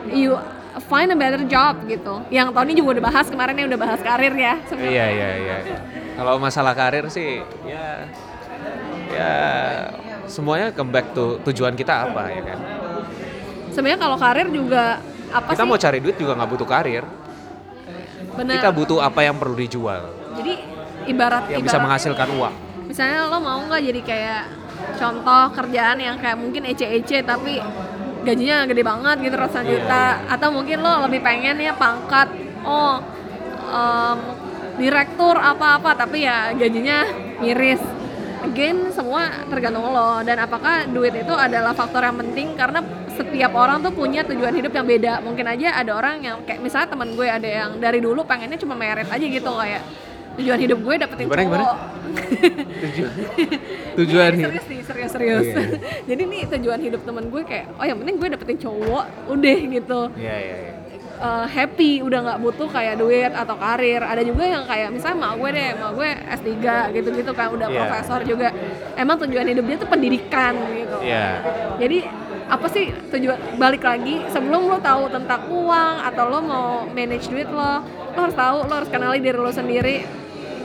you 0.09 0.35
find 0.89 1.12
a 1.12 1.18
better 1.18 1.45
job 1.45 1.85
gitu. 1.85 2.25
Yang 2.33 2.57
tahun 2.57 2.66
ini 2.73 2.77
juga 2.81 2.91
udah 2.99 3.05
bahas 3.12 3.27
kemarin 3.29 3.55
ya 3.61 3.64
udah 3.68 3.81
bahas 3.81 4.01
karir 4.01 4.35
ya. 4.35 4.55
Iya 4.73 5.07
iya 5.12 5.29
iya. 5.37 5.57
Kalau 6.13 6.37
masalah 6.37 6.73
karir 6.73 7.09
sih 7.09 7.41
ya 7.65 8.05
ya 9.09 9.33
semuanya 10.25 10.71
come 10.71 10.91
back 10.91 11.13
to 11.13 11.41
tujuan 11.45 11.73
kita 11.73 12.07
apa 12.07 12.23
ya 12.29 12.43
kan. 12.45 12.59
Sebenarnya 13.69 13.99
kalau 13.99 14.17
karir 14.17 14.49
juga 14.49 15.01
apa 15.29 15.49
Kita 15.51 15.65
sih? 15.65 15.69
mau 15.69 15.77
cari 15.77 15.99
duit 15.99 16.17
juga 16.17 16.33
nggak 16.35 16.51
butuh 16.51 16.69
karir. 16.69 17.05
Bener. 18.33 18.57
Kita 18.57 18.71
butuh 18.71 18.99
apa 18.99 19.21
yang 19.21 19.37
perlu 19.37 19.53
dijual 19.55 20.09
Jadi 20.35 20.53
ibarat 21.05 21.45
yang 21.49 21.61
bisa 21.61 21.77
menghasilkan 21.77 22.29
uang. 22.33 22.55
misalnya 22.83 23.25
lo 23.27 23.37
mau 23.37 23.61
nggak 23.63 23.83
jadi 23.83 24.01
kayak 24.03 24.43
contoh 24.95 25.45
kerjaan 25.53 25.97
yang 25.97 26.17
kayak 26.17 26.37
mungkin 26.37 26.65
ece-ece 26.67 27.21
tapi 27.23 27.57
gajinya 28.23 28.65
gede 28.65 28.81
banget 28.83 29.17
gitu 29.21 29.35
ratusan 29.35 29.65
Iya, 29.65 29.73
juta 29.75 30.05
atau 30.29 30.49
mungkin 30.49 30.79
lo 30.79 31.01
lebih 31.03 31.21
pengen 31.21 31.57
ya 31.57 31.73
pangkat 31.73 32.29
oh 32.63 33.01
em, 33.67 34.19
direktur 34.75 35.35
apa-apa 35.35 35.95
tapi 35.95 36.23
ya 36.23 36.53
gajinya 36.53 37.05
miris 37.39 37.83
again 38.43 38.91
semua 38.91 39.23
tergantung 39.47 39.85
lo 39.85 40.20
dan 40.20 40.39
apakah 40.39 40.85
duit 40.87 41.14
itu 41.14 41.31
adalah 41.31 41.70
faktor 41.73 42.03
yang 42.03 42.18
penting 42.18 42.53
karena 42.53 42.81
setiap 43.09 43.53
orang 43.53 43.79
tuh 43.81 43.93
punya 43.93 44.25
tujuan 44.25 44.51
hidup 44.51 44.73
yang 44.73 44.85
beda 44.85 45.20
mungkin 45.20 45.45
aja 45.47 45.77
ada 45.77 45.93
orang 45.93 46.18
yang 46.18 46.37
kayak 46.43 46.59
misalnya 46.59 46.89
teman 46.89 47.12
gue 47.12 47.29
ada 47.29 47.45
yang 47.47 47.70
dari 47.77 48.01
dulu 48.01 48.25
pengennya 48.25 48.57
cuma 48.57 48.73
merit 48.73 49.07
aja 49.07 49.20
gitu 49.20 49.53
kayak 49.53 49.85
tujuan 50.33 50.59
hidup 50.59 50.79
gue 50.81 50.95
dapetin 50.97 51.29
Gimana, 51.29 51.43
gimana? 51.45 51.62
cowok 51.62 51.77
Tujuan 52.83 53.11
tujuan 54.01 54.31
Ini 54.31 54.39
hidup. 54.39 54.49
serius 54.49 54.66
nih 54.66 54.81
serius 54.83 55.11
serius 55.12 55.47
Iya. 55.47 55.61
jadi 56.09 56.23
nih 56.25 56.43
tujuan 56.51 56.81
hidup 56.81 57.01
temen 57.05 57.25
gue 57.29 57.43
kayak 57.45 57.66
oh 57.77 57.85
yang 57.85 58.01
penting 58.01 58.16
gue 58.16 58.29
dapetin 58.33 58.59
cowok 58.59 59.05
udah 59.29 59.57
gitu 59.68 60.01
Iya 60.16 60.37
iya 60.39 60.57
iya. 60.59 60.73
Eh, 61.23 61.47
happy 61.47 62.03
udah 62.03 62.18
nggak 62.18 62.39
butuh 62.43 62.66
kayak 62.66 62.99
duit 62.99 63.31
atau 63.31 63.55
karir 63.55 64.03
ada 64.03 64.27
juga 64.27 64.43
yang 64.43 64.66
kayak 64.66 64.91
misalnya 64.91 65.23
mak 65.23 65.39
gue 65.39 65.51
deh 65.55 65.68
mak 65.79 65.91
gue 65.95 66.09
S3 66.35 66.51
gitu-gitu 66.99 67.31
kan 67.31 67.47
udah 67.55 67.70
Iya. 67.70 67.79
profesor 67.79 68.27
juga 68.27 68.51
emang 68.99 69.23
tujuan 69.23 69.47
hidup 69.47 69.62
dia 69.62 69.79
tuh 69.79 69.87
pendidikan 69.87 70.59
gitu 70.75 70.99
Iya. 70.99 71.47
jadi 71.79 72.11
apa 72.51 72.66
sih 72.66 72.91
tujuan 73.14 73.39
balik 73.55 73.87
lagi 73.87 74.18
sebelum 74.35 74.66
lo 74.66 74.83
tahu 74.83 75.14
tentang 75.14 75.47
uang 75.47 75.95
atau 76.11 76.25
lo 76.27 76.39
mau 76.43 76.68
manage 76.91 77.31
duit 77.31 77.47
lo 77.47 77.87
lo 77.87 78.18
harus 78.18 78.35
tahu 78.35 78.66
lo 78.66 78.75
harus 78.83 78.91
kenali 78.91 79.23
diri 79.23 79.39
lo 79.39 79.55
sendiri 79.55 80.03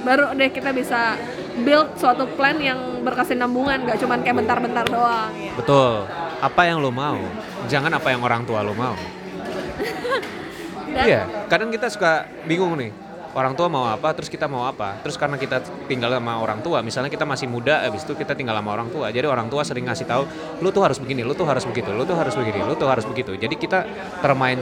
baru 0.02 0.34
deh 0.34 0.50
kita 0.50 0.74
bisa 0.74 1.22
build 1.62 2.02
suatu 2.02 2.26
plan 2.34 2.58
yang 2.58 3.06
berkesinambungan 3.06 3.86
gak 3.86 4.02
cuman 4.02 4.26
kayak 4.26 4.42
bentar-bentar 4.42 4.90
doang 4.90 5.30
ya. 5.38 5.54
Betul. 5.54 6.10
Apa 6.42 6.66
yang 6.66 6.82
lo 6.82 6.90
mau? 6.90 7.22
Jangan 7.70 7.94
apa 7.94 8.10
yang 8.10 8.26
orang 8.26 8.42
tua 8.42 8.66
lo 8.66 8.74
mau. 8.74 8.98
Dan 10.88 11.04
Iya, 11.04 11.22
kadang 11.52 11.70
kita 11.70 11.88
suka 11.92 12.26
bingung 12.48 12.76
nih. 12.80 12.92
Orang 13.38 13.54
tua 13.54 13.70
mau 13.70 13.86
apa, 13.86 14.18
terus 14.18 14.34
kita 14.34 14.50
mau 14.50 14.66
apa. 14.66 14.98
Terus 15.06 15.14
karena 15.14 15.38
kita 15.38 15.62
tinggal 15.86 16.10
sama 16.10 16.42
orang 16.42 16.58
tua, 16.66 16.82
misalnya 16.82 17.12
kita 17.14 17.22
masih 17.22 17.46
muda, 17.46 17.86
habis 17.86 18.02
itu 18.02 18.18
kita 18.18 18.34
tinggal 18.34 18.58
sama 18.58 18.74
orang 18.74 18.90
tua. 18.90 19.14
Jadi 19.14 19.30
orang 19.30 19.46
tua 19.46 19.62
sering 19.62 19.86
ngasih 19.86 20.10
tahu, 20.10 20.26
lu 20.58 20.74
tuh 20.74 20.82
harus 20.82 20.98
begini, 20.98 21.22
lu 21.22 21.38
tuh 21.38 21.46
harus 21.46 21.62
begitu, 21.70 21.94
lu 21.94 22.02
tuh 22.02 22.18
harus 22.18 22.34
begini, 22.34 22.66
lu 22.66 22.74
tuh 22.74 22.90
harus 22.90 23.06
begitu. 23.06 23.38
Jadi 23.38 23.56
kita 23.62 23.86
termain 24.26 24.58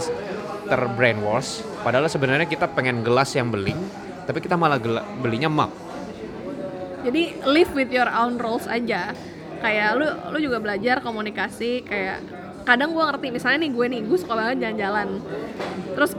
terbrainwash. 0.68 1.64
Padahal 1.88 2.12
sebenarnya 2.12 2.52
kita 2.52 2.68
pengen 2.68 3.00
gelas 3.00 3.32
yang 3.32 3.48
beling, 3.48 3.80
tapi 4.28 4.44
kita 4.44 4.60
malah 4.60 4.82
belinya 5.22 5.48
mug. 5.48 5.72
jadi 7.06 7.38
live 7.46 7.70
with 7.78 7.94
your 7.94 8.10
own 8.10 8.42
rules 8.42 8.66
aja 8.66 9.14
kayak 9.62 9.90
lu 9.94 10.08
lu 10.34 10.38
juga 10.42 10.58
belajar 10.58 11.06
komunikasi 11.06 11.86
kayak 11.86 12.18
kadang 12.66 12.98
gue 12.98 13.04
ngerti 13.06 13.28
misalnya 13.30 13.62
nih 13.62 13.72
gue 13.72 13.86
nih 13.94 14.02
gue 14.10 14.18
suka 14.18 14.34
banget 14.34 14.58
jalan-jalan. 14.66 15.22
Terus 15.96 16.12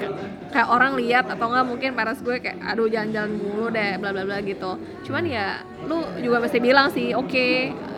kayak 0.55 0.69
orang 0.73 0.97
lihat 0.97 1.27
atau 1.29 1.51
enggak 1.53 1.67
mungkin 1.67 1.91
parents 1.99 2.23
gue 2.23 2.39
kayak 2.39 2.63
aduh 2.63 2.87
jalan-jalan 2.87 3.37
mulu 3.37 3.67
deh 3.69 3.99
bla 3.99 4.15
bla 4.15 4.23
bla 4.23 4.39
gitu. 4.41 4.79
Cuman 5.05 5.27
ya 5.27 5.61
lu 5.85 6.07
juga 6.23 6.41
mesti 6.41 6.59
bilang 6.63 6.89
sih 6.95 7.13
oke 7.13 7.47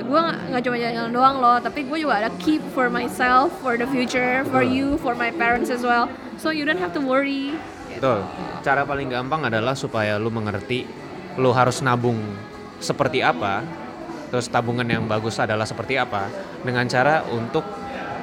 gue 0.03 0.19
nggak 0.19 0.39
nggak 0.51 0.63
cuma 0.65 0.77
jalan-jalan 0.81 1.13
doang 1.13 1.37
loh 1.39 1.57
tapi 1.61 1.85
gue 1.85 1.99
juga 2.01 2.25
ada 2.25 2.31
keep 2.41 2.65
for 2.73 2.89
myself 2.89 3.53
for 3.61 3.77
the 3.77 3.89
future 3.89 4.45
for 4.49 4.65
you 4.65 4.97
for 5.05 5.13
my 5.13 5.29
parents 5.29 5.69
as 5.69 5.85
well. 5.85 6.09
So 6.41 6.51
you 6.51 6.65
don't 6.65 6.81
have 6.81 6.97
to 6.97 7.03
worry. 7.05 7.53
Betul. 7.93 8.25
Cara 8.65 8.83
paling 8.89 9.13
gampang 9.13 9.47
adalah 9.47 9.77
supaya 9.77 10.17
lu 10.17 10.33
mengerti 10.33 10.89
lu 11.39 11.55
harus 11.55 11.79
nabung 11.87 12.19
seperti 12.83 13.23
apa, 13.23 13.63
terus 14.31 14.51
tabungan 14.51 14.87
yang 14.87 15.07
bagus 15.07 15.39
adalah 15.39 15.67
seperti 15.67 15.99
apa, 15.99 16.27
dengan 16.67 16.87
cara 16.91 17.23
untuk 17.31 17.63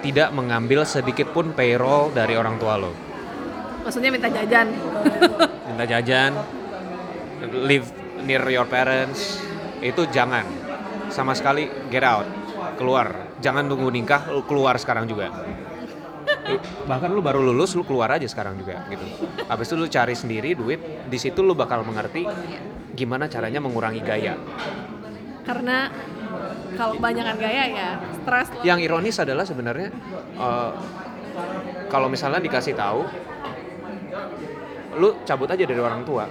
tidak 0.06 0.30
mengambil 0.38 0.86
sedikit 0.86 1.34
pun 1.34 1.50
payroll 1.58 2.14
dari 2.14 2.38
orang 2.38 2.62
tua 2.62 2.78
lo. 2.78 2.94
maksudnya 3.82 4.14
minta 4.14 4.30
jajan 4.30 4.70
Minta 5.76 5.86
jajan, 5.90 6.32
live 7.66 7.90
near 8.22 8.46
your 8.48 8.70
parents, 8.70 9.42
itu 9.82 10.08
jangan. 10.14 10.46
Sama 11.10 11.34
sekali 11.34 11.68
get 11.90 12.06
out, 12.06 12.24
keluar. 12.78 13.36
Jangan 13.42 13.68
tunggu 13.68 13.92
nikah, 13.92 14.30
lu 14.32 14.46
keluar 14.48 14.80
sekarang 14.80 15.10
juga. 15.10 15.34
Bahkan 16.86 17.10
lu 17.12 17.20
baru 17.20 17.42
lulus, 17.42 17.74
lu 17.74 17.84
keluar 17.84 18.14
aja 18.14 18.24
sekarang 18.30 18.56
juga 18.56 18.86
gitu. 18.88 19.04
Habis 19.50 19.68
itu 19.68 19.76
lu 19.76 19.88
cari 19.90 20.16
sendiri 20.16 20.56
duit, 20.56 20.80
di 21.10 21.18
situ 21.20 21.44
lu 21.44 21.58
bakal 21.58 21.82
mengerti 21.84 22.24
gimana 22.96 23.28
caranya 23.28 23.60
mengurangi 23.60 24.00
gaya. 24.00 24.40
karena 25.46 25.94
kalau 26.76 26.94
kebanyakan 27.00 27.36
gaya 27.40 27.64
ya 27.72 27.90
stres 28.22 28.48
lo. 28.52 28.62
Yang 28.62 28.80
ironis 28.90 29.18
adalah 29.20 29.46
sebenarnya 29.48 29.90
eh, 30.36 30.72
kalau 31.92 32.08
misalnya 32.12 32.40
dikasih 32.44 32.76
tahu, 32.76 33.02
lu 35.00 35.10
cabut 35.28 35.50
aja 35.52 35.64
dari 35.64 35.80
orang 35.80 36.04
tua. 36.04 36.26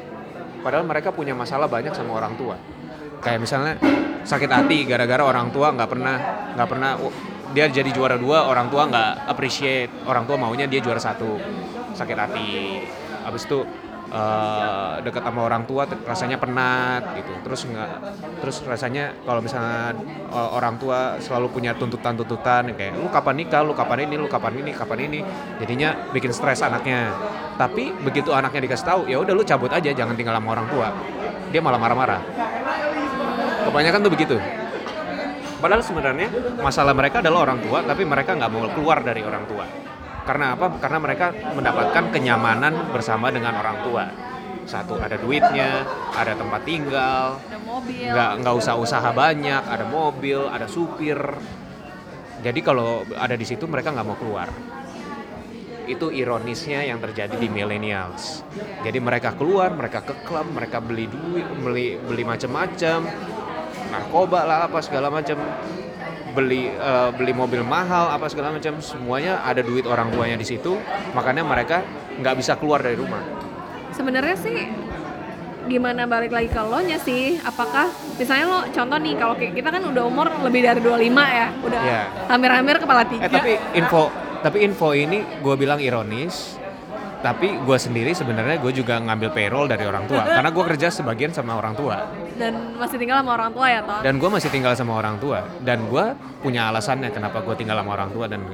Padahal 0.64 0.88
mereka 0.88 1.12
punya 1.12 1.36
masalah 1.36 1.68
banyak 1.68 1.92
sama 1.92 2.16
orang 2.16 2.34
tua. 2.40 2.56
Kayak 3.20 3.40
misalnya 3.44 3.74
sakit 4.24 4.48
hati 4.48 4.88
gara-gara 4.88 5.20
orang 5.20 5.52
tua 5.52 5.72
nggak 5.76 5.88
pernah 5.88 6.16
nggak 6.56 6.68
pernah 6.68 6.90
oh, 7.00 7.12
dia 7.52 7.68
jadi 7.68 7.88
juara 7.92 8.16
dua, 8.18 8.48
orang 8.50 8.66
tua 8.72 8.88
nggak 8.88 9.30
appreciate, 9.30 9.92
orang 10.08 10.26
tua 10.26 10.36
maunya 10.40 10.66
dia 10.66 10.82
juara 10.82 10.98
satu, 10.98 11.38
sakit 11.94 12.16
hati. 12.18 12.82
Habis 13.24 13.46
itu 13.46 13.62
eh, 14.14 14.92
dekat 15.02 15.22
sama 15.26 15.40
orang 15.42 15.66
tua 15.66 15.84
rasanya 16.06 16.38
penat 16.38 17.02
gitu. 17.18 17.32
Terus 17.42 17.60
nggak 17.66 17.90
terus 18.38 18.56
rasanya 18.62 19.12
kalau 19.26 19.40
misalnya 19.42 19.98
eh, 20.30 20.50
orang 20.54 20.78
tua 20.78 21.18
selalu 21.18 21.50
punya 21.50 21.74
tuntutan-tuntutan 21.74 22.70
kayak 22.78 22.94
lu 22.94 23.10
kapan 23.10 23.34
nikah? 23.42 23.60
Lu 23.66 23.74
kapan 23.74 24.06
ini? 24.06 24.14
Lu 24.14 24.30
kapan 24.30 24.62
ini? 24.62 24.70
Kapan 24.70 24.98
ini? 25.10 25.20
Jadinya 25.58 26.10
bikin 26.14 26.30
stres 26.30 26.62
anaknya. 26.62 27.10
Tapi 27.58 27.90
begitu 28.02 28.30
anaknya 28.30 28.70
dikasih 28.70 28.86
tahu 28.86 29.00
ya 29.10 29.18
udah 29.18 29.34
lu 29.34 29.42
cabut 29.42 29.70
aja 29.70 29.90
jangan 29.90 30.14
tinggal 30.14 30.38
sama 30.38 30.48
orang 30.54 30.66
tua. 30.70 30.88
Dia 31.50 31.60
malah 31.62 31.78
marah-marah. 31.78 32.20
Kebanyakan 33.66 34.00
tuh 34.06 34.12
begitu. 34.12 34.36
Padahal 35.58 35.80
sebenarnya 35.80 36.28
masalah 36.60 36.92
mereka 36.92 37.24
adalah 37.24 37.48
orang 37.48 37.64
tua 37.64 37.80
tapi 37.80 38.04
mereka 38.04 38.36
nggak 38.36 38.50
mau 38.52 38.68
keluar 38.68 39.00
dari 39.00 39.24
orang 39.24 39.48
tua 39.48 39.64
karena 40.24 40.56
apa? 40.56 40.80
Karena 40.80 40.98
mereka 40.98 41.26
mendapatkan 41.32 42.04
kenyamanan 42.10 42.90
bersama 42.90 43.28
dengan 43.28 43.60
orang 43.60 43.78
tua. 43.84 44.04
Satu 44.64 44.96
ada 44.96 45.20
duitnya 45.20 45.84
ada 46.16 46.32
tempat 46.32 46.64
tinggal 46.64 47.36
ada 47.36 47.60
mobil. 47.60 48.08
nggak 48.08 48.30
nggak 48.40 48.54
usah 48.56 48.74
usaha 48.80 49.10
banyak 49.12 49.60
ada 49.60 49.84
mobil 49.84 50.48
ada 50.48 50.64
supir. 50.64 51.20
Jadi 52.40 52.60
kalau 52.64 53.04
ada 53.12 53.36
di 53.36 53.44
situ 53.44 53.68
mereka 53.68 53.92
nggak 53.92 54.06
mau 54.08 54.16
keluar. 54.16 54.48
Itu 55.84 56.08
ironisnya 56.08 56.80
yang 56.88 56.96
terjadi 56.96 57.36
di 57.36 57.52
millennials. 57.52 58.40
Jadi 58.80 58.98
mereka 59.04 59.36
keluar, 59.36 59.68
mereka 59.76 60.00
ke 60.00 60.16
klub, 60.24 60.48
mereka 60.48 60.80
beli 60.80 61.12
duit, 61.12 61.44
beli 61.60 62.00
beli 62.00 62.24
macam-macam, 62.24 63.04
narkoba 63.92 64.40
lah 64.48 64.58
apa 64.64 64.80
segala 64.80 65.12
macam, 65.12 65.36
beli 66.34 66.66
eh, 66.68 67.08
beli 67.14 67.32
mobil 67.32 67.62
mahal 67.62 68.10
apa 68.10 68.26
segala 68.26 68.50
macam, 68.50 68.82
semuanya 68.82 69.40
ada 69.40 69.62
duit 69.62 69.86
orang 69.86 70.10
tuanya 70.10 70.34
di 70.34 70.44
situ, 70.44 70.74
makanya 71.14 71.46
mereka 71.46 71.80
nggak 72.18 72.34
bisa 72.34 72.58
keluar 72.58 72.82
dari 72.82 72.98
rumah. 72.98 73.22
sebenarnya 73.90 74.34
sih 74.34 74.58
gimana 75.64 76.04
balik 76.04 76.28
lagi 76.28 76.50
ke 76.50 76.60
lo 76.60 76.76
nya 76.78 76.98
sih 76.98 77.40
apakah 77.40 77.88
misalnya 78.20 78.44
lo 78.44 78.58
contoh 78.68 78.98
nih 79.00 79.14
kalau 79.16 79.32
kita 79.32 79.64
kan 79.64 79.80
udah 79.80 80.02
umur 80.04 80.26
lebih 80.44 80.60
dari 80.60 80.80
25 80.82 80.98
ya 81.08 81.46
udah 81.62 81.80
Iya. 81.80 82.02
hampir-hampir 82.28 82.76
kepala 82.82 83.02
tiga 83.08 83.24
Eh 83.24 83.30
tapi 83.30 83.52
info 83.72 84.12
tapi 84.42 84.58
info 84.60 84.92
ini 84.92 85.24
gue 85.40 85.54
bilang 85.56 85.80
ironis. 85.80 86.60
Tapi 87.24 87.56
gue 87.56 87.78
sendiri 87.80 88.12
sebenarnya 88.12 88.60
gue 88.60 88.68
juga 88.76 89.00
ngambil 89.00 89.32
payroll 89.32 89.64
dari 89.64 89.88
orang 89.88 90.04
tua. 90.04 90.28
Karena 90.28 90.52
gue 90.52 90.64
kerja 90.68 90.92
sebagian 90.92 91.32
sama 91.32 91.56
orang 91.56 91.72
tua. 91.72 92.04
Dan 92.36 92.76
masih 92.76 93.00
tinggal 93.00 93.24
sama 93.24 93.40
orang 93.40 93.50
tua 93.56 93.66
ya 93.72 93.80
toh? 93.80 94.00
Dan 94.04 94.20
gue 94.20 94.28
masih 94.28 94.50
tinggal 94.52 94.76
sama 94.76 94.92
orang 95.00 95.16
tua. 95.16 95.40
Dan 95.64 95.88
gue 95.88 96.04
punya 96.44 96.68
alasannya 96.68 97.08
kenapa 97.08 97.40
gue 97.40 97.56
tinggal 97.56 97.80
sama 97.80 97.96
orang 97.96 98.12
tua 98.12 98.28
dan 98.28 98.44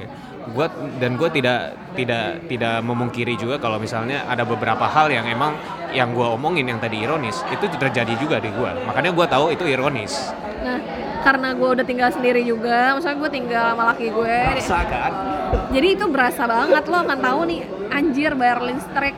gue 0.41 0.67
dan 0.97 1.21
gue 1.21 1.29
tidak 1.29 1.77
tidak 1.93 2.41
tidak 2.49 2.75
memungkiri 2.81 3.37
juga 3.37 3.61
kalau 3.61 3.77
misalnya 3.77 4.25
ada 4.25 4.41
beberapa 4.41 4.89
hal 4.89 5.13
yang 5.13 5.29
emang 5.29 5.53
yang 5.93 6.17
gue 6.17 6.25
omongin 6.25 6.65
yang 6.65 6.81
tadi 6.81 7.05
ironis 7.05 7.45
itu 7.53 7.69
terjadi 7.77 8.17
juga 8.17 8.41
di 8.41 8.49
gue 8.49 8.71
makanya 8.89 9.13
gue 9.13 9.25
tahu 9.29 9.53
itu 9.53 9.63
ironis. 9.69 10.33
Nah 10.65 10.81
karena 11.21 11.53
gue 11.53 11.69
udah 11.77 11.85
tinggal 11.85 12.09
sendiri 12.09 12.41
juga 12.41 12.97
misalnya 12.97 13.17
gue 13.21 13.31
tinggal 13.31 13.65
sama 13.77 13.83
laki 13.93 14.07
gue. 14.09 14.37
Rasa 14.57 14.79
kan? 14.89 15.11
Jadi 15.69 15.87
itu 15.93 16.05
berasa 16.09 16.43
banget 16.49 16.83
lo 16.89 16.97
akan 17.05 17.19
tahu 17.21 17.39
nih 17.45 17.59
anjir 17.93 18.31
bayar 18.33 18.59
listrik 18.65 19.15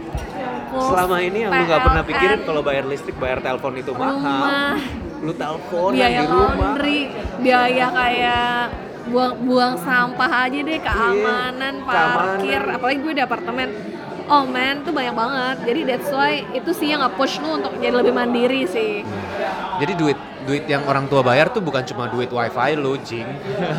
selama 0.74 1.22
ini 1.22 1.46
yang 1.46 1.52
lu 1.54 1.64
nggak 1.70 1.82
pernah 1.86 2.04
pikirin 2.04 2.40
kalau 2.44 2.62
bayar 2.66 2.86
listrik 2.90 3.16
bayar 3.22 3.40
telepon 3.40 3.74
itu 3.80 3.92
mahal. 3.96 4.20
Rumah 4.20 4.80
lu 5.24 5.34
telepon 5.40 5.90
biaya 5.96 6.20
di 6.20 6.26
rumah. 6.28 6.52
laundry 6.52 7.00
biaya 7.40 7.88
kayak 7.96 8.60
buang 9.04 9.36
buang 9.44 9.76
sampah 9.78 10.48
aja 10.48 10.60
deh 10.60 10.80
keamanan 10.80 11.74
Iya, 11.76 11.88
parkir 11.88 12.60
keamanan. 12.62 12.76
apalagi 12.80 12.98
gue 13.00 13.14
di 13.14 13.24
apartemen. 13.24 13.70
Oh 14.24 14.48
man 14.48 14.88
tuh 14.88 14.96
banyak 14.96 15.12
banget. 15.12 15.58
Jadi 15.68 15.82
that's 15.84 16.08
why 16.08 16.48
itu 16.56 16.72
sih 16.72 16.96
yang 16.96 17.04
nge-push 17.04 17.44
lu 17.44 17.60
untuk 17.60 17.76
jadi 17.76 17.92
lebih 17.92 18.16
mandiri 18.16 18.64
sih. 18.64 19.04
Jadi 19.84 19.94
duit 20.00 20.16
duit 20.48 20.64
yang 20.64 20.88
orang 20.88 21.12
tua 21.12 21.20
bayar 21.20 21.52
tuh 21.52 21.60
bukan 21.60 21.84
cuma 21.84 22.08
duit 22.08 22.32
wifi 22.32 22.72
lu 22.80 22.96
jing. 23.04 23.28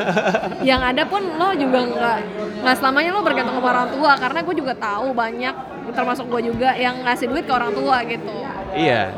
Yang 0.69 0.81
ada 0.85 1.03
pun 1.05 1.21
lo 1.37 1.53
juga 1.53 1.81
nggak 1.85 2.19
nggak 2.61 2.77
selamanya 2.77 3.11
lo 3.13 3.21
bergantung 3.21 3.57
sama 3.57 3.69
orang 3.73 3.89
tua. 3.93 4.13
Karena 4.21 4.39
gue 4.45 4.55
juga 4.57 4.73
tahu 4.77 5.17
banyak 5.17 5.55
termasuk 5.97 6.25
gue 6.29 6.41
juga 6.53 6.73
yang 6.75 7.01
ngasih 7.05 7.29
duit 7.29 7.45
ke 7.49 7.53
orang 7.53 7.73
tua 7.73 8.05
gitu. 8.05 8.33
Iya 8.77 9.13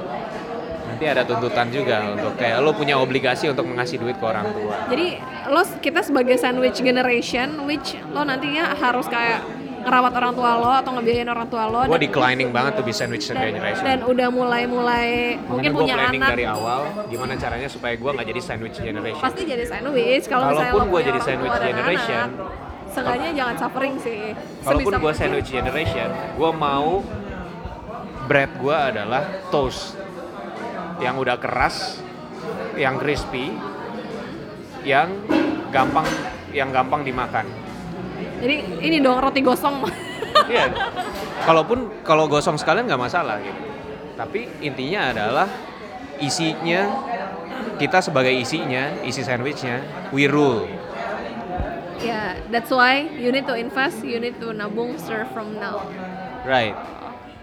nanti 0.97 1.13
ada 1.13 1.29
tuntutan 1.29 1.69
juga 1.69 2.09
untuk 2.09 2.33
kayak 2.41 2.65
lo 2.65 2.73
punya 2.73 2.97
obligasi 2.97 3.53
untuk 3.53 3.69
mengasih 3.69 4.01
duit 4.01 4.17
ke 4.17 4.25
orang 4.25 4.49
tua. 4.49 4.89
Jadi 4.89 5.21
lo 5.53 5.61
kita 5.85 6.01
sebagai 6.01 6.41
sandwich 6.41 6.81
generation 6.81 7.69
which 7.69 8.01
lo 8.17 8.25
nantinya 8.25 8.73
harus 8.73 9.05
kayak 9.05 9.45
ngerawat 9.85 10.13
orang 10.17 10.33
tua 10.33 10.51
lo 10.57 10.73
atau 10.73 10.91
ngebiayain 10.97 11.29
orang 11.29 11.49
tua 11.53 11.69
lo. 11.69 11.85
Gue 11.85 12.01
declining 12.01 12.49
banget 12.49 12.81
tuh 12.81 12.85
di 12.89 12.97
sandwich 12.97 13.29
generation. 13.29 13.85
dan 13.85 14.09
udah 14.09 14.29
mulai-mulai 14.33 15.37
mungkin 15.45 15.69
gue 15.77 15.85
punya 15.85 16.01
anak. 16.01 16.33
dari 16.33 16.49
awal 16.49 16.81
gimana 17.13 17.37
caranya 17.37 17.69
supaya 17.69 17.93
gue 17.93 18.11
nggak 18.17 18.27
jadi 18.33 18.41
sandwich 18.41 18.81
generation. 18.81 19.21
Pasti 19.21 19.43
jadi 19.45 19.65
sandwich 19.69 20.25
kalau 20.33 20.49
misalnya 20.49 20.73
gua 20.73 20.85
punya 20.89 21.05
jadi 21.13 21.21
sandwich 21.21 21.57
generation, 21.61 22.27
anak, 22.33 22.89
seenggaknya 22.89 23.31
jangan 23.37 23.57
suffering 23.61 23.95
sih. 24.01 24.33
Kalaupun 24.65 24.93
Sebisa 24.97 25.05
gue 25.05 25.13
sandwich 25.13 25.49
generation, 25.53 26.09
gue 26.41 26.51
mau 26.57 27.05
bread 28.27 28.51
gue 28.57 28.75
adalah 28.75 29.23
toast 29.53 30.06
yang 31.03 31.21
udah 31.21 31.37
keras, 31.37 32.01
yang 32.77 32.97
crispy, 32.97 33.53
yang 34.87 35.13
gampang 35.75 36.07
yang 36.55 36.71
gampang 36.73 37.05
dimakan. 37.05 37.45
jadi 38.41 38.81
ini 38.81 38.97
dong 39.05 39.21
roti 39.21 39.45
gosong 39.45 39.85
Iya. 40.47 40.73
Kalaupun 41.43 42.05
kalau 42.07 42.31
gosong 42.31 42.55
sekalian 42.55 42.87
nggak 42.87 43.03
masalah 43.03 43.43
gitu. 43.43 43.63
Tapi 44.17 44.49
intinya 44.63 45.13
adalah 45.13 45.49
isinya 46.23 46.87
kita 47.77 48.01
sebagai 48.01 48.33
isinya, 48.33 48.97
isi 49.05 49.21
sandwichnya, 49.21 49.85
we 50.15 50.25
rule. 50.25 50.65
Ya, 52.01 52.37
that's 52.53 52.73
why 52.73 53.05
you 53.17 53.33
need 53.33 53.49
to 53.49 53.57
invest, 53.57 54.01
you 54.05 54.21
need 54.21 54.37
to 54.41 54.53
nabung 54.53 54.97
start 55.01 55.29
from 55.33 55.57
now. 55.61 55.85
Right. 56.45 56.77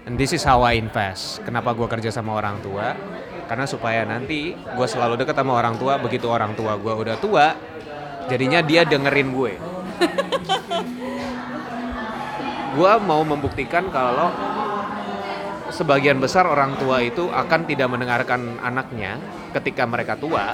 And 0.03 0.17
this 0.17 0.33
is 0.33 0.41
how 0.45 0.61
I 0.65 0.77
invest. 0.77 1.41
Kenapa 1.45 1.71
gue 1.73 1.87
kerja 1.87 2.09
sama 2.11 2.35
orang 2.37 2.59
tua? 2.59 2.97
Karena 3.45 3.65
supaya 3.67 4.07
nanti 4.07 4.55
gue 4.55 4.87
selalu 4.87 5.19
deket 5.19 5.35
sama 5.35 5.53
orang 5.59 5.75
tua. 5.75 5.99
Begitu 5.99 6.27
orang 6.31 6.55
tua 6.55 6.79
gue 6.79 6.93
udah 6.93 7.15
tua, 7.19 7.53
jadinya 8.27 8.63
dia 8.63 8.87
dengerin 8.87 9.29
gue. 9.35 9.53
gue 12.77 12.91
mau 13.05 13.21
membuktikan 13.21 13.93
kalau 13.93 14.33
sebagian 15.73 16.21
besar 16.21 16.45
orang 16.45 16.77
tua 16.77 17.01
itu 17.01 17.29
akan 17.29 17.65
tidak 17.65 17.89
mendengarkan 17.89 18.61
anaknya 18.61 19.17
ketika 19.57 19.85
mereka 19.89 20.13
tua. 20.17 20.53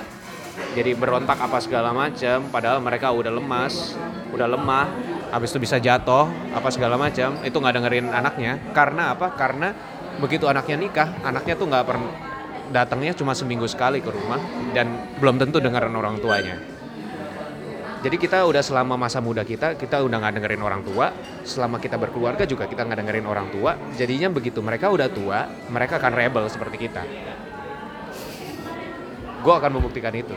Jadi 0.76 0.92
berontak 0.92 1.40
apa 1.40 1.64
segala 1.64 1.96
macam, 1.96 2.52
padahal 2.52 2.84
mereka 2.84 3.16
udah 3.16 3.32
lemas, 3.32 3.96
udah 4.36 4.48
lemah, 4.48 4.92
habis 5.32 5.56
itu 5.56 5.60
bisa 5.64 5.80
jatuh, 5.80 6.28
apa 6.52 6.68
segala 6.68 7.00
macam, 7.00 7.40
itu 7.48 7.56
nggak 7.56 7.76
dengerin 7.80 8.08
anaknya. 8.12 8.60
Karena 8.76 9.16
apa? 9.16 9.32
Karena 9.40 9.72
begitu 10.20 10.52
anaknya 10.52 10.76
nikah, 10.76 11.10
anaknya 11.24 11.56
tuh 11.56 11.68
nggak 11.72 11.86
pernah 11.88 12.29
datangnya 12.70 13.14
cuma 13.18 13.34
seminggu 13.34 13.66
sekali 13.66 14.00
ke 14.00 14.10
rumah 14.10 14.40
dan 14.72 14.94
belum 15.18 15.42
tentu 15.42 15.58
dengerin 15.62 15.94
orang 15.94 16.18
tuanya. 16.22 16.58
Jadi 18.00 18.16
kita 18.16 18.48
udah 18.48 18.64
selama 18.64 18.96
masa 18.96 19.20
muda 19.20 19.44
kita, 19.44 19.76
kita 19.76 20.00
udah 20.00 20.24
nggak 20.24 20.40
dengerin 20.40 20.64
orang 20.64 20.82
tua. 20.88 21.12
Selama 21.44 21.84
kita 21.84 22.00
berkeluarga 22.00 22.48
juga 22.48 22.64
kita 22.64 22.88
nggak 22.88 23.00
dengerin 23.04 23.28
orang 23.28 23.52
tua. 23.52 23.76
Jadinya 24.00 24.32
begitu 24.32 24.64
mereka 24.64 24.88
udah 24.88 25.12
tua, 25.12 25.52
mereka 25.68 26.00
akan 26.00 26.14
rebel 26.16 26.48
seperti 26.48 26.88
kita. 26.88 27.04
Gue 29.44 29.52
akan 29.52 29.72
membuktikan 29.76 30.16
itu. 30.16 30.32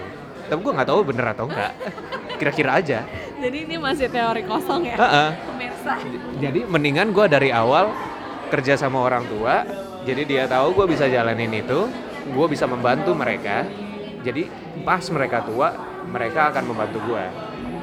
Tapi 0.50 0.58
gue 0.58 0.72
nggak 0.74 0.88
tahu 0.90 1.00
bener 1.06 1.26
atau 1.30 1.46
enggak. 1.46 1.72
Kira-kira 2.42 2.82
aja. 2.82 3.06
Jadi 3.38 3.58
ini 3.70 3.78
masih 3.78 4.10
teori 4.10 4.42
kosong 4.42 4.82
ya, 4.82 4.98
Heeh. 4.98 5.30
pemirsa. 5.46 5.94
Jadi 6.42 6.60
mendingan 6.66 7.14
gue 7.14 7.26
dari 7.30 7.54
awal 7.54 7.94
kerja 8.50 8.74
sama 8.74 9.06
orang 9.06 9.22
tua. 9.30 9.62
Jadi 10.02 10.26
dia 10.26 10.50
tahu 10.50 10.74
gue 10.74 10.86
bisa 10.90 11.06
jalanin 11.06 11.50
itu, 11.54 11.86
gue 12.26 12.46
bisa 12.46 12.64
membantu 12.70 13.12
mereka. 13.16 13.66
Jadi 14.22 14.46
pas 14.86 15.02
mereka 15.10 15.42
tua, 15.42 15.74
mereka 16.06 16.54
akan 16.54 16.64
membantu 16.70 16.98
gue. 17.10 17.24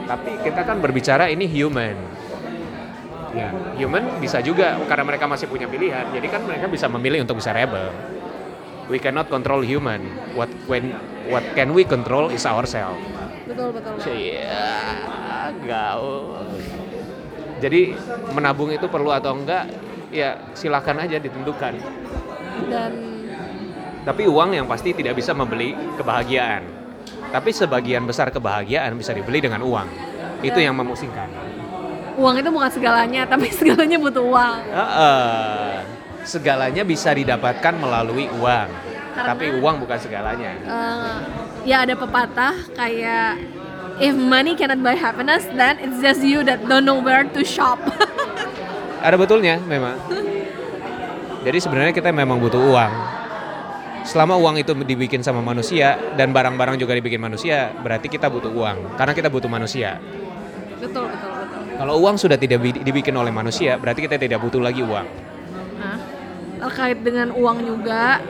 Tapi 0.08 0.32
kita 0.42 0.62
kan 0.64 0.80
berbicara 0.80 1.28
ini 1.28 1.46
human. 1.46 1.96
Ya, 3.30 3.54
human 3.78 4.18
bisa 4.18 4.42
juga 4.42 4.74
karena 4.90 5.06
mereka 5.06 5.30
masih 5.30 5.46
punya 5.46 5.70
pilihan. 5.70 6.10
Jadi 6.10 6.28
kan 6.32 6.42
mereka 6.48 6.66
bisa 6.66 6.90
memilih 6.90 7.22
untuk 7.22 7.38
bisa 7.38 7.54
rebel. 7.54 7.94
We 8.90 8.98
cannot 8.98 9.30
control 9.30 9.62
human. 9.62 10.02
What 10.34 10.50
when 10.66 10.98
what 11.30 11.46
can 11.54 11.78
we 11.78 11.86
control 11.86 12.34
is 12.34 12.42
ourselves. 12.50 12.98
Betul 13.46 13.70
betul. 13.70 14.02
Iya, 14.10 15.06
gaul. 15.62 16.42
Jadi 17.62 17.94
menabung 18.34 18.74
itu 18.74 18.90
perlu 18.90 19.14
atau 19.14 19.38
enggak? 19.38 19.70
Ya 20.10 20.42
silakan 20.58 21.06
aja 21.06 21.22
ditentukan. 21.22 21.78
Dan 22.66 23.09
Tapi 24.10 24.26
uang 24.26 24.58
yang 24.58 24.66
pasti 24.66 24.90
tidak 24.90 25.14
bisa 25.14 25.38
membeli 25.38 25.70
kebahagiaan. 25.94 26.66
Tapi 27.30 27.54
sebagian 27.54 28.10
besar 28.10 28.34
kebahagiaan 28.34 28.98
bisa 28.98 29.14
dibeli 29.14 29.38
dengan 29.38 29.62
uang. 29.62 29.86
Itu 30.42 30.58
Ya. 30.58 30.72
yang 30.72 30.76
memusingkan. 30.76 31.30
uang 32.18 32.36
itu 32.36 32.50
bukan 32.50 32.68
segalanya, 32.68 33.24
tapi 33.24 33.48
segalanya 33.62 33.96
butuh 33.96 34.26
uang. 34.26 34.58
Heeh. 34.66 35.72
Segalanya 36.26 36.84
bisa 36.84 37.14
didapatkan 37.14 37.72
melalui 37.72 38.26
uang. 38.34 38.68
Karena- 39.14 39.30
Tapi 39.30 39.46
uang 39.56 39.76
bukan 39.80 39.96
segalanya. 39.96 40.52
Eh, 40.58 41.16
ya 41.64 41.86
ada 41.86 41.94
pepatah 41.94 42.60
kayak 42.74 43.40
if 44.02 44.12
money 44.12 44.52
cannot 44.52 44.82
buy 44.82 44.98
happiness, 44.98 45.46
then 45.54 45.78
it's 45.78 46.02
just 46.02 46.20
you 46.20 46.42
that 46.42 46.60
don't 46.66 46.84
know 46.84 46.98
where 46.98 47.24
to 47.24 47.40
shop. 47.40 47.78
Ada 49.06 49.16
betulnya 49.16 49.62
memang. 49.62 49.96
Jadi 51.40 51.58
sebenarnya 51.58 51.94
kita 51.94 52.12
memang 52.12 52.36
butuh 52.36 52.60
uang. 52.60 52.92
Selama 54.08 54.40
uang 54.40 54.60
itu 54.60 54.72
dibikin 54.74 55.22
sama 55.22 55.44
manusia 55.44 56.00
dan 56.18 56.34
barang-barang 56.34 56.80
juga 56.80 56.98
dibikin 56.98 57.22
manusia, 57.22 57.70
berarti 57.84 58.10
kita 58.10 58.32
butuh 58.32 58.50
uang. 58.50 58.98
Karena 58.98 59.14
kita 59.14 59.30
butuh 59.30 59.50
manusia. 59.52 60.00
betul 60.80 61.12
betul 61.12 61.32
betul. 61.36 61.62
Kalau 61.76 61.94
uang 62.00 62.16
sudah 62.16 62.40
tidak 62.40 62.60
bi- 62.64 62.82
dibikin 62.84 63.14
oleh 63.16 63.30
manusia, 63.30 63.76
berarti 63.76 64.08
kita 64.08 64.16
tidak 64.16 64.40
butuh 64.40 64.64
lagi 64.64 64.80
uang. 64.80 65.08
Nah, 65.80 65.98
terkait 66.64 67.00
dengan 67.04 67.36
uang 67.36 67.58
juga, 67.68 68.24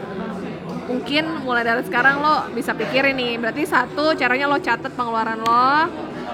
mungkin 0.89 1.45
mulai 1.45 1.61
dari 1.61 1.86
sekarang 1.86 2.22
lo 2.22 2.36
bisa 2.53 2.74
pikirin 2.74 3.13
nih. 3.13 3.38
Berarti 3.38 3.63
satu, 3.70 4.17
caranya 4.17 4.49
lo 4.49 4.57
catat 4.57 4.91
pengeluaran 4.93 5.39
lo. 5.45 5.74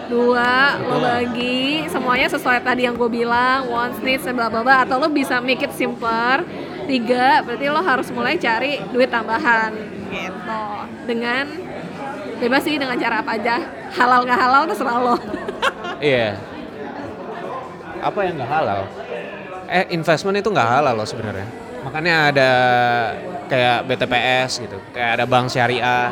dua 0.06 0.78
lo 0.86 1.02
bagi 1.02 1.90
semuanya 1.90 2.30
sesuai 2.30 2.62
tadi 2.62 2.86
yang 2.86 2.94
gue 2.94 3.10
bilang 3.10 3.66
wants 3.74 3.98
needs 4.06 4.22
bla 4.30 4.54
bla 4.54 4.62
bla 4.62 4.86
atau 4.86 5.02
lo 5.02 5.10
bisa 5.10 5.42
make 5.42 5.66
it 5.66 5.74
simpler 5.74 6.46
tiga 6.86 7.42
berarti 7.42 7.66
lo 7.68 7.82
harus 7.82 8.08
mulai 8.10 8.38
cari 8.38 8.78
duit 8.90 9.10
tambahan 9.10 9.74
gitu 10.08 10.64
dengan 11.06 11.46
bebas 12.36 12.62
sih 12.62 12.76
dengan 12.76 12.96
cara 12.96 13.20
apa 13.20 13.36
aja 13.36 13.58
halal 13.92 14.22
nggak 14.24 14.40
halal 14.40 14.62
terserah 14.66 15.00
lo 15.00 15.16
Iya. 15.96 16.36
Apa 18.04 18.28
yang 18.28 18.36
nggak 18.36 18.52
halal? 18.52 18.84
Eh 19.66 19.88
investment 19.90 20.36
itu 20.36 20.52
nggak 20.52 20.68
halal 20.68 20.94
loh 20.94 21.08
sebenarnya. 21.08 21.48
Makanya 21.82 22.16
ada 22.30 22.50
kayak 23.48 23.88
BTPS 23.88 24.60
gitu, 24.60 24.78
kayak 24.92 25.18
ada 25.18 25.26
bank 25.26 25.48
syariah. 25.48 26.12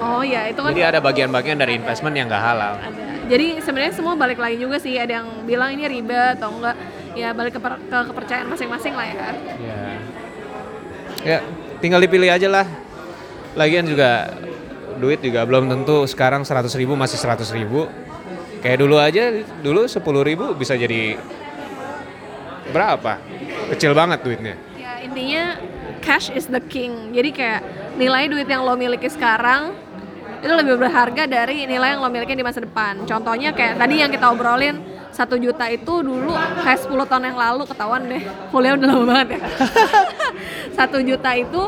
oh 0.00 0.24
ya 0.24 0.48
itu 0.48 0.56
kan 0.56 0.72
Jadi 0.72 0.82
ada 0.82 0.98
bagian-bagian 0.98 1.60
dari 1.60 1.76
investment 1.76 2.16
yang 2.16 2.32
nggak 2.32 2.40
halal. 2.40 2.74
ada 2.80 3.04
jadi 3.28 3.60
sebenarnya 3.60 3.92
semua 3.92 4.16
balik 4.16 4.40
lagi 4.40 4.56
juga 4.56 4.80
sih 4.80 4.96
ada 4.96 5.20
yang 5.20 5.28
bilang 5.44 5.76
ini 5.76 5.84
riba 5.84 6.34
atau 6.34 6.48
enggak 6.56 6.72
ya 7.14 7.34
balik 7.34 7.58
ke, 7.58 7.60
ke 7.60 7.98
kepercayaan 8.12 8.48
masing-masing 8.48 8.94
lah 8.94 9.06
ya 9.06 9.16
Ya. 9.60 9.78
Ya, 11.20 11.38
tinggal 11.84 12.00
dipilih 12.00 12.32
aja 12.32 12.48
lah. 12.48 12.66
Lagian 13.52 13.84
juga 13.84 14.32
duit 14.96 15.20
juga 15.20 15.44
belum 15.44 15.68
tentu 15.68 16.08
sekarang 16.08 16.48
100 16.48 16.72
ribu 16.80 16.96
masih 16.96 17.20
100 17.20 17.44
ribu. 17.52 17.88
Kayak 18.60 18.78
dulu 18.80 18.96
aja, 18.96 19.32
dulu 19.60 19.84
10 19.84 20.00
ribu 20.24 20.52
bisa 20.56 20.76
jadi 20.76 21.20
berapa? 22.72 23.20
Kecil 23.76 23.92
banget 23.92 24.24
duitnya. 24.24 24.54
Ya 24.80 25.00
intinya 25.04 25.60
cash 26.00 26.32
is 26.32 26.48
the 26.48 26.60
king. 26.60 27.12
Jadi 27.12 27.30
kayak 27.36 27.60
nilai 28.00 28.28
duit 28.28 28.48
yang 28.48 28.64
lo 28.64 28.76
miliki 28.76 29.08
sekarang 29.12 29.76
itu 30.40 30.52
lebih 30.56 30.80
berharga 30.80 31.28
dari 31.28 31.68
nilai 31.68 31.96
yang 31.96 32.00
lo 32.00 32.08
miliki 32.08 32.32
di 32.32 32.44
masa 32.44 32.64
depan. 32.64 33.04
Contohnya 33.04 33.52
kayak 33.52 33.76
tadi 33.76 34.00
yang 34.00 34.08
kita 34.08 34.24
obrolin 34.32 34.80
satu 35.10 35.34
juta 35.36 35.66
itu 35.66 35.94
dulu 36.00 36.32
kayak 36.62 36.80
10 36.86 37.10
tahun 37.10 37.24
yang 37.30 37.38
lalu 37.38 37.62
ketahuan 37.66 38.02
deh 38.06 38.22
kuliah 38.48 38.72
udah 38.78 38.88
lama 38.88 39.04
banget 39.04 39.28
ya 39.36 39.40
satu 40.78 40.98
juta 41.02 41.30
itu 41.34 41.62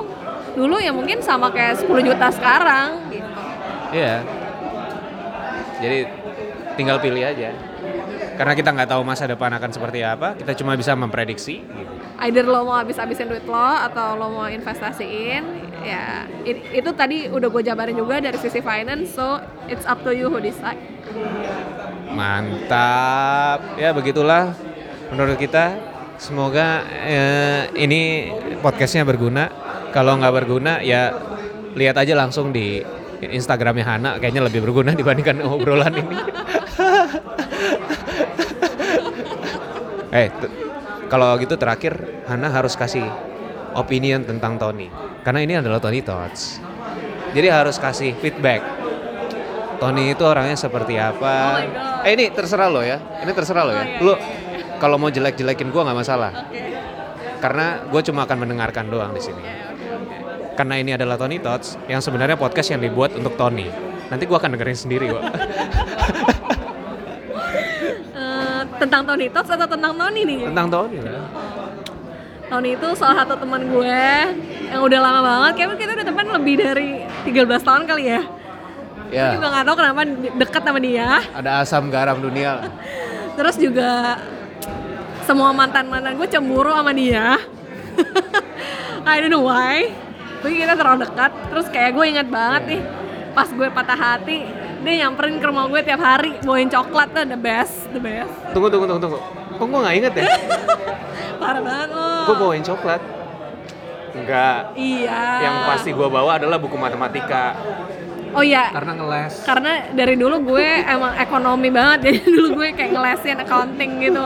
dulu 0.53 0.77
ya 0.79 0.93
mungkin 0.93 1.19
sama 1.21 1.51
kayak 1.51 1.83
10 1.83 1.91
juta 2.09 2.27
sekarang 2.31 2.89
gitu 3.11 3.31
Iya. 3.93 4.25
Jadi 5.85 5.99
tinggal 6.81 6.97
pilih 6.97 7.21
aja. 7.21 7.53
Karena 8.33 8.57
kita 8.57 8.73
nggak 8.73 8.89
tahu 8.89 9.03
masa 9.05 9.29
depan 9.29 9.53
akan 9.53 9.69
seperti 9.69 10.01
apa, 10.01 10.33
kita 10.33 10.57
cuma 10.57 10.73
bisa 10.73 10.97
memprediksi. 10.97 11.61
Gitu. 11.61 11.93
either 12.23 12.47
lo 12.47 12.63
mau 12.63 12.79
habis-habisin 12.79 13.27
duit 13.27 13.43
lo 13.45 13.59
atau 13.59 14.15
lo 14.15 14.31
mau 14.31 14.47
investasiin 14.47 15.43
ya 15.83 16.25
it- 16.43 16.63
itu 16.73 16.91
tadi 16.95 17.27
udah 17.27 17.49
gue 17.49 17.63
jabarin 17.63 17.95
juga 17.95 18.19
dari 18.19 18.39
sisi 18.39 18.59
finance 18.59 19.13
so 19.13 19.39
it's 19.67 19.85
up 19.85 20.01
to 20.03 20.11
you 20.11 20.31
who 20.31 20.39
decide 20.39 20.79
Mantap. 22.13 23.81
Ya 23.81 23.93
begitulah 23.93 24.53
menurut 25.09 25.41
kita. 25.41 25.73
Semoga 26.21 26.85
eh, 27.03 27.73
ini 27.75 28.29
podcastnya 28.61 29.03
berguna. 29.03 29.49
Kalau 29.91 30.21
nggak 30.21 30.35
berguna 30.35 30.85
ya 30.85 31.09
lihat 31.73 31.97
aja 31.97 32.13
langsung 32.13 32.53
di 32.53 32.85
Instagramnya 33.19 33.85
Hana. 33.85 34.11
Kayaknya 34.21 34.43
lebih 34.45 34.61
berguna 34.61 34.93
dibandingkan 35.01 35.41
obrolan 35.41 35.93
ini. 35.97 36.17
eh, 40.13 40.29
t- 40.29 40.53
kalau 41.09 41.37
gitu 41.41 41.57
terakhir 41.57 42.25
Hana 42.29 42.53
harus 42.53 42.77
kasih 42.77 43.05
opinion 43.75 44.25
tentang 44.25 44.57
Tony. 44.61 44.89
Karena 45.23 45.41
ini 45.43 45.55
adalah 45.59 45.79
Tony 45.79 46.01
Thoughts. 46.05 46.59
Jadi 47.33 47.49
harus 47.49 47.81
kasih 47.81 48.13
feedback. 48.21 48.61
Tony 49.81 50.15
itu 50.15 50.23
orangnya 50.23 50.55
seperti 50.55 50.95
apa? 50.95 51.35
Oh 51.59 52.03
eh 52.07 52.13
ini 52.15 52.31
terserah 52.31 52.69
lo 52.71 52.83
ya. 52.85 52.99
Ini 53.23 53.33
terserah 53.35 53.63
lo 53.67 53.73
ya. 53.75 53.83
Oh, 53.83 53.87
iya, 53.87 53.99
Lo 54.05 54.15
iya. 54.15 54.79
kalau 54.79 54.97
mau 54.99 55.11
jelek-jelekin 55.11 55.75
gua 55.75 55.91
nggak 55.91 55.99
masalah. 55.99 56.31
oke 56.47 56.61
Karena 57.43 57.83
gue 57.91 58.01
cuma 58.07 58.23
akan 58.23 58.39
mendengarkan 58.47 58.87
doang 58.87 59.11
di 59.11 59.19
sini. 59.19 59.43
Karena 60.55 60.79
ini 60.79 60.95
adalah 60.95 61.19
Tony 61.19 61.43
Tots 61.43 61.75
yang 61.91 61.99
sebenarnya 61.99 62.39
podcast 62.39 62.71
yang 62.71 62.79
dibuat 62.79 63.19
untuk 63.19 63.35
Tony. 63.35 63.67
Nanti 64.07 64.23
gua 64.31 64.39
akan 64.39 64.55
dengerin 64.55 64.79
sendiri 64.79 65.11
kok. 65.11 65.23
Eh, 68.13 68.63
tentang 68.79 69.03
Tony 69.03 69.27
Talks 69.27 69.51
atau 69.51 69.67
tentang 69.67 69.97
Tony 69.99 70.23
nih 70.23 70.47
Tentang 70.47 70.69
Tony 70.71 71.03
lah. 71.03 71.27
Tony 72.53 72.77
itu 72.77 72.89
salah 73.01 73.25
satu 73.25 73.41
teman 73.41 73.65
gue 73.65 74.05
yang 74.69 74.85
udah 74.85 75.01
lama 75.01 75.21
banget. 75.25 75.53
Kayaknya 75.57 75.77
kita 75.81 75.93
udah 75.97 76.07
teman 76.13 76.27
lebih 76.37 76.55
dari 76.61 76.89
13 77.25 77.49
tahun 77.65 77.83
kali 77.89 78.05
ya. 78.13 78.21
Ya, 79.09 79.25
Gue 79.33 79.41
juga 79.41 79.49
gak 79.57 79.65
tahu 79.65 79.77
kenapa 79.81 80.01
deket 80.37 80.61
sama 80.61 80.81
dia. 80.85 81.09
Ada 81.33 81.51
asam 81.65 81.89
garam 81.89 82.21
dunia. 82.21 82.69
terus 83.41 83.57
juga 83.57 84.21
semua 85.25 85.57
mantan 85.57 85.89
mantan 85.89 86.13
gue 86.13 86.29
cemburu 86.29 86.77
sama 86.77 86.93
dia. 86.93 87.41
I 89.09 89.17
don't 89.25 89.33
know 89.33 89.49
why. 89.49 89.89
Tapi 90.45 90.53
kita 90.53 90.77
terlalu 90.77 91.09
dekat. 91.09 91.33
Terus 91.49 91.67
kayak 91.73 91.97
gue 91.97 92.05
ingat 92.05 92.29
banget 92.29 92.63
nih 92.69 92.83
pas 93.33 93.49
gue 93.49 93.65
patah 93.73 93.97
hati 93.97 94.45
dia 94.85 95.09
nyamperin 95.09 95.41
ke 95.41 95.47
rumah 95.49 95.65
gue 95.73 95.81
tiap 95.81 96.05
hari 96.05 96.37
bawain 96.45 96.69
coklat 96.69 97.17
tuh 97.17 97.25
the 97.25 97.41
best 97.41 97.89
the 97.97 98.01
best. 98.03 98.29
Tunggu, 98.53 98.69
tunggu, 98.69 98.85
tunggu, 98.85 99.09
tunggu. 99.09 99.42
Kok 99.63 99.69
gue 99.69 99.79
nggak 99.79 99.97
inget 99.97 100.15
ya? 100.17 100.25
parah 101.41 101.63
banget 101.63 101.89
lo 101.89 102.11
Gue 102.25 102.37
bawain 102.37 102.63
coklat. 102.63 102.99
Enggak. 104.13 104.75
iya 104.75 105.23
Yang 105.41 105.57
pasti 105.65 105.91
gue 105.91 106.09
bawa 106.09 106.31
adalah 106.35 106.59
buku 106.59 106.75
matematika. 106.75 107.55
oh 108.33 108.41
iya 108.41 108.69
Karena 108.69 108.93
ngeles. 108.93 109.35
karena 109.43 109.73
dari 109.93 110.17
dulu 110.17 110.51
gue 110.51 110.67
emang 110.83 111.15
ekonomi 111.15 111.69
banget 111.69 111.99
jadi 112.09 112.19
dulu 112.27 112.49
gue 112.57 112.69
kayak 112.73 112.91
ngelesin 112.91 113.39
accounting 113.39 114.01
gitu 114.01 114.25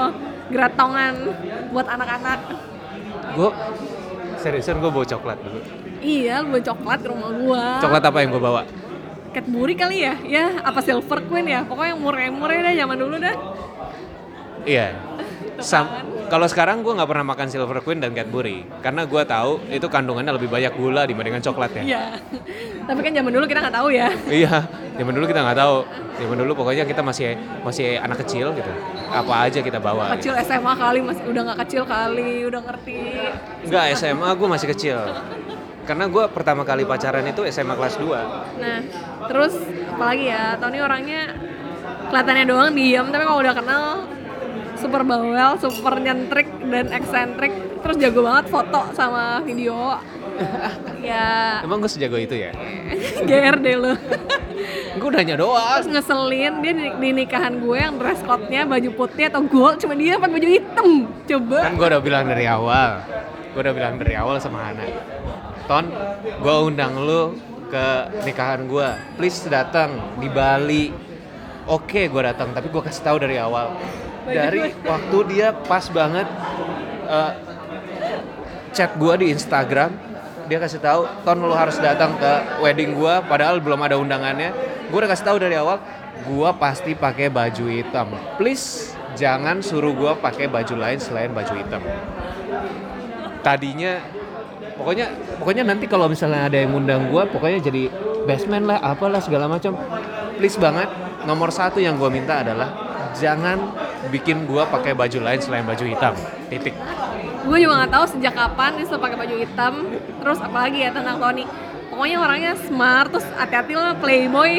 geratongan 0.48 1.14
buat 1.68 1.84
anak-anak 1.84 2.38
Gue 3.34 3.50
seriusan 4.38 4.78
gue 4.78 4.88
bawa 4.88 5.04
coklat 5.04 5.36
dulu. 5.36 5.58
iya 6.00 6.38
lu 6.38 6.48
bawa 6.48 6.62
coklat 6.64 6.98
ke 6.98 7.08
rumah 7.08 7.30
gue 7.30 7.64
Coklat 7.82 8.04
apa 8.04 8.18
yang 8.18 8.30
gue 8.30 8.40
bawa? 8.40 8.62
Cadbury 9.28 9.74
kali 9.74 9.96
ya 10.00 10.14
ya 10.22 10.44
apa 10.62 10.80
Silver 10.80 11.20
Queen 11.22 11.44
ya 11.44 11.60
pokoknya 11.60 11.92
yang 11.92 12.00
murah-murah 12.00 12.56
dah 12.62 12.74
zaman 12.74 12.96
dulu 12.96 13.16
dah 13.20 13.36
Iya. 14.62 14.86
Sam- 15.58 15.88
kalau 16.26 16.44
sekarang 16.44 16.82
gue 16.82 16.90
nggak 16.90 17.06
pernah 17.06 17.22
makan 17.24 17.46
Silver 17.46 17.78
Queen 17.80 17.96
dan 17.96 18.10
Cadbury 18.10 18.66
karena 18.80 19.02
gue 19.02 19.22
tahu 19.22 19.62
itu 19.68 19.86
kandungannya 19.86 20.32
lebih 20.32 20.46
banyak 20.46 20.74
gula 20.74 21.02
dibandingkan 21.02 21.38
coklat 21.40 21.70
ya. 21.72 21.82
iya 21.84 22.02
tapi 22.82 22.98
kan 23.00 23.12
zaman 23.14 23.30
dulu 23.30 23.44
kita 23.44 23.60
nggak 23.60 23.76
tahu 23.76 23.88
ya 23.88 24.08
Iya, 24.26 24.54
zaman 24.94 25.12
dulu 25.12 25.24
kita 25.24 25.40
nggak 25.40 25.58
tahu. 25.58 25.76
Zaman 26.16 26.36
dulu 26.38 26.52
pokoknya 26.56 26.82
kita 26.82 27.00
masih 27.00 27.34
masih 27.60 27.96
anak 27.96 28.24
kecil 28.24 28.50
gitu. 28.52 28.72
Apa 29.06 29.46
aja 29.46 29.60
kita 29.60 29.76
bawa. 29.76 30.16
kecil 30.16 30.32
SMA 30.40 30.72
kali 30.72 30.98
masih 31.00 31.22
udah 31.26 31.42
nggak 31.44 31.58
kecil 31.62 31.82
kali 31.84 32.30
udah 32.42 32.60
ngerti 32.62 32.98
Enggak, 33.64 33.84
SMA 33.94 34.28
gue 34.30 34.48
masih 34.48 34.66
kecil. 34.70 34.98
Karena 35.82 36.04
gue 36.06 36.24
pertama 36.28 36.62
kali 36.62 36.82
pacaran 36.82 37.22
itu 37.22 37.46
SMA 37.46 37.74
kelas 37.74 37.94
2. 37.96 38.06
nah 38.56 38.78
terus 39.26 39.54
apalagi 39.88 40.26
ya 40.26 40.58
Tony 40.58 40.78
orangnya 40.78 41.30
kelihatannya 42.06 42.44
doang 42.44 42.70
diem 42.72 43.06
tapi 43.06 43.22
kalau 43.22 43.40
udah 43.40 43.54
kenal 43.54 43.84
super 44.76 45.02
bawel, 45.02 45.56
super 45.58 45.94
nyentrik 45.96 46.46
dan 46.62 46.88
eksentrik 46.90 47.52
terus 47.80 47.96
jago 47.96 48.20
banget 48.20 48.46
foto 48.46 48.80
sama 48.92 49.40
video 49.40 49.94
ya 51.00 51.60
Emang 51.62 51.78
gue 51.78 51.88
sejago 51.88 52.16
itu 52.16 52.36
ya? 52.36 52.52
GR 53.22 53.56
deh 53.56 53.76
lo 53.76 53.94
Gue 54.96 55.10
nanya 55.12 55.36
doang. 55.36 55.80
terus 55.80 55.88
ngeselin 55.92 56.60
dia 56.60 56.72
di, 56.72 56.84
di 56.92 57.08
nikahan 57.14 57.56
gue 57.56 57.76
yang 57.76 57.96
dress 57.96 58.20
code-nya 58.20 58.64
baju 58.64 58.90
putih 58.92 59.28
atau 59.28 59.40
gold 59.40 59.78
cuma 59.78 59.94
dia 59.94 60.16
pakai 60.16 60.34
baju 60.34 60.48
hitam 60.48 60.88
coba 61.24 61.58
Kan 61.62 61.74
gue 61.76 61.86
udah 61.86 62.02
bilang 62.02 62.24
dari 62.26 62.44
awal. 62.44 62.90
Gue 63.52 63.60
udah 63.64 63.72
bilang 63.72 63.94
dari 63.96 64.12
awal 64.12 64.36
sama 64.36 64.60
Hana. 64.60 64.84
Ton, 65.64 65.88
gue 66.20 66.54
undang 66.62 66.92
lu 67.00 67.36
ke 67.66 67.86
nikahan 68.22 68.68
gue. 68.68 68.88
Please 69.16 69.40
datang 69.48 69.96
di 70.20 70.28
Bali. 70.28 70.92
Oke, 71.64 72.06
gue 72.06 72.22
datang. 72.22 72.52
Tapi 72.52 72.68
gue 72.68 72.82
kasih 72.84 73.02
tahu 73.02 73.16
dari 73.18 73.40
awal. 73.40 73.72
Dari 74.26 74.74
waktu 74.82 75.18
dia 75.30 75.54
pas 75.54 75.86
banget 75.88 76.26
eh, 77.06 77.32
chat 78.74 78.92
gue 78.98 79.14
di 79.22 79.26
Instagram. 79.32 79.94
Dia 80.46 80.62
kasih 80.62 80.78
tahu, 80.78 81.10
Ton 81.26 81.42
lu 81.42 81.50
harus 81.50 81.74
datang 81.82 82.14
ke 82.18 82.62
wedding 82.62 82.94
gue. 82.94 83.14
Padahal 83.26 83.58
belum 83.58 83.82
ada 83.82 83.98
undangannya. 83.98 84.54
Gue 84.90 84.98
udah 85.02 85.10
kasih 85.10 85.26
tahu 85.26 85.38
dari 85.42 85.58
awal. 85.58 85.82
Gue 86.22 86.50
pasti 86.58 86.94
pakai 86.94 87.30
baju 87.30 87.66
hitam. 87.66 88.14
Please 88.38 88.94
jangan 89.18 89.58
suruh 89.64 89.96
gue 89.96 90.12
pakai 90.22 90.46
baju 90.46 90.74
lain 90.76 91.00
selain 91.00 91.32
baju 91.32 91.54
hitam 91.56 91.82
tadinya 93.46 94.02
pokoknya 94.74 95.06
pokoknya 95.38 95.62
nanti 95.62 95.86
kalau 95.86 96.10
misalnya 96.10 96.50
ada 96.50 96.58
yang 96.58 96.74
ngundang 96.74 97.14
gua 97.14 97.30
pokoknya 97.30 97.62
jadi 97.62 97.86
best 98.26 98.50
man 98.50 98.66
lah 98.66 98.82
apalah 98.82 99.22
segala 99.22 99.46
macam 99.46 99.78
please 100.34 100.58
banget 100.58 100.90
nomor 101.30 101.54
satu 101.54 101.78
yang 101.78 101.94
gua 101.94 102.10
minta 102.10 102.42
adalah 102.42 102.74
jangan 103.14 103.70
bikin 104.08 104.46
gua 104.46 104.66
pakai 104.68 104.92
baju 104.94 105.18
lain 105.22 105.40
selain 105.42 105.66
baju 105.66 105.84
hitam 105.84 106.14
titik 106.48 106.74
gue 107.46 107.58
juga 107.62 107.74
nggak 107.78 107.92
tahu 107.94 108.04
sejak 108.18 108.34
kapan 108.34 108.70
dia 108.74 108.84
selalu 108.90 109.02
pakai 109.06 109.18
baju 109.22 109.34
hitam 109.38 109.74
terus 110.18 110.38
apalagi 110.42 110.78
ya 110.82 110.90
tentang 110.90 111.16
Tony 111.22 111.44
pokoknya 111.94 112.16
orangnya 112.18 112.52
smart 112.58 113.08
terus 113.14 113.26
hati-hati 113.38 113.72
lo 113.78 113.94
playboy 114.02 114.52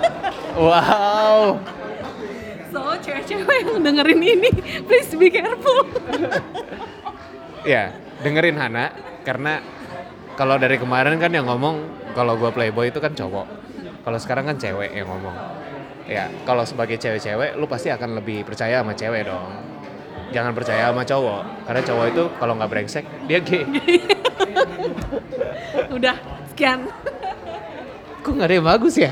wow 0.64 1.58
So, 2.70 2.78
cewek-cewek 3.02 3.66
yang 3.66 3.82
dengerin 3.82 4.22
ini, 4.22 4.50
please 4.86 5.10
be 5.18 5.26
careful. 5.26 5.90
Ya, 7.60 7.92
dengerin 8.24 8.56
Hana 8.56 8.88
karena 9.20 9.60
kalau 10.32 10.56
dari 10.56 10.80
kemarin 10.80 11.20
kan 11.20 11.28
yang 11.28 11.44
ngomong 11.44 11.82
kalau 12.16 12.40
gua 12.40 12.48
playboy 12.48 12.88
itu 12.88 12.96
kan 13.04 13.12
cowok. 13.12 13.44
Kalau 14.00 14.16
sekarang 14.16 14.48
kan 14.48 14.56
cewek 14.56 14.96
yang 14.96 15.04
ngomong. 15.12 15.59
Ya, 16.10 16.26
kalau 16.42 16.66
sebagai 16.66 16.98
cewek-cewek 16.98 17.54
lu 17.54 17.70
pasti 17.70 17.86
akan 17.86 18.18
lebih 18.18 18.42
percaya 18.42 18.82
sama 18.82 18.98
cewek 18.98 19.30
dong. 19.30 19.46
Jangan 20.34 20.50
percaya 20.58 20.90
sama 20.90 21.06
cowok, 21.06 21.42
karena 21.70 21.82
cowok 21.86 22.04
itu 22.10 22.24
kalau 22.42 22.52
nggak 22.58 22.70
brengsek 22.70 23.04
dia 23.30 23.38
gay. 23.38 23.62
Udah, 25.96 26.18
sekian. 26.50 26.90
Kok 28.26 28.32
nggak 28.34 28.48
ada 28.50 28.54
yang 28.58 28.66
bagus 28.66 28.94
ya? 28.98 29.10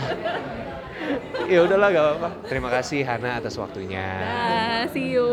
ya 1.49 1.65
udahlah 1.65 1.89
gak 1.91 2.05
apa-apa. 2.05 2.29
Terima 2.45 2.69
kasih 2.69 3.01
Hana 3.09 3.41
atas 3.41 3.57
waktunya. 3.57 4.05
Dah, 4.05 4.85
see 4.93 5.17
you. 5.17 5.31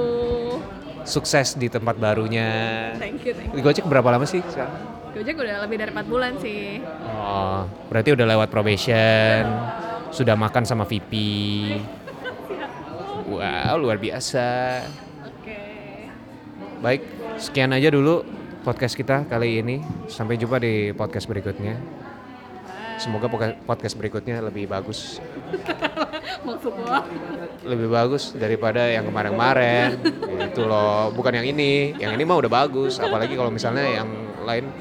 Sukses 1.06 1.54
di 1.60 1.68
tempat 1.70 2.00
barunya. 2.00 2.50
Thank 2.98 3.28
you, 3.28 3.34
thank 3.36 3.52
you. 3.52 3.58
Di 3.58 3.62
Gojek 3.62 3.86
berapa 3.86 4.10
lama 4.10 4.26
sih 4.26 4.42
sekarang? 4.48 4.74
Gojek 5.14 5.36
udah 5.38 5.64
lebih 5.68 5.78
dari 5.78 5.92
4 5.94 6.08
bulan 6.08 6.34
sih. 6.42 6.82
Oh, 7.04 7.68
berarti 7.92 8.10
udah 8.16 8.26
lewat 8.26 8.50
probation, 8.50 9.44
sudah 10.16 10.40
makan 10.40 10.64
sama 10.64 10.88
VP. 10.88 11.12
Wow, 13.28 13.84
luar 13.84 14.00
biasa. 14.00 14.80
Oke. 15.28 15.60
Baik, 16.80 17.04
sekian 17.36 17.76
aja 17.76 17.92
dulu 17.92 18.24
podcast 18.64 18.96
kita 18.96 19.28
kali 19.28 19.60
ini. 19.60 19.84
Sampai 20.08 20.40
jumpa 20.40 20.64
di 20.64 20.96
podcast 20.96 21.28
berikutnya. 21.28 21.76
Semoga 22.96 23.28
podcast 23.68 24.00
berikutnya 24.00 24.40
lebih 24.40 24.72
bagus, 24.72 25.20
lebih 27.76 27.92
bagus 27.92 28.32
daripada 28.40 28.88
yang 28.88 29.12
kemarin-kemarin. 29.12 30.00
Itu 30.48 30.64
loh, 30.64 31.12
bukan 31.12 31.44
yang 31.44 31.44
ini. 31.44 31.92
Yang 32.00 32.16
ini 32.16 32.24
mah 32.24 32.40
udah 32.40 32.48
bagus, 32.48 33.04
apalagi 33.04 33.36
kalau 33.36 33.52
misalnya 33.52 33.84
yang 33.84 34.08
lain 34.48 34.72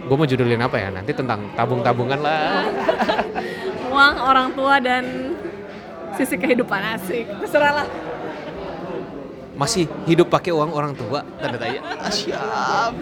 gue 0.00 0.16
mau 0.16 0.26
judulin 0.26 0.58
apa 0.58 0.76
ya 0.80 0.88
nanti 0.90 1.14
tentang 1.14 1.54
tabung-tabungan 1.54 2.18
lah 2.18 2.66
Uang, 3.90 4.14
orang 4.22 4.48
tua, 4.54 4.78
dan 4.78 5.34
sisi 6.14 6.38
kehidupan 6.38 6.80
asik. 6.96 7.26
Terserah 7.42 7.82
lah. 7.82 7.88
masih 9.60 9.84
hidup 10.08 10.32
pakai 10.32 10.56
uang 10.56 10.72
orang 10.72 10.96
tua 10.96 11.20
tanda 11.36 11.60
tanya 11.60 11.84
ah, 11.84 12.08
siap 12.08 12.96